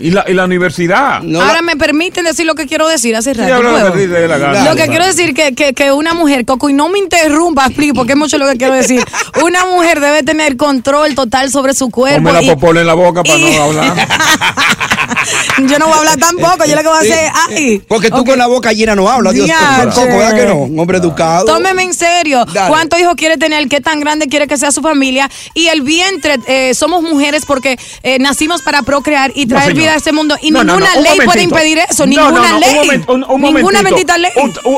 Y 0.00 0.10
la, 0.10 0.24
y 0.26 0.32
la 0.34 0.44
universidad. 0.44 1.20
No 1.22 1.40
Ahora 1.40 1.54
la- 1.56 1.62
me 1.62 1.76
permiten 1.76 2.24
decir 2.24 2.46
lo 2.46 2.54
que 2.54 2.66
quiero 2.66 2.88
decir 2.88 3.14
hace 3.16 3.34
rato. 3.34 3.62
lo 3.62 3.92
que 3.92 3.98
te 4.00 4.08
dé 4.08 4.26
la 4.28 4.38
gana. 4.38 4.64
Lo 4.64 4.70
que 4.72 4.78
Dale. 4.80 4.88
quiero 4.90 5.06
decir 5.06 5.34
que, 5.34 5.54
que, 5.54 5.74
que 5.74 5.92
una 5.92 6.14
mujer, 6.14 6.44
Coco, 6.46 6.68
y 6.68 6.72
no 6.72 6.88
me 6.88 6.98
interrumpa, 6.98 7.66
explico, 7.66 7.94
porque 7.94 8.12
es 8.12 8.18
mucho 8.18 8.38
lo 8.38 8.46
que 8.48 8.56
quiero 8.56 8.74
decir. 8.74 9.04
Una 9.44 9.66
mujer 9.66 10.00
debe 10.00 10.22
tener 10.22 10.56
control 10.56 11.14
total 11.14 11.50
sobre 11.50 11.74
su 11.74 11.90
cuerpo. 11.90 12.16
Ponme 12.18 12.32
la 12.32 12.42
y- 12.42 12.48
popola 12.50 12.80
en 12.80 12.86
la 12.86 12.94
boca 12.94 13.22
para 13.22 13.38
y- 13.38 13.56
no 13.56 13.62
hablar. 13.64 14.08
yo 15.68 15.78
no 15.78 15.86
voy 15.86 15.94
a 15.94 15.98
hablar 15.98 16.16
tampoco, 16.16 16.64
yo 16.66 16.74
lo 16.76 16.82
que 16.82 16.88
voy 16.88 16.96
a 16.96 17.00
hacer 17.00 17.24
es, 17.26 17.32
ay. 17.50 17.82
Porque 17.86 18.10
tú 18.10 18.24
con 18.24 18.38
la 18.38 18.46
boca 18.46 18.72
llena 18.72 18.94
no 18.94 19.08
hablas, 19.08 19.34
Dios. 19.34 19.50
Coco, 19.94 20.06
¿verdad 20.06 20.34
que 20.36 20.46
no? 20.46 20.56
Un 20.60 20.78
hombre 20.78 20.98
educado. 20.98 21.44
Tómeme 21.44 21.82
en 21.82 21.94
serio. 21.94 22.44
Dale. 22.46 22.68
¿Cuántos 22.68 22.98
hijos 23.00 23.14
quiere 23.16 23.36
tener? 23.36 23.68
¿Qué 23.68 23.80
tan 23.80 24.00
grande 24.00 24.28
quiere 24.28 24.46
que 24.46 24.56
sea 24.56 24.70
su 24.72 24.80
familia? 24.82 25.30
Y 25.54 25.66
el 25.68 25.82
vientre, 25.82 26.36
eh, 26.46 26.74
somos 26.74 27.02
mujeres 27.02 27.44
porque 27.46 27.78
eh, 28.02 28.18
nacimos 28.18 28.62
para 28.62 28.82
procrear 28.82 29.32
y 29.34 29.46
No, 29.46 29.50
traer 29.56 29.68
señor. 29.72 29.82
vida 29.82 29.89
a 29.90 29.96
este 29.96 30.12
mundo. 30.12 30.36
Y 30.40 30.50
No, 30.50 30.64
ninguna 30.64 30.94
no, 30.94 31.00
ley 31.02 31.18
puede 31.24 31.42
impedir 31.42 31.78
eso. 31.78 32.06
Ninguna 32.06 32.58
ley. 32.58 32.70
Un 32.70 32.76
momento, 32.86 33.12
un- 33.12 33.24
un 33.28 33.40
ninguna 33.54 33.82
bendita 33.82 34.16
ley. 34.18 34.30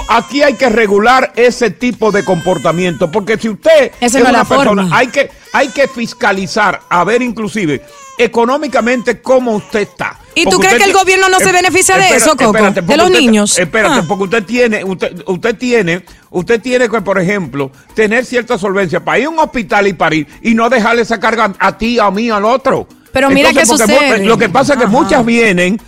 Aquí 0.09 0.43
hay 0.43 0.55
que 0.55 0.69
regular 0.69 1.33
ese 1.37 1.71
tipo 1.71 2.11
de 2.13 2.25
comportamiento, 2.25 3.11
porque 3.11 3.37
si 3.39 3.49
usted 3.49 3.93
Esa 4.01 4.19
es 4.19 4.25
una 4.25 4.33
la 4.33 4.45
persona, 4.45 4.83
forma. 4.83 4.97
hay 4.97 5.09
que, 5.09 5.31
hay 5.53 5.69
que 5.69 5.89
fiscalizar, 5.89 6.81
a 6.89 7.05
ver 7.05 7.23
inclusive 7.23 7.83
económicamente 8.19 9.21
cómo 9.21 9.53
usted 9.57 9.81
está. 9.81 10.19
¿Y 10.35 10.45
tú 10.45 10.59
crees 10.59 10.77
que 10.77 10.85
el 10.85 10.93
gobierno 10.95 11.29
no 11.29 11.39
se 11.39 11.53
beneficia 11.53 11.97
de 11.99 12.17
eso, 12.17 12.31
Coco? 12.37 12.57
espérate, 12.57 12.81
De 12.83 12.97
los 12.97 13.11
niños. 13.11 13.59
Espérate, 13.59 14.01
Ah. 14.01 14.05
porque 14.09 14.25
usted 14.25 14.45
tiene, 14.45 14.83
usted, 14.85 15.23
usted 15.27 15.57
tiene, 15.57 16.05
usted 16.31 16.61
tiene 16.61 16.89
que, 16.89 17.01
por 17.03 17.19
ejemplo, 17.19 17.71
tener 17.95 18.25
cierta 18.25 18.57
solvencia 18.57 19.05
para 19.05 19.19
ir 19.19 19.27
a 19.27 19.29
un 19.31 19.39
hospital 19.39 19.87
y 19.89 19.93
parir 19.93 20.27
y 20.43 20.55
no 20.55 20.71
dejarle 20.71 21.03
esa 21.03 21.21
carga 21.21 21.53
a 21.59 21.77
ti, 21.77 21.99
a 21.99 22.11
mí, 22.11 22.31
al 22.31 22.45
otro. 22.47 22.87
Pero 23.13 23.31
mira 23.31 23.51
qué 23.53 23.65
porque 23.67 23.71
mu- 23.71 23.79
sucede. 23.99 24.25
Lo 24.25 24.39
que 24.39 24.49
pasa 24.49 24.73
es 24.75 24.79
que 24.79 24.85
Ajá. 24.87 24.93
muchas 24.93 25.25
vienen, 25.27 25.81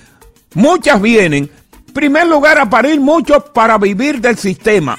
muchas 0.54 1.00
vienen, 1.00 1.50
primer 1.92 2.26
lugar 2.26 2.58
a 2.58 2.68
parir 2.68 3.00
muchos 3.00 3.42
para 3.54 3.78
vivir 3.78 4.20
del 4.20 4.36
sistema. 4.36 4.98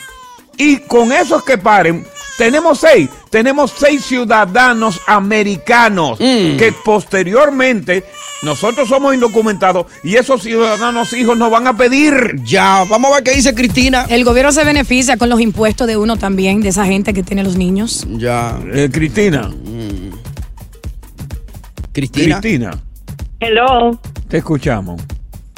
Y 0.57 0.78
con 0.78 1.11
esos 1.11 1.43
que 1.43 1.57
paren, 1.57 2.05
Tenemos 2.38 2.80
seis, 2.82 3.09
tenemos 3.30 3.71
seis 3.80 4.03
ciudadanos 4.03 4.99
americanos 5.07 6.19
Mm. 6.19 6.57
que 6.57 6.73
posteriormente 6.84 8.03
nosotros 8.43 8.89
somos 8.89 9.13
indocumentados 9.13 9.86
y 10.03 10.15
esos 10.17 10.41
ciudadanos 10.43 11.13
hijos 11.13 11.38
nos 11.38 11.49
van 11.49 11.65
a 11.67 11.78
pedir. 11.78 12.41
Ya, 12.43 12.84
vamos 12.89 13.09
a 13.11 13.15
ver 13.15 13.23
qué 13.23 13.32
dice 13.36 13.55
Cristina. 13.55 14.05
El 14.09 14.26
gobierno 14.26 14.51
se 14.51 14.65
beneficia 14.65 15.15
con 15.15 15.30
los 15.30 15.39
impuestos 15.39 15.88
de 15.88 15.95
uno 15.95 16.17
también, 16.17 16.59
de 16.59 16.67
esa 16.69 16.86
gente 16.86 17.13
que 17.13 17.23
tiene 17.23 17.41
los 17.41 17.55
niños. 17.55 18.05
Ya. 18.17 18.59
Eh, 18.73 18.89
Cristina. 18.91 19.49
Cristina. 21.95 22.41
Cristina, 22.41 22.83
Hello, 23.39 23.97
te 24.27 24.39
escuchamos. 24.39 25.01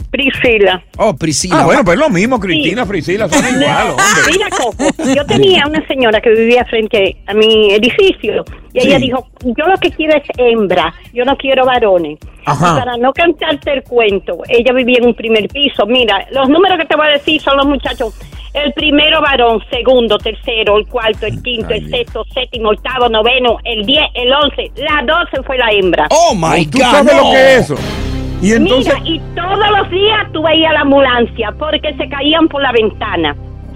Priscila. 0.09 0.83
Oh, 0.97 1.15
Priscila. 1.15 1.61
Ah, 1.61 1.65
bueno, 1.65 1.83
pues 1.83 1.97
lo 1.97 2.09
mismo, 2.09 2.39
Cristina, 2.39 2.85
Priscila, 2.85 3.27
son 3.27 3.45
igual, 3.45 3.89
hombre. 3.89 4.31
Mira, 4.31 4.47
Coco, 4.49 5.13
yo 5.13 5.25
tenía 5.25 5.67
una 5.67 5.85
señora 5.87 6.21
que 6.21 6.29
vivía 6.29 6.63
frente 6.65 7.17
a 7.27 7.33
mi 7.33 7.71
edificio 7.71 8.43
y 8.73 8.87
ella 8.87 8.99
dijo, 8.99 9.27
yo 9.43 9.65
lo 9.65 9.77
que 9.77 9.91
quiero 9.91 10.17
es 10.17 10.23
hembra, 10.37 10.93
yo 11.13 11.25
no 11.25 11.35
quiero 11.35 11.65
varones. 11.65 12.19
Ajá. 12.45 12.79
Para 12.79 12.95
no 12.97 13.11
cantarte 13.11 13.73
el 13.73 13.83
cuento, 13.83 14.37
ella 14.47 14.71
vivía 14.71 14.99
en 14.99 15.07
un 15.07 15.13
primer 15.13 15.49
piso. 15.49 15.85
Mira, 15.85 16.25
los 16.31 16.47
números 16.47 16.77
que 16.79 16.85
te 16.85 16.95
voy 16.95 17.07
a 17.07 17.11
decir 17.11 17.41
son 17.41 17.57
los 17.57 17.65
muchachos. 17.65 18.13
El 18.53 18.71
primero 18.73 19.21
varón, 19.21 19.61
segundo, 19.69 20.17
tercero, 20.17 20.77
el 20.77 20.87
cuarto, 20.87 21.25
el 21.25 21.43
quinto, 21.43 21.73
el 21.73 21.89
sexto, 21.89 22.23
séptimo, 22.33 22.69
octavo, 22.69 23.09
noveno, 23.09 23.57
el 23.65 23.85
diez, 23.85 24.05
el 24.13 24.31
once, 24.31 24.71
la 24.77 25.03
doce 25.05 25.43
fue 25.45 25.57
la 25.57 25.69
hembra. 25.71 26.07
Oh 26.09 26.33
my 26.33 26.65
¿Tú 26.65 26.79
sabes 26.79 27.15
lo 27.15 27.31
que 27.31 27.55
es 27.55 27.69
eso? 27.69 27.75
Y 28.41 28.51
entonces, 28.53 28.93
Mira, 29.03 29.15
y 29.15 29.19
todos 29.35 29.69
los 29.79 29.89
días 29.89 30.31
tú 30.31 30.43
veías 30.43 30.73
la 30.73 30.81
ambulancia 30.81 31.51
porque 31.57 31.93
se 31.95 32.07
caían 32.09 32.47
por 32.47 32.61
la 32.61 32.71
ventana. 32.71 33.35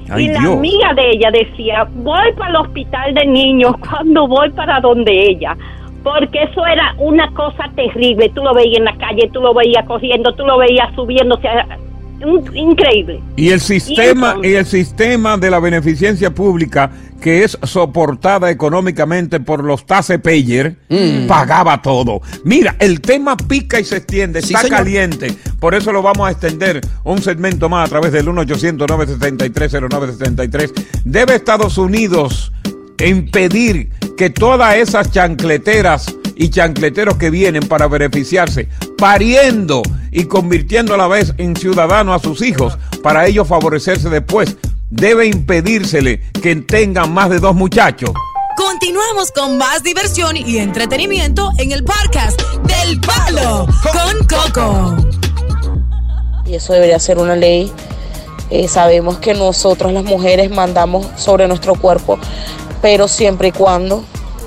Ay, 0.10 0.26
y 0.26 0.28
la 0.30 0.40
Dios. 0.42 0.54
amiga 0.58 0.94
de 0.94 1.10
ella 1.12 1.32
decía, 1.32 1.88
voy 1.96 2.32
para 2.38 2.50
el 2.52 2.56
hospital 2.58 3.14
de 3.14 3.26
niños 3.26 3.74
cuando 3.90 4.28
voy 4.28 4.50
para 4.52 4.80
donde 4.80 5.12
ella. 5.30 5.56
Porque 6.04 6.44
eso 6.44 6.66
era 6.66 6.96
una 6.98 7.32
cosa 7.34 7.70
terrible. 7.76 8.30
Tú 8.30 8.44
lo 8.44 8.54
veías 8.54 8.80
en 8.80 8.86
la 8.86 8.96
calle, 8.98 9.30
tú 9.32 9.40
lo 9.42 9.54
veías 9.54 9.86
corriendo, 9.86 10.34
tú 10.34 10.46
lo 10.46 10.58
veías 10.58 10.94
subiéndose. 10.96 11.48
a- 11.48 11.78
un- 12.26 12.56
increíble. 12.56 13.22
y 13.36 13.50
el 13.50 13.60
sistema, 13.62 14.30
entonces? 14.30 14.52
y 14.52 14.56
el 14.56 14.66
sistema 14.66 15.38
de 15.38 15.52
la 15.52 15.60
beneficencia 15.60 16.34
pública 16.34 16.90
que 17.22 17.44
es 17.44 17.58
soportada 17.64 18.50
económicamente 18.50 19.40
por 19.40 19.64
los 19.64 19.86
tasepayer, 19.86 20.76
pagaba 21.28 21.80
todo. 21.82 22.20
Mira, 22.44 22.76
el 22.80 23.00
tema 23.00 23.38
pica 23.38 23.80
y 23.80 23.86
se 23.86 23.98
extiende, 23.98 24.42
Sí, 24.42 24.54
está 24.56 24.62
señor. 24.64 24.78
caliente. 24.80 25.32
Por 25.60 25.76
eso 25.76 25.92
lo 25.92 26.02
vamos 26.02 26.28
a 26.28 26.32
extender 26.32 26.82
un 27.04 27.22
segmento 27.22 27.70
más 27.70 27.86
a 27.86 27.90
través 27.90 28.12
del 28.12 28.26
1-800-973-0973. 28.28 30.74
Debe 31.06 31.36
Estados 31.36 31.78
Unidos 31.78 32.52
impedir 33.06 33.90
que 34.18 34.30
todas 34.30 34.76
esas 34.76 35.12
chancleteras 35.12 36.16
y 36.42 36.50
chancleteros 36.50 37.18
que 37.18 37.30
vienen 37.30 37.68
para 37.68 37.88
beneficiarse, 37.88 38.68
pariendo 38.98 39.84
y 40.10 40.24
convirtiendo 40.24 40.96
a 40.96 40.98
la 40.98 41.08
vez 41.08 41.36
en 41.38 41.56
ciudadanos 41.56 42.20
a 42.20 42.28
sus 42.28 42.42
hijos, 42.42 42.80
para 43.04 43.28
ellos 43.28 43.48
favorecerse 43.48 44.10
después, 44.10 44.58
debe 44.90 45.28
impedírsele 45.28 46.20
que 46.42 46.56
tengan 46.56 47.14
más 47.14 47.30
de 47.30 47.40
dos 47.40 47.54
muchachos. 47.54 48.10
Continuamos 48.58 49.32
con 49.32 49.60
más 49.60 49.84
diversión 49.84 50.36
y 50.36 50.58
entretenimiento 50.58 51.52
en 51.60 51.74
el 51.74 51.84
podcast 51.84 52.42
del 52.64 53.00
Palo 53.02 53.68
con 53.84 54.26
Coco. 54.26 54.96
y 56.48 56.56
eso 56.56 56.74
debería 56.74 56.98
ser 56.98 57.20
una 57.20 57.36
ley. 57.36 57.72
Eh, 58.50 58.68
sabemos 58.68 59.20
que 59.20 59.36
nosotros 59.36 59.94
las 59.94 60.06
mujeres 60.06 60.50
mandamos 60.50 61.06
sobre 61.18 61.48
nuestro 61.48 61.76
cuerpo, 61.76 62.18
pero 62.82 63.08
siempre 63.08 63.50
y 63.50 63.52
cuando 63.52 64.04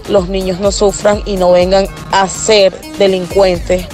los 0.09 0.29
niños 0.29 0.61
no 0.61 0.73
sufran 0.73 1.23
y 1.25 1.37
no 1.37 1.53
vengan 1.53 1.87
a 2.13 2.29
ser 2.29 2.79
delincuentes 2.99 3.87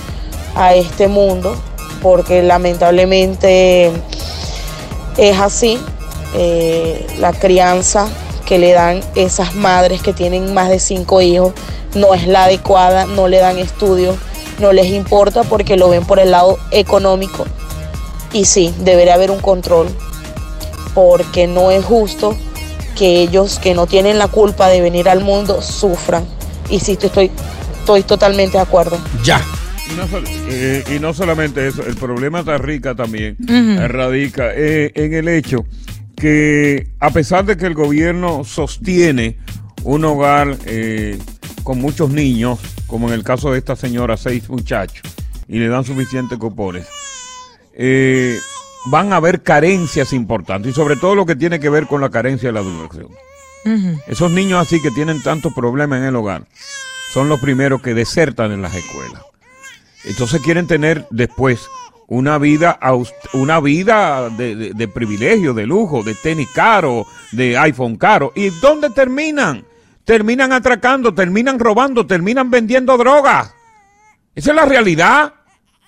a 0.55 0.75
este 0.75 1.09
mundo, 1.09 1.55
porque 2.03 2.43
lamentablemente 2.43 3.91
es 5.17 5.39
así. 5.39 5.79
Eh, 6.35 7.07
la 7.19 7.33
crianza 7.33 8.09
que 8.47 8.59
le 8.59 8.73
dan 8.73 9.01
esas 9.17 9.55
madres 9.55 10.01
que 10.01 10.13
tienen 10.13 10.55
más 10.55 10.69
de 10.69 10.79
cinco 10.79 11.21
hijos 11.21 11.53
no 11.95 12.15
es 12.15 12.27
la 12.27 12.45
adecuada, 12.45 13.05
no 13.07 13.27
le 13.27 13.39
dan 13.39 13.59
estudios, 13.59 14.17
no 14.61 14.73
les 14.73 14.87
importa 14.87 15.43
porque 15.43 15.77
lo 15.77 15.89
ven 15.89 16.05
por 16.05 16.21
el 16.21 16.31
lado 16.31 16.59
económico. 16.71 17.47
Y 18.33 18.45
sí, 18.45 18.73
debería 18.79 19.15
haber 19.15 19.33
un 19.33 19.41
control, 19.41 19.89
porque 20.95 21.49
no 21.49 21.73
es 21.73 21.85
justo 21.85 22.37
que 23.01 23.23
ellos 23.23 23.59
que 23.59 23.73
no 23.73 23.87
tienen 23.87 24.19
la 24.19 24.29
culpa 24.29 24.69
de 24.69 24.83
venir 24.83 25.09
al 25.09 25.25
mundo 25.25 25.63
sufran. 25.63 26.23
Y 26.69 26.81
sí, 26.81 26.99
estoy, 27.01 27.31
estoy 27.79 28.03
totalmente 28.03 28.59
de 28.59 28.63
acuerdo. 28.63 28.99
Ya. 29.25 29.41
Y 29.91 29.95
no, 29.95 30.07
eh, 30.51 30.85
y 30.95 30.99
no 30.99 31.15
solamente 31.15 31.67
eso, 31.67 31.83
el 31.87 31.97
problema 31.97 32.41
está 32.41 32.59
rica 32.59 32.95
también 32.95 33.39
Ujú. 33.43 33.89
radica 33.89 34.51
eh, 34.55 34.93
en 34.95 35.15
el 35.15 35.29
hecho 35.29 35.65
que 36.15 36.89
a 37.01 37.09
pesar 37.09 37.47
de 37.47 37.57
que 37.57 37.65
el 37.65 37.73
gobierno 37.73 38.45
sostiene 38.45 39.39
un 39.83 40.05
hogar 40.05 40.59
eh, 40.67 41.19
con 41.63 41.81
muchos 41.81 42.11
niños, 42.11 42.59
como 42.87 43.09
en 43.09 43.15
el 43.15 43.25
caso 43.25 43.51
de 43.51 43.59
esta 43.59 43.77
señora, 43.77 44.19
seis 44.19 44.47
muchachos, 44.51 45.01
y 45.49 45.59
le 45.59 45.69
dan 45.69 45.85
suficientes 45.85 46.39
cupones, 46.39 46.87
eh, 47.73 48.37
van 48.87 49.13
a 49.13 49.17
haber 49.17 49.43
carencias 49.43 50.13
importantes, 50.13 50.73
y 50.73 50.75
sobre 50.75 50.97
todo 50.97 51.15
lo 51.15 51.27
que 51.27 51.37
tiene 51.37 51.61
que 51.61 51.69
ver 51.71 51.87
con 51.87 52.01
la 52.01 52.11
carencia 52.11 52.49
de 52.49 52.53
la 52.53 52.61
educación. 52.61 53.09
Esos 54.07 54.31
niños 54.31 54.61
así 54.61 54.81
que 54.81 54.91
tienen 54.91 55.23
tantos 55.23 55.53
problemas 55.53 55.99
en 55.99 56.05
el 56.07 56.17
hogar 56.17 56.45
son 57.13 57.29
los 57.29 57.41
primeros 57.41 57.83
que 57.83 57.93
desertan 57.93 58.53
en 58.53 58.63
las 58.63 58.75
escuelas. 58.75 59.21
Entonces 60.05 60.41
quieren 60.41 60.67
tener 60.67 61.07
después 61.11 61.69
una 62.07 62.39
vida 62.39 62.79
una 63.35 63.61
vida 63.61 64.31
de, 64.31 64.57
de- 64.57 64.73
de 64.73 64.89
privilegio, 64.89 65.53
de 65.53 65.67
lujo, 65.67 66.03
de 66.03 66.15
tenis 66.15 66.49
caro, 66.55 67.07
de 67.33 67.59
iPhone 67.59 67.97
caro. 67.97 68.33
¿Y 68.35 68.49
dónde 68.61 68.89
terminan? 68.91 69.65
Terminan 70.07 70.53
atracando, 70.53 71.13
terminan 71.15 71.59
robando, 71.59 72.07
terminan 72.07 72.51
vendiendo 72.51 72.97
drogas. 72.97 73.55
Esa 74.35 74.51
es 74.51 74.57
la 74.57 74.65
realidad. 74.65 75.35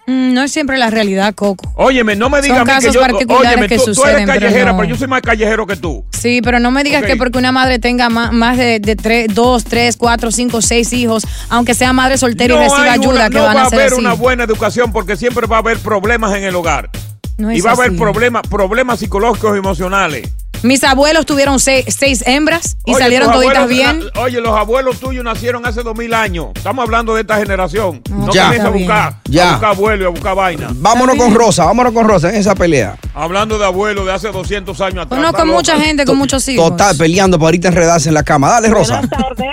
Mm, 0.07 0.35
no 0.35 0.43
es 0.43 0.51
siempre 0.51 0.79
la 0.79 0.91
realidad, 0.91 1.33
Coco. 1.35 1.71
Óyeme, 1.77 2.17
no 2.17 2.29
me 2.29 2.39
Son 2.39 2.43
digas 2.45 2.61
a 2.61 2.65
mí 2.65 2.87
que 2.87 2.93
yo, 2.93 3.01
particulares 3.01 3.53
óyeme, 3.53 3.69
que 3.69 3.77
tú, 3.79 3.85
tú 3.95 4.05
eres 4.05 4.15
pero 4.17 4.27
callejera, 4.27 4.73
no. 4.73 4.79
pero 4.79 4.89
yo 4.91 4.97
soy 4.97 5.07
más 5.07 5.23
callejero 5.23 5.65
que 5.67 5.77
tú. 5.77 6.05
Sí, 6.11 6.41
pero 6.43 6.59
no 6.59 6.71
me 6.73 6.83
digas 6.83 7.05
que 7.05 7.17
porque 7.17 7.39
una 7.39 7.53
madre 7.53 7.79
tenga 7.79 8.09
ma- 8.09 8.33
más, 8.33 8.57
de, 8.57 8.81
de 8.81 8.97
tres, 8.97 9.29
dos, 9.33 9.63
tres, 9.63 9.97
cuatro, 9.97 10.33
cinco, 10.33 10.61
seis 10.61 10.93
hijos, 10.93 11.25
aunque 11.51 11.75
sea 11.75 11.93
madre 11.93 12.19
soltera 12.19 12.55
y 12.55 12.59
reciba 12.59 12.93
ayuda, 12.93 13.09
una- 13.11 13.31
que 13.31 13.37
no 13.37 13.45
van 13.45 13.57
va 13.57 13.63
a 13.63 13.67
a 13.67 13.71
ser 13.71 13.79
haber 13.81 13.93
así. 13.93 14.01
una 14.01 14.15
buena 14.15 14.43
educación 14.45 14.91
porque 14.91 15.17
siempre 15.17 15.47
va 15.47 15.57
a 15.57 15.61
haber 15.61 15.79
problemas 15.79 16.35
en 16.35 16.43
el 16.45 16.57
hogar. 16.57 16.91
No 17.39 17.53
y 17.53 17.61
va 17.61 17.71
a 17.71 17.75
haber 17.75 17.97
problemas, 17.97 18.43
problemas 18.43 18.99
psicológicos 18.99 19.55
y 19.55 19.59
emocionales. 19.59 20.29
Mis 20.63 20.85
abuelos 20.85 21.27
tuvieron 21.27 21.59
seis, 21.59 21.87
seis 21.99 22.23
hembras 22.27 22.77
y 22.85 22.93
Oye, 22.95 23.03
salieron 23.03 23.33
toditas 23.33 23.65
abuelos- 23.65 23.69
bien. 23.69 24.05
la- 24.15 24.21
oye, 24.21 24.41
los 24.41 24.57
abuelos 24.57 25.01
tuyos 25.01 25.25
nacieron 25.25 25.67
hace 25.67 25.83
dos 25.83 25.97
mil 25.97 26.15
años. 26.15 26.49
Estamos 26.55 26.85
hablando 26.85 27.15
de 27.15 27.23
esta 27.23 27.37
generación. 27.37 28.01
No 28.09 28.33
Ya. 28.33 28.45
comienza 28.45 28.69
a 28.69 28.71
buscar, 28.71 29.15
Ya. 29.25 29.49
a 29.49 29.53
buscar 29.53 29.71
abuelos 29.71 30.05
y 30.05 30.07
a 30.07 30.11
buscar 30.11 30.35
vaina. 30.37 30.69
Vámonos 30.75 31.17
con 31.17 31.35
Rosa, 31.35 31.65
vámonos 31.65 31.93
con 31.93 32.07
Rosa 32.07 32.31
en 32.31 32.37
esa 32.37 32.55
pelea. 32.55 32.97
Hablando 33.15 33.59
de 33.59 33.65
abuelos 33.65 34.07
de 34.07 34.13
hace 34.13 34.31
200 34.31 34.81
años 34.81 35.05
atrás. 35.07 35.19
Conozco 35.19 35.45
loca. 35.45 35.57
mucha 35.57 35.81
gente 35.81 36.05
con 36.05 36.17
muchos 36.17 36.47
hijos. 36.49 36.71
Total, 36.71 36.97
peleando 36.97 37.39
para 37.39 37.47
ahorita 37.49 37.69
enredarse 37.69 38.09
en 38.09 38.15
la 38.15 38.23
cama. 38.23 38.49
Dale, 38.51 38.69
Rosa. 38.69 39.03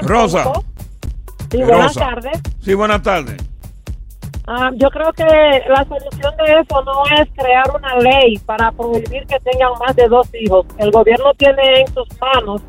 Rosa. 0.02 0.44
Sí, 1.52 1.58
buenas 1.58 1.96
Rosa. 1.96 2.00
tardes. 2.00 2.40
Sí, 2.64 2.74
buenas 2.76 3.02
tardes. 3.02 3.36
Ah, 4.52 4.72
yo 4.74 4.90
creo 4.90 5.14
que 5.14 5.24
la 5.68 5.86
solución 5.86 6.34
de 6.38 6.60
eso 6.60 6.82
no 6.82 7.04
es 7.22 7.30
crear 7.38 7.66
una 7.70 7.96
ley 7.98 8.40
para 8.48 8.72
prohibir 8.72 9.24
que 9.28 9.40
tengan 9.42 9.74
más 9.80 9.96
de 9.96 10.08
dos 10.08 10.28
hijos. 10.34 10.66
El 10.80 10.90
gobierno 10.90 11.36
tiene 11.36 11.82
en 11.82 11.88
sus 11.94 12.08
manos 12.20 12.64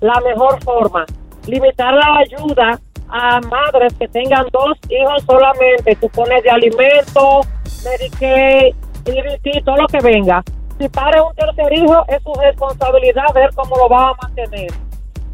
la 0.00 0.18
mejor 0.20 0.64
forma. 0.64 1.04
Limitar 1.46 1.92
la 1.92 2.20
ayuda 2.20 2.80
a 3.10 3.40
madres 3.42 3.92
que 3.98 4.08
tengan 4.08 4.46
dos 4.50 4.78
hijos 4.88 5.24
solamente. 5.26 5.94
Tú 5.96 6.08
pones 6.08 6.42
de 6.42 6.48
alimento, 6.48 7.42
Medicaid, 7.84 8.74
EBT, 9.04 9.62
todo 9.62 9.76
lo 9.76 9.86
que 9.88 10.00
venga. 10.00 10.42
Si 10.78 10.88
pare 10.88 11.20
un 11.20 11.34
tercer 11.34 11.70
hijo, 11.74 12.02
es 12.08 12.22
su 12.22 12.32
responsabilidad 12.32 13.26
ver 13.34 13.50
cómo 13.54 13.76
lo 13.76 13.90
va 13.90 14.08
a 14.08 14.14
mantener. 14.22 14.70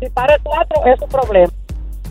Si 0.00 0.11
pare 0.11 0.34
cuatro, 0.42 0.84
es 0.84 0.98
su 0.98 1.07
problema. 1.07 1.53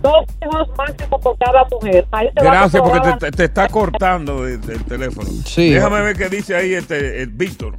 Dos 0.01 0.25
hijos 0.41 0.69
máximo 0.77 1.19
por 1.19 1.37
cada 1.37 1.63
mujer. 1.71 2.07
Ahí 2.11 2.27
te 2.35 2.43
va 2.43 2.51
a 2.51 2.55
Gracias, 2.55 2.81
porque 2.81 2.99
te, 3.11 3.17
te- 3.17 3.31
te 3.31 3.43
está 3.45 3.67
cortando 3.67 4.47
el, 4.47 4.59
el 4.69 4.83
teléfono. 4.85 5.29
Sí. 5.45 5.69
Déjame 5.71 6.01
ver 6.01 6.15
qué 6.17 6.29
dice 6.29 6.55
ahí 6.55 6.73
este 6.73 7.21
el 7.21 7.29
Víctor. 7.29 7.77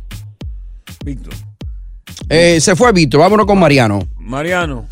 Víctor. 1.05 1.35
Eh, 2.29 2.61
se 2.61 2.77
fue 2.77 2.93
Víctor, 2.93 3.21
vámonos 3.21 3.47
con 3.47 3.59
Mariano. 3.59 4.01
Mariano, 4.17 4.87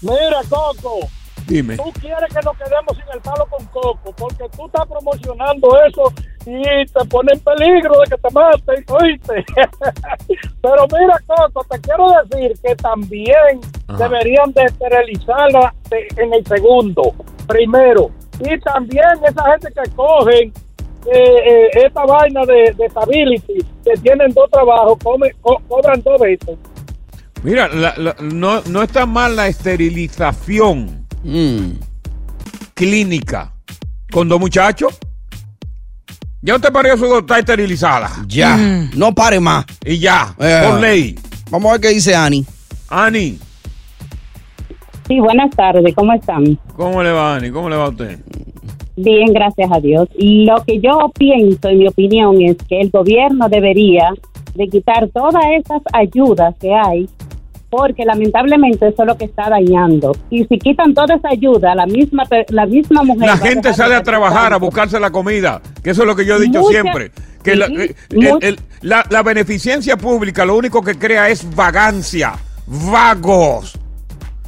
Mira, 0.00 0.40
Coco, 0.48 1.08
dime. 1.46 1.76
tú 1.76 1.92
quieres 2.00 2.28
que 2.32 2.40
nos 2.44 2.56
quedemos 2.56 2.96
sin 2.96 3.04
el 3.14 3.20
palo 3.20 3.46
con 3.46 3.64
Coco, 3.66 4.12
porque 4.16 4.44
tú 4.56 4.66
estás 4.66 4.86
promocionando 4.86 5.68
eso 5.86 6.12
y 6.50 6.86
te 6.86 7.04
pone 7.10 7.32
en 7.34 7.40
peligro 7.40 8.00
de 8.00 8.10
que 8.10 8.16
te 8.16 8.30
maten, 8.32 8.84
¿oíste? 8.88 9.44
Pero 10.62 10.86
mira, 10.92 11.18
Coco, 11.26 11.64
te 11.70 11.78
quiero 11.80 12.06
decir 12.24 12.52
que 12.62 12.74
también 12.76 13.60
Ajá. 13.88 14.08
deberían 14.08 14.52
de 14.52 14.64
esterilizarla 14.64 15.74
de- 15.90 16.08
en 16.22 16.32
el 16.34 16.46
segundo, 16.46 17.14
primero. 17.46 18.10
Y 18.40 18.58
también 18.60 19.04
esa 19.28 19.44
gente 19.52 19.68
que 19.72 19.90
cogen 19.94 20.52
eh, 21.06 21.36
eh, 21.46 21.68
esta 21.86 22.04
vaina 22.04 22.44
de, 22.44 22.74
de 22.76 22.88
stability, 22.90 23.58
que 23.84 23.92
tienen 24.02 24.32
dos 24.32 24.50
trabajos, 24.50 24.98
come- 25.02 25.32
co- 25.40 25.60
cobran 25.68 26.02
dos 26.02 26.20
veces. 26.20 26.56
Mira, 27.42 27.68
la- 27.68 27.94
la- 27.96 28.16
no, 28.20 28.60
no 28.62 28.82
está 28.82 29.06
mal 29.06 29.36
la 29.36 29.46
esterilización 29.48 31.06
clínica 32.74 33.52
con 34.12 34.28
dos 34.28 34.40
muchachos. 34.40 34.98
Ya 36.40 36.54
usted 36.54 36.72
parió 36.72 36.96
su 36.96 37.06
dos, 37.06 37.20
está 37.20 37.38
esterilizada. 37.38 38.10
Ya, 38.26 38.56
no 38.96 39.12
pare 39.12 39.40
más. 39.40 39.64
Y 39.84 39.98
ya, 39.98 40.34
Eh, 40.38 40.62
por 40.70 40.80
ley. 40.80 41.18
Vamos 41.50 41.68
a 41.68 41.72
ver 41.72 41.80
qué 41.80 41.88
dice 41.88 42.14
Ani. 42.14 42.44
Ani, 42.88 43.38
Sí, 45.08 45.18
buenas 45.20 45.50
tardes, 45.56 45.94
¿cómo 45.94 46.12
están? 46.12 46.58
¿cómo 46.76 47.02
le 47.02 47.10
va, 47.12 47.36
Ani? 47.36 47.50
¿Cómo 47.50 47.70
le 47.70 47.76
va 47.76 47.86
a 47.86 47.88
usted? 47.88 48.18
Bien, 48.94 49.32
gracias 49.32 49.70
a 49.72 49.80
Dios. 49.80 50.06
Lo 50.18 50.62
que 50.66 50.80
yo 50.80 51.10
pienso, 51.18 51.68
en 51.70 51.78
mi 51.78 51.88
opinión, 51.88 52.42
es 52.42 52.56
que 52.68 52.78
el 52.82 52.90
gobierno 52.90 53.48
debería 53.48 54.10
de 54.54 54.68
quitar 54.68 55.08
todas 55.08 55.42
esas 55.58 55.80
ayudas 55.94 56.54
que 56.60 56.74
hay, 56.74 57.08
porque 57.70 58.04
lamentablemente 58.04 58.88
eso 58.88 59.02
es 59.02 59.06
lo 59.06 59.16
que 59.18 59.26
está 59.26 59.50
dañando. 59.50 60.16
Y 60.30 60.44
si 60.46 60.58
quitan 60.58 60.94
toda 60.94 61.16
esa 61.16 61.28
ayuda, 61.30 61.74
la 61.74 61.86
misma 61.86 62.24
la 62.48 62.64
misma 62.66 63.02
mujer... 63.02 63.26
La 63.26 63.32
a 63.34 63.36
gente 63.38 63.68
dejar 63.68 63.74
sale 63.74 63.94
a 63.94 64.02
trabajar, 64.02 64.52
a 64.52 64.56
buscarse 64.56 64.98
la 64.98 65.10
comida, 65.10 65.60
que 65.82 65.90
eso 65.90 66.02
es 66.02 66.06
lo 66.06 66.16
que 66.16 66.24
yo 66.24 66.36
he 66.36 66.40
dicho 66.40 66.60
Mucha- 66.60 66.70
siempre. 66.82 67.12
Que 67.42 67.54
sí, 67.54 67.62
eh, 67.62 67.94
mu- 68.14 68.38
el- 68.40 68.44
el- 68.44 68.60
la- 68.82 69.06
la 69.10 69.22
beneficencia 69.22 69.96
pública 69.96 70.44
lo 70.44 70.56
único 70.56 70.82
que 70.82 70.96
crea 70.98 71.28
es 71.28 71.54
vagancia, 71.54 72.32
vagos. 72.66 73.78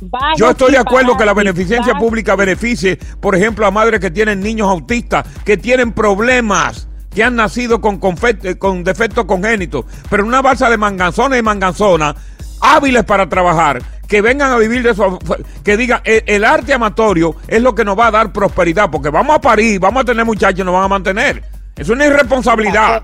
Vagos 0.03 0.39
Yo 0.39 0.51
estoy 0.51 0.73
de 0.73 0.79
acuerdo 0.79 1.17
que 1.17 1.27
la 1.27 1.35
beneficencia 1.35 1.93
vagos. 1.93 2.09
pública 2.09 2.35
beneficie, 2.37 2.97
por 3.21 3.35
ejemplo, 3.37 3.67
a 3.67 3.71
madres 3.71 4.01
que 4.01 4.11
tienen 4.11 4.41
niños 4.41 4.69
autistas, 4.69 5.27
que 5.45 5.57
tienen 5.59 5.93
problemas, 5.93 6.89
que 7.15 7.23
han 7.23 7.37
nacido 7.37 7.81
con, 7.81 8.01
eh, 8.45 8.55
con 8.57 8.83
defectos 8.83 9.27
congénitos, 9.27 9.85
pero 10.09 10.25
una 10.25 10.41
balsa 10.41 10.71
de 10.71 10.79
manganzona 10.79 11.37
y 11.37 11.43
manganzona, 11.43 12.15
hábiles 12.61 13.05
para 13.05 13.29
trabajar, 13.29 13.83
que 14.09 14.21
vengan 14.21 14.51
a 14.53 14.57
vivir 14.59 14.83
de 14.83 14.91
eso, 14.91 15.19
que 15.65 15.77
digan, 15.77 16.01
el, 16.05 16.23
el 16.27 16.45
arte 16.45 16.73
amatorio 16.75 17.37
es 17.49 17.63
lo 17.63 17.75
que 17.75 17.85
nos 17.85 17.99
va 17.99 18.09
a 18.09 18.11
dar 18.11 18.33
prosperidad, 18.33 18.91
porque 18.91 19.09
vamos 19.11 19.37
a 19.37 19.41
parir, 19.41 19.79
vamos 19.81 20.03
a 20.03 20.05
tener 20.05 20.25
muchachos 20.25 20.61
y 20.61 20.65
nos 20.65 20.75
van 20.75 20.85
a 20.85 20.89
mantener. 20.89 21.43
Es 21.77 21.89
una 21.89 22.07
irresponsabilidad. 22.07 23.03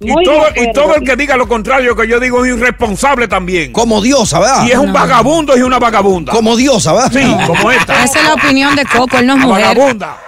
Y 0.00 0.10
Muy 0.10 0.24
todo, 0.24 0.44
y 0.56 0.72
todo 0.72 0.96
el 0.96 1.04
que 1.04 1.16
diga 1.16 1.36
lo 1.36 1.48
contrario 1.48 1.96
que 1.96 2.06
yo 2.06 2.20
digo 2.20 2.44
es 2.44 2.54
irresponsable 2.54 3.26
también. 3.28 3.72
Como 3.72 4.02
diosa, 4.02 4.38
¿verdad? 4.40 4.66
Y 4.66 4.72
es 4.72 4.76
un 4.76 4.86
No. 4.88 4.92
vagabundo 4.92 5.56
y 5.56 5.62
una 5.62 5.78
vagabunda. 5.78 6.32
Como 6.32 6.56
diosa, 6.56 6.92
¿verdad? 6.92 7.12
Sí, 7.12 7.36
como 7.46 7.70
esta. 7.70 8.04
Esa 8.04 8.18
es 8.18 8.24
la 8.26 8.34
opinión 8.34 8.74
de 8.76 8.84
Coco, 8.84 9.16
él 9.18 9.26
no 9.28 9.34
es 9.34 9.40
La 9.40 9.46
mujer. 9.46 9.64
vagabunda. 9.78 10.18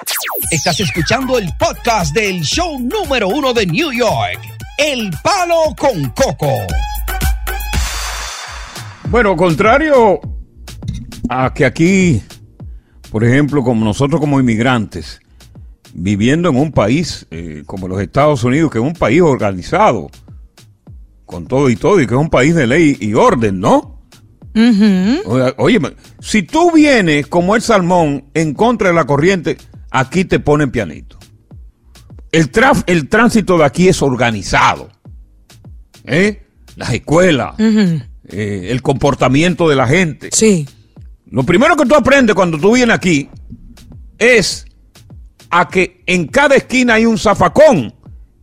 Estás 0.51 0.79
escuchando 0.81 1.37
el 1.37 1.53
podcast 1.59 2.15
del 2.15 2.41
show 2.43 2.79
número 2.81 3.29
uno 3.29 3.53
de 3.53 3.67
New 3.67 3.93
York, 3.93 4.39
El 4.79 5.11
Palo 5.23 5.75
con 5.77 6.09
Coco. 6.11 6.53
Bueno, 9.11 9.37
contrario 9.37 10.21
a 11.29 11.53
que 11.55 11.65
aquí, 11.65 12.23
por 13.11 13.25
ejemplo, 13.25 13.63
como 13.63 13.85
nosotros 13.85 14.21
como 14.21 14.41
inmigrantes, 14.41 15.21
viviendo 15.95 16.49
en 16.51 16.57
un 16.57 16.73
país 16.73 17.27
eh, 17.31 17.63
como 17.67 17.89
los 17.89 18.01
Estados 18.01 18.45
Unidos, 18.45 18.71
que 18.71 18.79
es 18.79 18.85
un 18.85 18.93
país 18.95 19.23
organizado, 19.23 20.11
con 21.25 21.47
todo 21.47 21.71
y 21.71 21.77
todo, 21.77 22.01
y 22.01 22.07
que 22.07 22.15
es 22.15 22.21
un 22.21 22.31
país 22.31 22.55
de 22.55 22.67
ley 22.67 22.97
y 23.01 23.15
orden, 23.15 23.61
¿no? 23.61 24.03
Óyeme, 25.59 25.91
si 26.21 26.43
tú 26.43 26.73
vienes 26.73 27.27
como 27.27 27.57
el 27.57 27.63
salmón 27.63 28.25
en 28.35 28.55
contra 28.55 28.89
de 28.89 28.95
la 28.95 29.05
corriente, 29.05 29.57
aquí 29.91 30.25
te 30.25 30.41
ponen 30.41 30.71
pianito. 30.71 31.19
El, 32.33 32.51
traf- 32.51 32.85
el 32.87 33.09
tránsito 33.09 33.57
de 33.59 33.65
aquí 33.65 33.89
es 33.89 34.03
organizado. 34.03 34.89
¿eh? 36.05 36.43
Las 36.77 36.93
escuelas, 36.93 37.55
eh, 38.29 38.69
el 38.71 38.83
comportamiento 38.83 39.69
de 39.69 39.77
la 39.77 39.87
gente. 39.87 40.31
Sí. 40.33 40.69
Lo 41.31 41.43
primero 41.43 41.77
que 41.77 41.87
tú 41.87 41.95
aprendes 41.95 42.35
cuando 42.35 42.59
tú 42.59 42.75
vienes 42.75 42.95
aquí 42.95 43.29
es 44.19 44.67
a 45.51 45.69
que 45.69 46.03
en 46.07 46.27
cada 46.27 46.55
esquina 46.57 46.95
hay 46.95 47.07
un 47.07 47.19
zafacón 47.19 47.95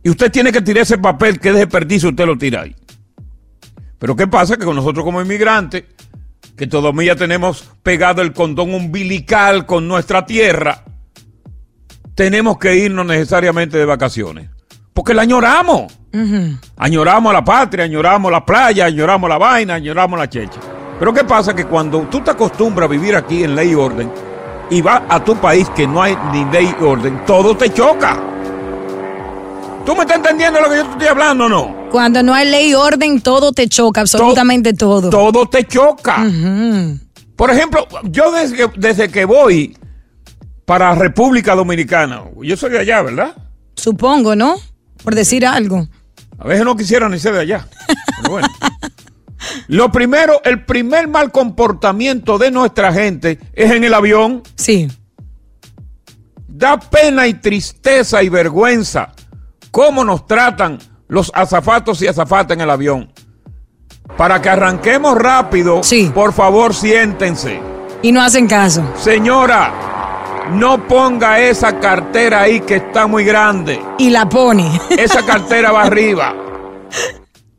y 0.02 0.10
usted 0.10 0.30
tiene 0.30 0.52
que 0.52 0.62
tirar 0.62 0.82
ese 0.82 0.98
papel 0.98 1.40
que 1.40 1.50
es 1.50 1.54
desperdicio, 1.54 2.10
usted 2.10 2.26
lo 2.26 2.36
tira 2.36 2.62
ahí. 2.62 2.76
Pero 3.98 4.16
¿qué 4.16 4.26
pasa? 4.26 4.56
Que 4.56 4.64
con 4.64 4.76
nosotros 4.76 5.04
como 5.04 5.22
inmigrantes, 5.22 5.84
que 6.56 6.66
todavía 6.66 7.16
tenemos 7.16 7.64
pegado 7.82 8.22
el 8.22 8.32
condón 8.32 8.74
umbilical 8.74 9.64
con 9.66 9.88
nuestra 9.88 10.26
tierra, 10.26 10.84
tenemos 12.14 12.58
que 12.58 12.76
irnos 12.76 13.06
necesariamente 13.06 13.78
de 13.78 13.84
vacaciones. 13.86 14.50
Porque 14.94 15.12
la 15.12 15.22
añoramos. 15.22 15.92
Añoramos 16.76 17.30
a 17.30 17.32
la 17.34 17.44
patria, 17.44 17.84
añoramos 17.84 18.30
la 18.30 18.46
playa, 18.46 18.86
añoramos 18.86 19.28
la 19.28 19.36
vaina, 19.36 19.74
añoramos 19.74 20.18
la 20.18 20.30
checha. 20.30 20.60
Pero 20.98 21.12
¿qué 21.12 21.24
pasa? 21.24 21.54
Que 21.54 21.64
cuando 21.66 22.02
tú 22.02 22.20
te 22.20 22.30
acostumbras 22.30 22.88
a 22.88 22.90
vivir 22.92 23.16
aquí 23.16 23.42
en 23.42 23.56
ley 23.56 23.72
y 23.72 23.74
orden 23.74 24.10
y 24.70 24.80
vas 24.80 25.02
a 25.08 25.22
tu 25.22 25.34
país 25.36 25.68
que 25.70 25.88
no 25.88 26.00
hay 26.00 26.16
ni 26.32 26.44
ley 26.46 26.72
y 26.80 26.84
orden, 26.84 27.24
todo 27.26 27.56
te 27.56 27.72
choca. 27.72 28.16
¿Tú 29.84 29.94
me 29.94 30.02
estás 30.02 30.18
entendiendo 30.18 30.60
lo 30.60 30.70
que 30.70 30.76
yo 30.76 30.84
te 30.84 30.90
estoy 30.92 31.08
hablando 31.08 31.46
o 31.46 31.48
no? 31.48 31.88
Cuando 31.90 32.22
no 32.22 32.32
hay 32.32 32.48
ley 32.48 32.70
y 32.70 32.74
orden, 32.74 33.20
todo 33.20 33.52
te 33.52 33.68
choca, 33.68 34.02
absolutamente 34.02 34.72
todo. 34.72 35.10
Todo 35.10 35.46
te 35.46 35.64
choca. 35.64 36.24
Por 37.36 37.50
ejemplo, 37.50 37.86
yo 38.04 38.30
desde 38.30 38.56
que, 38.56 38.70
desde 38.76 39.08
que 39.08 39.24
voy 39.24 39.76
para 40.64 40.94
República 40.94 41.56
Dominicana, 41.56 42.22
yo 42.40 42.56
soy 42.56 42.70
de 42.70 42.78
allá, 42.78 43.02
¿verdad? 43.02 43.34
Supongo, 43.74 44.36
¿no? 44.36 44.54
Por 45.04 45.14
decir 45.14 45.46
algo. 45.46 45.86
A 46.38 46.48
veces 46.48 46.64
no 46.64 46.76
quisiera 46.76 47.08
ni 47.08 47.20
ser 47.20 47.34
de 47.34 47.40
allá. 47.40 47.68
Pero 48.16 48.30
bueno. 48.30 48.48
Lo 49.68 49.92
primero, 49.92 50.40
el 50.44 50.64
primer 50.64 51.06
mal 51.06 51.30
comportamiento 51.30 52.38
de 52.38 52.50
nuestra 52.50 52.92
gente 52.92 53.38
es 53.52 53.70
en 53.70 53.84
el 53.84 53.94
avión. 53.94 54.42
Sí. 54.56 54.88
Da 56.48 56.78
pena 56.80 57.26
y 57.26 57.34
tristeza 57.34 58.22
y 58.22 58.28
vergüenza 58.28 59.12
cómo 59.70 60.04
nos 60.04 60.26
tratan 60.26 60.78
los 61.08 61.30
azafatos 61.34 62.00
y 62.00 62.06
azafatas 62.06 62.56
en 62.56 62.60
el 62.62 62.70
avión. 62.70 63.12
Para 64.16 64.40
que 64.40 64.48
arranquemos 64.48 65.18
rápido, 65.18 65.80
por 66.14 66.32
favor 66.32 66.74
siéntense. 66.74 67.60
Y 68.02 68.12
no 68.12 68.22
hacen 68.22 68.46
caso. 68.46 68.84
Señora, 68.96 69.93
no 70.52 70.86
ponga 70.86 71.40
esa 71.40 71.80
cartera 71.80 72.42
ahí 72.42 72.60
que 72.60 72.76
está 72.76 73.06
muy 73.06 73.24
grande. 73.24 73.80
Y 73.98 74.10
la 74.10 74.28
pone. 74.28 74.80
Esa 74.98 75.24
cartera 75.24 75.72
va 75.72 75.82
arriba. 75.82 76.34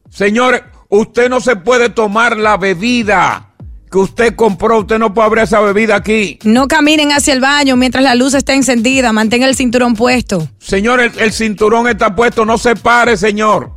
Señores, 0.10 0.62
usted 0.90 1.30
no 1.30 1.42
se 1.42 1.56
puede 1.56 1.90
tomar 1.90 2.38
la 2.38 2.58
bebida 2.58 3.54
que 3.92 3.98
usted 3.98 4.36
compró. 4.36 4.80
Usted 4.80 4.98
no 4.98 5.14
puede 5.14 5.26
abrir 5.28 5.44
esa 5.44 5.60
bebida 5.60 5.96
aquí. 5.96 6.40
No 6.44 6.68
caminen 6.68 7.12
hacia 7.12 7.34
el 7.34 7.42
baño 7.42 7.76
mientras 7.76 8.04
la 8.04 8.16
luz 8.16 8.34
está 8.34 8.54
encendida. 8.54 9.12
Mantenga 9.14 9.48
el 9.48 9.56
cinturón 9.56 9.96
puesto. 9.96 10.48
Señor, 10.60 11.00
el, 11.00 11.12
el 11.20 11.32
cinturón 11.32 11.88
está 11.88 12.16
puesto. 12.16 12.46
No 12.46 12.58
se 12.58 12.76
pare, 12.76 13.18
señor. 13.18 13.72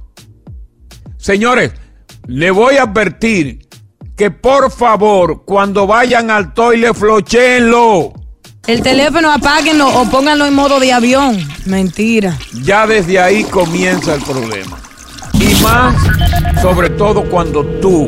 Señores, 1.17 1.73
le 2.27 2.51
voy 2.51 2.77
a 2.77 2.83
advertir 2.83 3.67
que 4.17 4.31
por 4.31 4.71
favor, 4.71 5.45
cuando 5.45 5.87
vayan 5.87 6.31
al 6.31 6.53
toile, 6.53 6.93
flochenlo. 6.93 8.13
El 8.69 8.83
teléfono 8.83 9.33
apáguenlo 9.33 9.89
o 9.89 10.05
pónganlo 10.11 10.45
en 10.45 10.55
modo 10.55 10.79
de 10.79 10.93
avión. 10.93 11.43
Mentira. 11.65 12.39
Ya 12.53 12.87
desde 12.87 13.19
ahí 13.19 13.43
comienza 13.45 14.15
el 14.15 14.21
problema. 14.21 14.79
Y 15.33 15.55
más, 15.63 15.95
sobre 16.61 16.91
todo 16.91 17.25
cuando 17.31 17.65
tú 17.81 18.07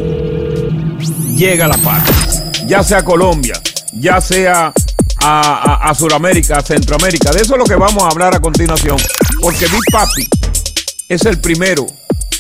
llega 1.35 1.65
a 1.65 1.69
la 1.69 1.79
paz. 1.79 2.43
Ya 2.67 2.83
sea 2.83 3.03
Colombia, 3.03 3.55
ya 3.95 4.21
sea 4.21 4.71
a, 5.23 5.95
Sudamérica, 5.95 6.59
a 6.59 6.63
Centroamérica. 6.63 7.33
De 7.33 7.41
eso 7.41 7.55
es 7.55 7.59
lo 7.59 7.65
que 7.65 7.77
vamos 7.77 8.03
a 8.03 8.09
hablar 8.09 8.35
a 8.35 8.39
continuación. 8.39 8.99
Porque 9.41 9.65
Big 9.65 9.85
Papi 9.91 10.29
es 11.09 11.25
el 11.25 11.41
primero 11.41 11.87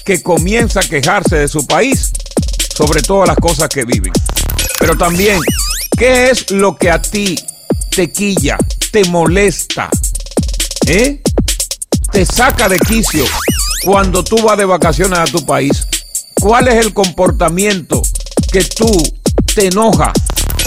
que 0.04 0.22
comienza 0.22 0.80
a 0.80 0.82
quejarse 0.82 1.36
de 1.36 1.48
su 1.48 1.66
país 1.66 2.12
sobre 2.76 3.00
todas 3.00 3.28
las 3.28 3.38
cosas 3.38 3.70
que 3.70 3.86
viven. 3.86 4.12
Pero 4.78 4.94
también, 4.98 5.40
¿qué 5.96 6.28
es 6.28 6.50
lo 6.50 6.76
que 6.76 6.90
a 6.90 7.00
ti 7.00 7.34
te 8.00 8.10
quilla, 8.10 8.56
te 8.92 9.04
molesta? 9.10 9.90
¿Eh? 10.86 11.20
Te 12.10 12.24
saca 12.24 12.66
de 12.66 12.78
quicio 12.78 13.26
cuando 13.84 14.24
tú 14.24 14.38
vas 14.42 14.56
de 14.56 14.64
vacaciones 14.64 15.18
a 15.18 15.24
tu 15.24 15.44
país. 15.44 15.86
¿Cuál 16.40 16.68
es 16.68 16.76
el 16.86 16.94
comportamiento 16.94 18.00
que 18.50 18.64
tú 18.64 18.90
te 19.54 19.66
enoja 19.66 20.14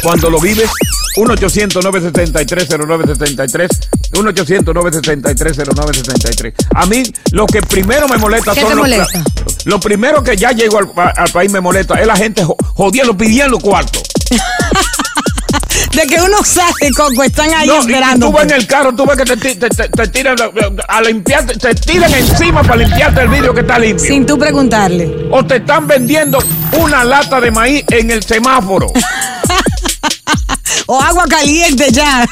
cuando 0.04 0.30
lo 0.30 0.40
vives? 0.40 0.70
1-800-963-0963. 1.18 3.68
1-800-963-0963. 4.12 6.54
A 6.76 6.86
mí, 6.86 7.02
lo 7.32 7.48
que 7.48 7.64
primero 7.64 8.08
me 8.08 8.18
molesta 8.20 8.54
¿Qué 8.54 8.62
son 8.62 8.70
te 8.70 8.76
los- 8.76 8.88
molesta? 8.88 9.24
Lo 9.66 9.80
primero 9.80 10.24
que 10.24 10.38
ya 10.38 10.52
llego 10.52 10.78
al, 10.78 10.92
pa- 10.92 11.14
al 11.18 11.32
país 11.32 11.52
me 11.52 11.62
molesta 11.62 12.00
es 12.00 12.06
la 12.06 12.16
gente 12.16 12.44
jo- 12.44 12.58
jodiendo, 12.76 13.18
pidiendo 13.18 13.58
cuarto. 13.58 14.00
De 15.94 16.08
que 16.08 16.16
uno 16.22 16.44
sale, 16.44 16.92
Coco, 16.96 17.24
están 17.24 17.54
ahí 17.54 17.68
No, 17.68 17.76
y 17.76 17.80
esperando. 17.80 18.28
tú 18.28 18.32
vas 18.32 18.44
en 18.46 18.52
el 18.52 18.68
carro, 18.68 18.96
tú 18.96 19.06
ves 19.06 19.18
que 19.18 19.26
te, 19.26 19.38
te- 19.56 19.70
te- 19.70 19.90
te 19.90 20.08
tiran 20.08 20.36
a- 20.88 21.02
limpiarte, 21.02 21.56
te 21.56 21.76
tiran 21.76 22.14
encima 22.14 22.62
para 22.64 22.78
limpiarte 22.78 23.22
el 23.22 23.28
vidrio 23.30 23.54
que 23.54 23.62
está 23.62 23.78
limpio. 23.80 24.06
Sin 24.06 24.26
tú 24.26 24.38
preguntarle. 24.38 25.28
O 25.32 25.46
te 25.46 25.58
están 25.58 25.88
vendiendo 25.88 26.40
una 26.80 27.04
lata 27.04 27.40
de 27.40 27.52
maíz 27.52 27.84
en 27.90 28.12
el 28.12 28.24
semáforo. 28.24 28.88
O 30.86 31.00
agua 31.02 31.24
caliente 31.30 31.88
ya. 31.92 32.26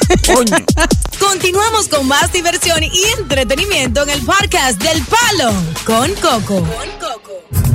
Continuamos 1.18 1.88
con 1.88 2.06
más 2.06 2.30
diversión 2.32 2.82
y 2.82 2.90
entretenimiento 3.18 4.02
en 4.02 4.10
el 4.10 4.20
podcast 4.22 4.80
del 4.82 5.02
Palo 5.04 5.52
con 5.86 6.12
Coco. 6.16 6.62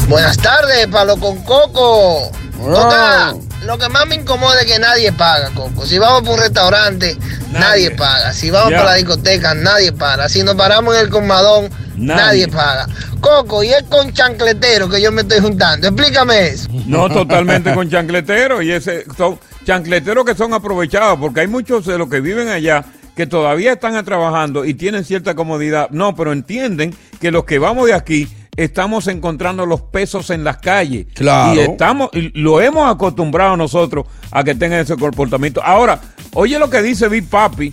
Buenas 0.07 0.37
tardes, 0.37 0.85
Palo 0.87 1.17
con 1.17 1.37
Coco. 1.43 2.31
Toca, 2.63 3.33
lo 3.65 3.77
que 3.77 3.89
más 3.89 4.07
me 4.07 4.15
incomoda 4.15 4.61
es 4.61 4.65
que 4.71 4.79
nadie 4.79 5.11
paga, 5.11 5.49
Coco. 5.53 5.85
Si 5.85 5.97
vamos 5.97 6.21
por 6.21 6.35
un 6.35 6.39
restaurante, 6.39 7.17
nadie, 7.51 7.91
paga. 7.91 8.31
Si 8.33 8.49
vamos 8.49 8.71
Ya. 8.71 8.77
para 8.77 8.91
la 8.91 8.95
discoteca, 8.97 9.53
nadie 9.53 9.91
paga. 9.91 10.29
Si 10.29 10.43
nos 10.43 10.55
paramos 10.55 10.95
en 10.95 11.01
el 11.01 11.09
colmadón, 11.09 11.69
nadie, 11.97 12.45
Nadie. 12.45 12.47
paga. 12.47 12.87
Coco, 13.19 13.63
y 13.63 13.69
es 13.69 13.83
con 13.89 14.13
chancletero 14.13 14.87
que 14.87 15.01
yo 15.01 15.11
me 15.11 15.21
estoy 15.23 15.39
juntando. 15.39 15.87
Explícame 15.87 16.47
eso. 16.47 16.69
No, 16.85 17.09
totalmente 17.13 17.73
con 17.73 17.89
chancleteros. 17.89 18.63
Y 18.63 18.71
ese 18.71 19.05
son 19.17 19.39
chancleteros 19.65 20.23
que 20.23 20.35
son 20.35 20.53
aprovechados, 20.53 21.19
porque 21.19 21.41
hay 21.41 21.47
muchos 21.47 21.85
de 21.85 21.97
los 21.97 22.09
que 22.09 22.21
viven 22.21 22.47
allá 22.49 22.85
que 23.15 23.25
todavía 23.25 23.73
están 23.73 24.05
trabajando 24.05 24.63
y 24.63 24.75
tienen 24.75 25.03
cierta 25.03 25.33
comodidad. 25.33 25.89
No, 25.89 26.15
pero 26.15 26.31
entienden 26.31 26.95
que 27.19 27.31
los 27.31 27.43
que 27.45 27.57
vamos 27.57 27.87
de 27.87 27.95
aquí 27.95 28.29
estamos 28.57 29.07
encontrando 29.07 29.65
los 29.65 29.81
pesos 29.81 30.29
en 30.31 30.43
las 30.43 30.57
calles. 30.57 31.07
Claro. 31.13 31.55
Y 31.55 31.59
estamos, 31.63 32.09
y 32.13 32.31
lo 32.39 32.59
hemos 32.59 32.91
acostumbrado 32.93 33.55
nosotros 33.55 34.05
a 34.31 34.43
que 34.43 34.55
tengan 34.55 34.79
ese 34.79 34.97
comportamiento. 34.97 35.63
Ahora, 35.63 36.01
oye 36.33 36.59
lo 36.59 36.69
que 36.69 36.81
dice 36.81 37.07
Big 37.07 37.29
Papi, 37.29 37.71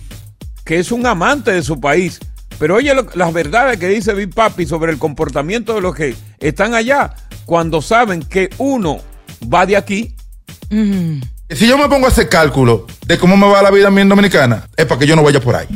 que 0.63 0.79
es 0.79 0.91
un 0.91 1.05
amante 1.05 1.51
de 1.51 1.61
su 1.63 1.79
país. 1.81 2.19
Pero 2.57 2.75
oye 2.75 2.93
lo- 2.93 3.05
las 3.15 3.33
verdades 3.33 3.77
que 3.77 3.89
dice 3.89 4.13
Big 4.13 4.33
Papi 4.33 4.65
sobre 4.65 4.91
el 4.93 4.97
comportamiento 4.97 5.73
de 5.73 5.81
los 5.81 5.93
que 5.93 6.15
están 6.39 6.73
allá 6.73 7.13
cuando 7.45 7.81
saben 7.81 8.21
que 8.23 8.49
uno 8.59 8.99
va 9.53 9.65
de 9.65 9.75
aquí. 9.75 10.15
Si 11.49 11.67
yo 11.67 11.77
me 11.77 11.87
pongo 11.87 12.05
a 12.05 12.09
hacer 12.09 12.27
cálculo 12.29 12.87
de 13.05 13.17
cómo 13.19 13.37
me 13.37 13.47
va 13.47 13.61
la 13.61 13.69
vida 13.71 13.87
a 13.87 13.91
mí 13.91 14.01
en 14.01 14.09
Dominicana, 14.09 14.67
es 14.75 14.85
para 14.85 14.97
que 14.99 15.05
yo 15.05 15.15
no 15.15 15.21
vaya 15.23 15.39
por 15.39 15.55
ahí. 15.55 15.67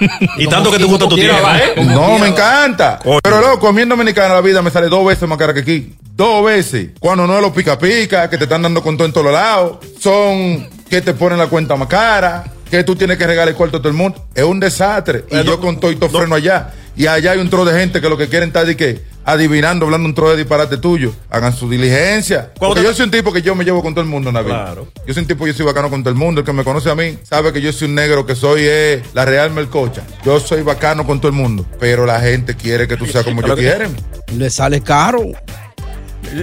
Y 0.36 0.46
tanto 0.46 0.70
que 0.70 0.78
te 0.78 0.84
gusta 0.84 1.08
tu 1.08 1.14
tierra, 1.14 1.58
¿eh? 1.58 1.84
No, 1.84 2.18
me 2.18 2.28
encanta. 2.28 2.98
Pero 3.22 3.40
loco, 3.40 3.68
a 3.68 3.72
mí 3.72 3.82
en 3.82 3.88
Dominicana 3.88 4.34
la 4.34 4.40
vida 4.40 4.62
me 4.62 4.70
sale 4.70 4.88
dos 4.88 5.04
veces 5.06 5.28
más 5.28 5.38
cara 5.38 5.54
que 5.54 5.60
aquí. 5.60 5.94
Dos 6.14 6.44
veces. 6.44 6.90
Cuando 6.98 7.26
no 7.26 7.36
es 7.36 7.42
los 7.42 7.52
pica 7.52 7.78
pica, 7.78 8.28
que 8.30 8.38
te 8.38 8.44
están 8.44 8.62
dando 8.62 8.82
con 8.82 8.96
todo 8.96 9.06
en 9.06 9.12
todos 9.12 9.32
lados. 9.32 9.78
Son 10.00 10.68
que 10.88 11.00
te 11.00 11.14
ponen 11.14 11.38
la 11.38 11.46
cuenta 11.46 11.76
más 11.76 11.88
cara. 11.88 12.44
Que 12.70 12.82
tú 12.82 12.96
tienes 12.96 13.16
que 13.16 13.26
regalar 13.26 13.48
el 13.48 13.54
cuarto 13.54 13.76
a 13.76 13.80
todo 13.80 13.88
el 13.88 13.94
mundo. 13.94 14.26
Es 14.34 14.44
un 14.44 14.58
desastre. 14.58 15.24
Y 15.30 15.44
yo 15.44 15.60
con 15.60 15.78
todo 15.78 15.90
y 15.92 15.96
todo 15.96 16.10
freno 16.10 16.34
allá. 16.34 16.72
Y 16.96 17.06
allá 17.06 17.32
hay 17.32 17.38
un 17.38 17.50
tro 17.50 17.64
de 17.64 17.78
gente 17.78 18.00
que 18.00 18.08
lo 18.08 18.16
que 18.16 18.28
quieren 18.28 18.48
estar 18.48 18.64
de 18.64 18.74
que 18.74 19.02
adivinando, 19.26 19.84
hablando 19.84 20.08
un 20.08 20.14
tro 20.14 20.30
de 20.30 20.36
disparate 20.36 20.78
tuyo. 20.78 21.12
Hagan 21.28 21.52
su 21.52 21.68
diligencia. 21.68 22.52
Porque 22.58 22.82
yo 22.82 22.94
soy 22.94 23.04
un 23.04 23.10
tipo 23.10 23.32
que 23.32 23.42
yo 23.42 23.54
me 23.54 23.64
llevo 23.64 23.82
con 23.82 23.92
todo 23.92 24.02
el 24.02 24.08
mundo, 24.08 24.32
Nabil. 24.32 24.52
Claro. 24.52 24.88
Yo 25.06 25.12
soy 25.12 25.22
un 25.22 25.26
tipo, 25.26 25.46
yo 25.46 25.52
soy 25.52 25.66
bacano 25.66 25.90
con 25.90 26.02
todo 26.02 26.10
el 26.10 26.18
mundo. 26.18 26.40
El 26.40 26.46
que 26.46 26.54
me 26.54 26.64
conoce 26.64 26.90
a 26.90 26.94
mí 26.94 27.18
sabe 27.22 27.52
que 27.52 27.60
yo 27.60 27.70
soy 27.72 27.88
un 27.88 27.96
negro, 27.96 28.24
que 28.24 28.34
soy 28.34 28.62
eh, 28.64 29.02
la 29.12 29.26
Real 29.26 29.50
Melcocha. 29.50 30.02
Yo 30.24 30.40
soy 30.40 30.62
bacano 30.62 31.04
con 31.04 31.20
todo 31.20 31.28
el 31.28 31.34
mundo. 31.34 31.66
Pero 31.78 32.06
la 32.06 32.18
gente 32.20 32.54
quiere 32.54 32.88
que 32.88 32.96
tú 32.96 33.04
seas 33.04 33.24
como 33.24 33.42
yo 33.42 33.54
quieren. 33.56 33.94
Le 34.34 34.48
sale 34.48 34.80
caro. 34.80 35.22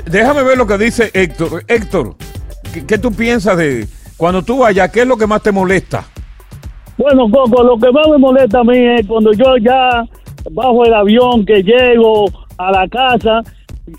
Déjame 0.05 0.43
ver 0.43 0.57
lo 0.57 0.67
que 0.67 0.77
dice 0.77 1.09
Héctor. 1.13 1.63
Héctor, 1.67 2.15
¿qué, 2.73 2.85
qué 2.85 2.97
tú 2.99 3.11
piensas 3.11 3.57
de 3.57 3.87
cuando 4.17 4.43
tú 4.43 4.59
vayas? 4.59 4.91
¿Qué 4.91 5.01
es 5.01 5.07
lo 5.07 5.17
que 5.17 5.25
más 5.25 5.41
te 5.41 5.51
molesta? 5.51 6.05
Bueno, 6.97 7.27
Coco, 7.29 7.63
lo 7.63 7.77
que 7.77 7.91
más 7.91 8.07
me 8.07 8.17
molesta 8.19 8.59
a 8.59 8.63
mí 8.63 8.77
es 8.77 9.07
cuando 9.07 9.33
yo 9.33 9.57
ya 9.57 10.05
bajo 10.51 10.85
el 10.85 10.93
avión, 10.93 11.45
que 11.45 11.63
llego 11.63 12.25
a 12.57 12.71
la 12.71 12.87
casa, 12.87 13.41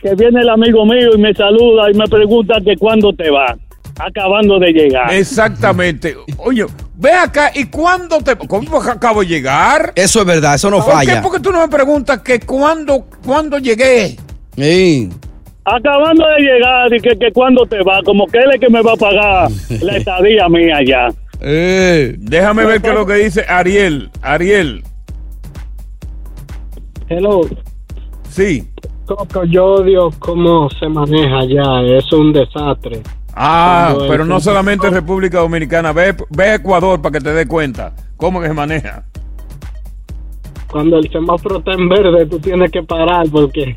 que 0.00 0.14
viene 0.14 0.40
el 0.40 0.48
amigo 0.48 0.84
mío 0.86 1.10
y 1.14 1.18
me 1.18 1.34
saluda 1.34 1.90
y 1.90 1.94
me 1.94 2.06
pregunta 2.06 2.56
que 2.64 2.76
cuándo 2.76 3.12
te 3.12 3.30
vas, 3.30 3.56
acabando 3.98 4.58
de 4.58 4.72
llegar. 4.72 5.12
Exactamente. 5.12 6.16
Oye, 6.38 6.64
ve 6.96 7.12
acá 7.12 7.50
y 7.54 7.66
cuándo 7.66 8.20
te. 8.20 8.36
¿Cómo 8.36 8.82
que 8.82 8.90
acabo 8.90 9.20
de 9.20 9.26
llegar? 9.26 9.92
Eso 9.94 10.20
es 10.20 10.26
verdad, 10.26 10.54
eso 10.54 10.70
no 10.70 10.78
¿Por 10.78 10.92
falla. 10.92 11.16
qué? 11.16 11.20
Porque 11.22 11.40
tú 11.40 11.52
no 11.52 11.60
me 11.60 11.68
preguntas 11.68 12.20
que 12.20 12.40
cuándo, 12.40 13.06
cuándo 13.24 13.58
llegué. 13.58 14.16
Sí. 14.56 15.08
Acabando 15.66 16.24
de 16.36 16.42
llegar 16.42 16.92
y 16.94 17.00
que, 17.00 17.16
que 17.18 17.32
cuándo 17.32 17.64
te 17.66 17.82
vas, 17.82 18.02
como 18.04 18.26
que 18.26 18.38
él 18.38 18.50
es 18.54 18.60
que 18.60 18.68
me 18.68 18.82
va 18.82 18.92
a 18.92 18.96
pagar 18.96 19.48
la 19.80 19.96
estadía 19.96 20.48
mía 20.48 20.76
allá. 20.76 21.08
Eh, 21.40 22.14
Déjame 22.18 22.64
ver 22.64 22.80
qué 22.80 22.88
es 22.88 22.94
lo 22.94 23.06
que 23.06 23.14
dice 23.14 23.44
Ariel. 23.48 24.10
Ariel. 24.22 24.82
Hello. 27.08 27.42
Sí. 28.28 28.68
Coco, 29.06 29.44
yo 29.44 29.64
odio 29.66 30.10
cómo 30.18 30.68
se 30.70 30.88
maneja 30.88 31.38
allá, 31.40 31.82
es 31.82 32.10
un 32.12 32.32
desastre. 32.32 33.02
Ah, 33.34 33.90
Cuando 33.92 34.08
pero 34.08 34.22
el- 34.22 34.28
no 34.28 34.40
solamente 34.40 34.88
República 34.90 35.40
Dominicana. 35.40 35.92
Ve, 35.92 36.14
ve 36.30 36.44
a 36.44 36.54
Ecuador 36.54 37.00
para 37.02 37.12
que 37.18 37.20
te 37.24 37.32
des 37.32 37.46
cuenta 37.46 37.92
cómo 38.16 38.40
que 38.40 38.46
se 38.48 38.54
maneja. 38.54 39.04
Cuando 40.70 40.98
el 40.98 41.10
semáforo 41.10 41.58
está 41.58 41.72
en 41.72 41.88
verde, 41.88 42.26
tú 42.26 42.38
tienes 42.40 42.70
que 42.70 42.82
parar 42.82 43.26
porque... 43.30 43.76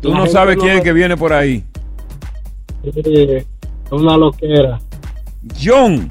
Tú 0.00 0.14
no 0.14 0.26
sabes 0.26 0.56
no 0.56 0.62
quién 0.62 0.74
es 0.74 0.80
ve- 0.80 0.84
que 0.84 0.92
viene 0.92 1.16
por 1.16 1.32
ahí. 1.32 1.64
Sí, 2.84 2.90
es 3.04 3.46
una 3.90 4.16
loquera. 4.16 4.78
John, 5.62 6.10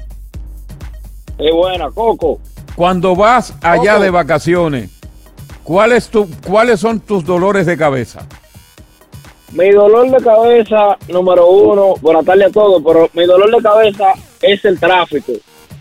Es 1.38 1.52
buena, 1.52 1.90
Coco. 1.90 2.38
cuando 2.76 3.16
vas 3.16 3.56
allá 3.62 3.92
Coco. 3.94 4.04
de 4.04 4.10
vacaciones, 4.10 4.93
¿cuál 5.64 5.92
es 5.92 6.08
tu, 6.08 6.28
¿cuáles 6.46 6.78
son 6.78 7.00
tus 7.00 7.24
dolores 7.24 7.66
de 7.66 7.76
cabeza? 7.76 8.26
Mi 9.52 9.70
dolor 9.70 10.10
de 10.10 10.22
cabeza, 10.22 10.96
número 11.08 11.48
uno, 11.48 11.94
buenas 12.00 12.24
tardes 12.24 12.48
a 12.48 12.50
todos, 12.50 12.82
pero 12.84 13.08
mi 13.14 13.24
dolor 13.24 13.54
de 13.54 13.62
cabeza 13.62 14.12
es 14.42 14.64
el 14.64 14.78
tráfico. 14.78 15.32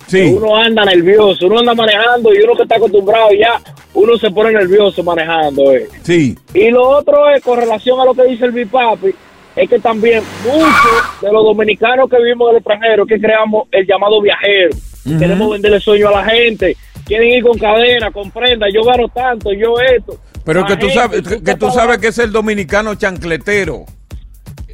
Sí. 0.07 0.33
Uno 0.37 0.55
anda 0.55 0.85
nervioso, 0.85 1.47
uno 1.47 1.59
anda 1.59 1.73
manejando 1.73 2.33
y 2.33 2.41
uno 2.41 2.55
que 2.55 2.63
está 2.63 2.75
acostumbrado 2.75 3.29
ya, 3.31 3.59
uno 3.93 4.17
se 4.17 4.29
pone 4.31 4.51
nervioso 4.51 5.03
manejando. 5.03 5.71
Eh. 5.71 5.87
Sí. 6.03 6.37
Y 6.53 6.69
lo 6.69 6.87
otro 6.87 7.29
es, 7.29 7.43
con 7.43 7.59
relación 7.59 7.99
a 7.99 8.05
lo 8.05 8.13
que 8.13 8.25
dice 8.25 8.45
el 8.45 8.51
Bipapi, 8.51 9.13
es 9.55 9.69
que 9.69 9.79
también 9.79 10.23
muchos 10.43 11.21
de 11.21 11.31
los 11.31 11.43
dominicanos 11.43 12.09
que 12.09 12.17
vivimos 12.17 12.49
en 12.49 12.55
el 12.55 12.57
extranjero, 12.57 13.05
que 13.05 13.19
creamos 13.19 13.67
el 13.71 13.87
llamado 13.87 14.21
viajero, 14.21 14.75
queremos 15.17 15.51
venderle 15.51 15.79
sueño 15.79 16.09
a 16.09 16.11
la 16.11 16.25
gente, 16.25 16.77
quieren 17.05 17.29
ir 17.29 17.43
con 17.43 17.57
cadena, 17.57 18.11
con 18.11 18.31
prenda, 18.31 18.67
yo 18.73 18.83
gano 18.83 19.07
tanto, 19.09 19.51
yo 19.53 19.75
esto. 19.79 20.17
Pero 20.45 20.65
que 20.65 20.75
tú 20.75 20.87
gente, 20.87 20.93
sabes 20.93 21.21
que, 21.21 21.43
que 21.43 21.55
tú 21.55 21.69
sabes 21.71 21.97
que 21.99 22.07
es 22.07 22.17
el 22.19 22.31
dominicano 22.31 22.95
chancletero. 22.95 23.85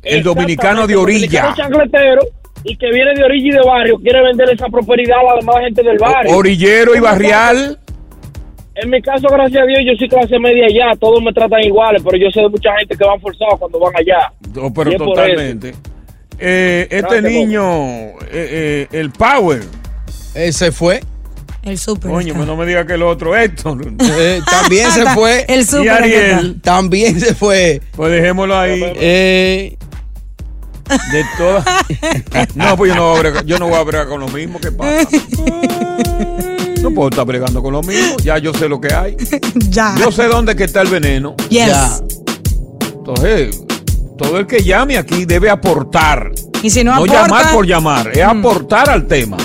El 0.01 0.23
dominicano 0.23 0.87
de 0.87 0.93
el 0.93 0.99
orilla. 0.99 1.41
dominicano 1.43 1.55
chancletero 1.55 2.21
y 2.63 2.75
que 2.75 2.91
viene 2.91 3.13
de 3.15 3.23
orilla 3.23 3.47
y 3.47 3.51
de 3.51 3.61
barrio, 3.61 3.97
quiere 3.99 4.21
vender 4.23 4.49
esa 4.49 4.67
prosperidad 4.67 5.19
a 5.19 5.23
la 5.23 5.35
demás 5.39 5.55
gente 5.59 5.83
del 5.83 5.97
barrio. 5.97 6.35
Orillero 6.35 6.95
y 6.95 6.99
barrial. 6.99 7.79
En 8.75 8.89
mi 8.89 9.01
caso, 9.01 9.27
gracias 9.29 9.61
a 9.61 9.65
Dios, 9.65 9.79
yo 9.85 9.93
soy 9.97 10.07
clase 10.07 10.39
media 10.39 10.65
allá, 10.65 10.97
todos 10.97 11.21
me 11.21 11.33
tratan 11.33 11.61
iguales, 11.63 12.01
pero 12.03 12.17
yo 12.17 12.29
sé 12.31 12.41
de 12.41 12.49
mucha 12.49 12.69
gente 12.77 12.95
que 12.95 13.03
van 13.03 13.19
forzados 13.19 13.59
cuando 13.59 13.79
van 13.79 13.93
allá. 13.95 14.31
Pero 14.73 14.97
totalmente. 14.97 15.73
Eh, 16.39 16.87
este 16.89 17.01
Gracias, 17.01 17.23
niño, 17.23 17.61
eh, 17.61 18.07
eh, 18.31 18.87
el 18.91 19.11
Power. 19.11 19.61
Ese 20.33 20.71
fue. 20.71 21.01
El 21.69 21.77
super. 21.77 22.09
Coño, 22.11 22.33
pues 22.33 22.47
no 22.47 22.55
me 22.57 22.65
diga 22.65 22.85
que 22.85 22.93
el 22.93 23.03
otro, 23.03 23.35
Héctor. 23.35 23.79
Eh, 24.01 24.41
también 24.49 24.91
se 24.91 25.05
fue. 25.11 25.45
El 25.47 25.61
y 25.61 25.63
super 25.65 25.91
Ariel. 25.91 26.61
También 26.61 27.19
se 27.19 27.35
fue. 27.35 27.81
Pues 27.95 28.11
dejémoslo 28.11 28.57
ahí. 28.57 28.81
Eh, 28.95 29.77
De 31.11 31.25
todas. 31.37 31.65
No, 32.55 32.75
pues 32.75 32.89
yo 32.93 32.95
no, 32.95 33.09
voy 33.09 33.17
a 33.17 33.19
bregar, 33.19 33.45
yo 33.45 33.59
no 33.59 33.67
voy 33.67 33.77
a 33.77 33.83
bregar 33.83 34.07
con 34.07 34.19
lo 34.19 34.27
mismo. 34.27 34.59
¿Qué 34.59 34.71
pasa? 34.71 35.07
No 36.81 36.91
puedo 36.91 37.09
estar 37.09 37.25
bregando 37.25 37.61
con 37.61 37.73
lo 37.73 37.81
mismo. 37.83 38.15
Ya 38.23 38.37
yo 38.37 38.53
sé 38.53 38.69
lo 38.69 38.79
que 38.79 38.93
hay. 38.93 39.17
Ya. 39.69 39.95
Yo 39.99 40.13
sé 40.13 40.27
dónde 40.27 40.55
que 40.55 40.63
está 40.63 40.81
el 40.81 40.87
veneno. 40.87 41.35
Yes. 41.49 41.67
Ya. 41.67 41.99
Entonces, 42.95 43.65
todo 44.17 44.39
el 44.39 44.47
que 44.47 44.63
llame 44.63 44.97
aquí 44.97 45.25
debe 45.25 45.49
aportar. 45.49 46.31
Y 46.63 46.69
si 46.69 46.85
no, 46.85 46.91
No 46.91 46.97
aporta, 47.03 47.23
llamar 47.23 47.53
por 47.53 47.65
llamar, 47.67 48.11
es 48.17 48.23
aportar 48.23 48.89
al 48.89 49.07
tema. 49.07 49.35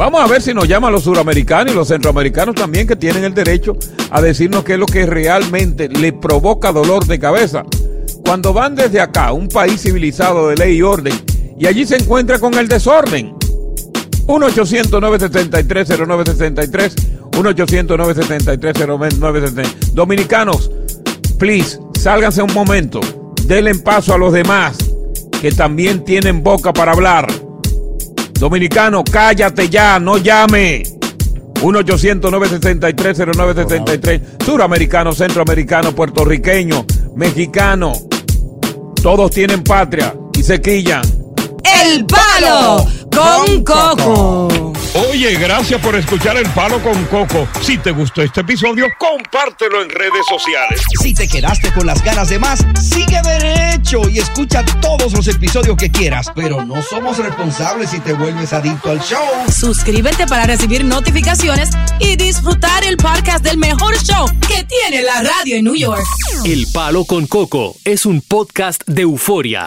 Vamos 0.00 0.20
a 0.22 0.26
ver 0.26 0.40
si 0.40 0.54
nos 0.54 0.66
llaman 0.66 0.92
los 0.92 1.04
suramericanos 1.04 1.74
y 1.74 1.76
los 1.76 1.88
centroamericanos 1.88 2.54
también 2.54 2.86
que 2.86 2.96
tienen 2.96 3.22
el 3.22 3.34
derecho 3.34 3.76
a 4.10 4.22
decirnos 4.22 4.64
qué 4.64 4.72
es 4.72 4.78
lo 4.78 4.86
que 4.86 5.04
realmente 5.04 5.90
le 5.90 6.14
provoca 6.14 6.72
dolor 6.72 7.04
de 7.04 7.18
cabeza. 7.18 7.66
Cuando 8.24 8.54
van 8.54 8.74
desde 8.74 8.98
acá, 8.98 9.34
un 9.34 9.48
país 9.48 9.82
civilizado 9.82 10.48
de 10.48 10.56
ley 10.56 10.78
y 10.78 10.82
orden, 10.82 11.12
y 11.58 11.66
allí 11.66 11.84
se 11.84 11.96
encuentra 11.96 12.38
con 12.38 12.54
el 12.54 12.66
desorden. 12.66 13.34
1-800-973-0973. 14.26 16.94
1-800-973-0973. 17.32 19.92
Dominicanos, 19.92 20.70
please, 21.38 21.78
sálganse 22.00 22.40
un 22.40 22.54
momento. 22.54 23.00
Denle 23.44 23.74
paso 23.74 24.14
a 24.14 24.18
los 24.18 24.32
demás 24.32 24.78
que 25.42 25.52
también 25.52 26.06
tienen 26.06 26.42
boca 26.42 26.72
para 26.72 26.92
hablar. 26.92 27.49
Dominicano, 28.40 29.04
cállate 29.04 29.68
ya, 29.68 29.98
no 29.98 30.16
llame. 30.16 30.82
1-800-963-0963. 31.60 34.42
Suramericano, 34.42 35.12
centroamericano, 35.12 35.94
puertorriqueño, 35.94 36.86
mexicano. 37.16 37.92
Todos 39.02 39.30
tienen 39.30 39.62
patria 39.62 40.14
y 40.32 40.42
se 40.42 40.58
quillan. 40.62 41.02
El 41.82 42.06
Palo 42.06 42.86
con 43.14 43.62
Coco. 43.62 44.69
Oye, 44.92 45.36
gracias 45.36 45.80
por 45.80 45.94
escuchar 45.94 46.36
El 46.36 46.48
Palo 46.50 46.82
con 46.82 47.04
Coco. 47.04 47.46
Si 47.60 47.78
te 47.78 47.92
gustó 47.92 48.22
este 48.22 48.40
episodio, 48.40 48.86
compártelo 48.98 49.82
en 49.82 49.88
redes 49.88 50.26
sociales. 50.28 50.80
Si 51.00 51.14
te 51.14 51.28
quedaste 51.28 51.72
con 51.72 51.86
las 51.86 52.02
ganas 52.02 52.28
de 52.28 52.40
más, 52.40 52.66
sigue 52.82 53.20
derecho 53.22 54.08
y 54.08 54.18
escucha 54.18 54.64
todos 54.80 55.12
los 55.12 55.28
episodios 55.28 55.76
que 55.76 55.92
quieras. 55.92 56.26
Pero 56.34 56.64
no 56.64 56.82
somos 56.82 57.18
responsables 57.18 57.90
si 57.90 58.00
te 58.00 58.14
vuelves 58.14 58.52
adicto 58.52 58.90
al 58.90 59.00
show. 59.00 59.22
Suscríbete 59.48 60.26
para 60.26 60.44
recibir 60.46 60.84
notificaciones 60.84 61.70
y 62.00 62.16
disfrutar 62.16 62.82
el 62.82 62.96
podcast 62.96 63.44
del 63.44 63.58
mejor 63.58 63.96
show 64.02 64.26
que 64.48 64.64
tiene 64.64 65.02
la 65.02 65.22
radio 65.22 65.56
en 65.56 65.64
New 65.66 65.76
York. 65.76 66.04
El 66.44 66.66
Palo 66.74 67.04
con 67.04 67.28
Coco 67.28 67.76
es 67.84 68.06
un 68.06 68.22
podcast 68.22 68.82
de 68.86 69.02
euforia. 69.02 69.66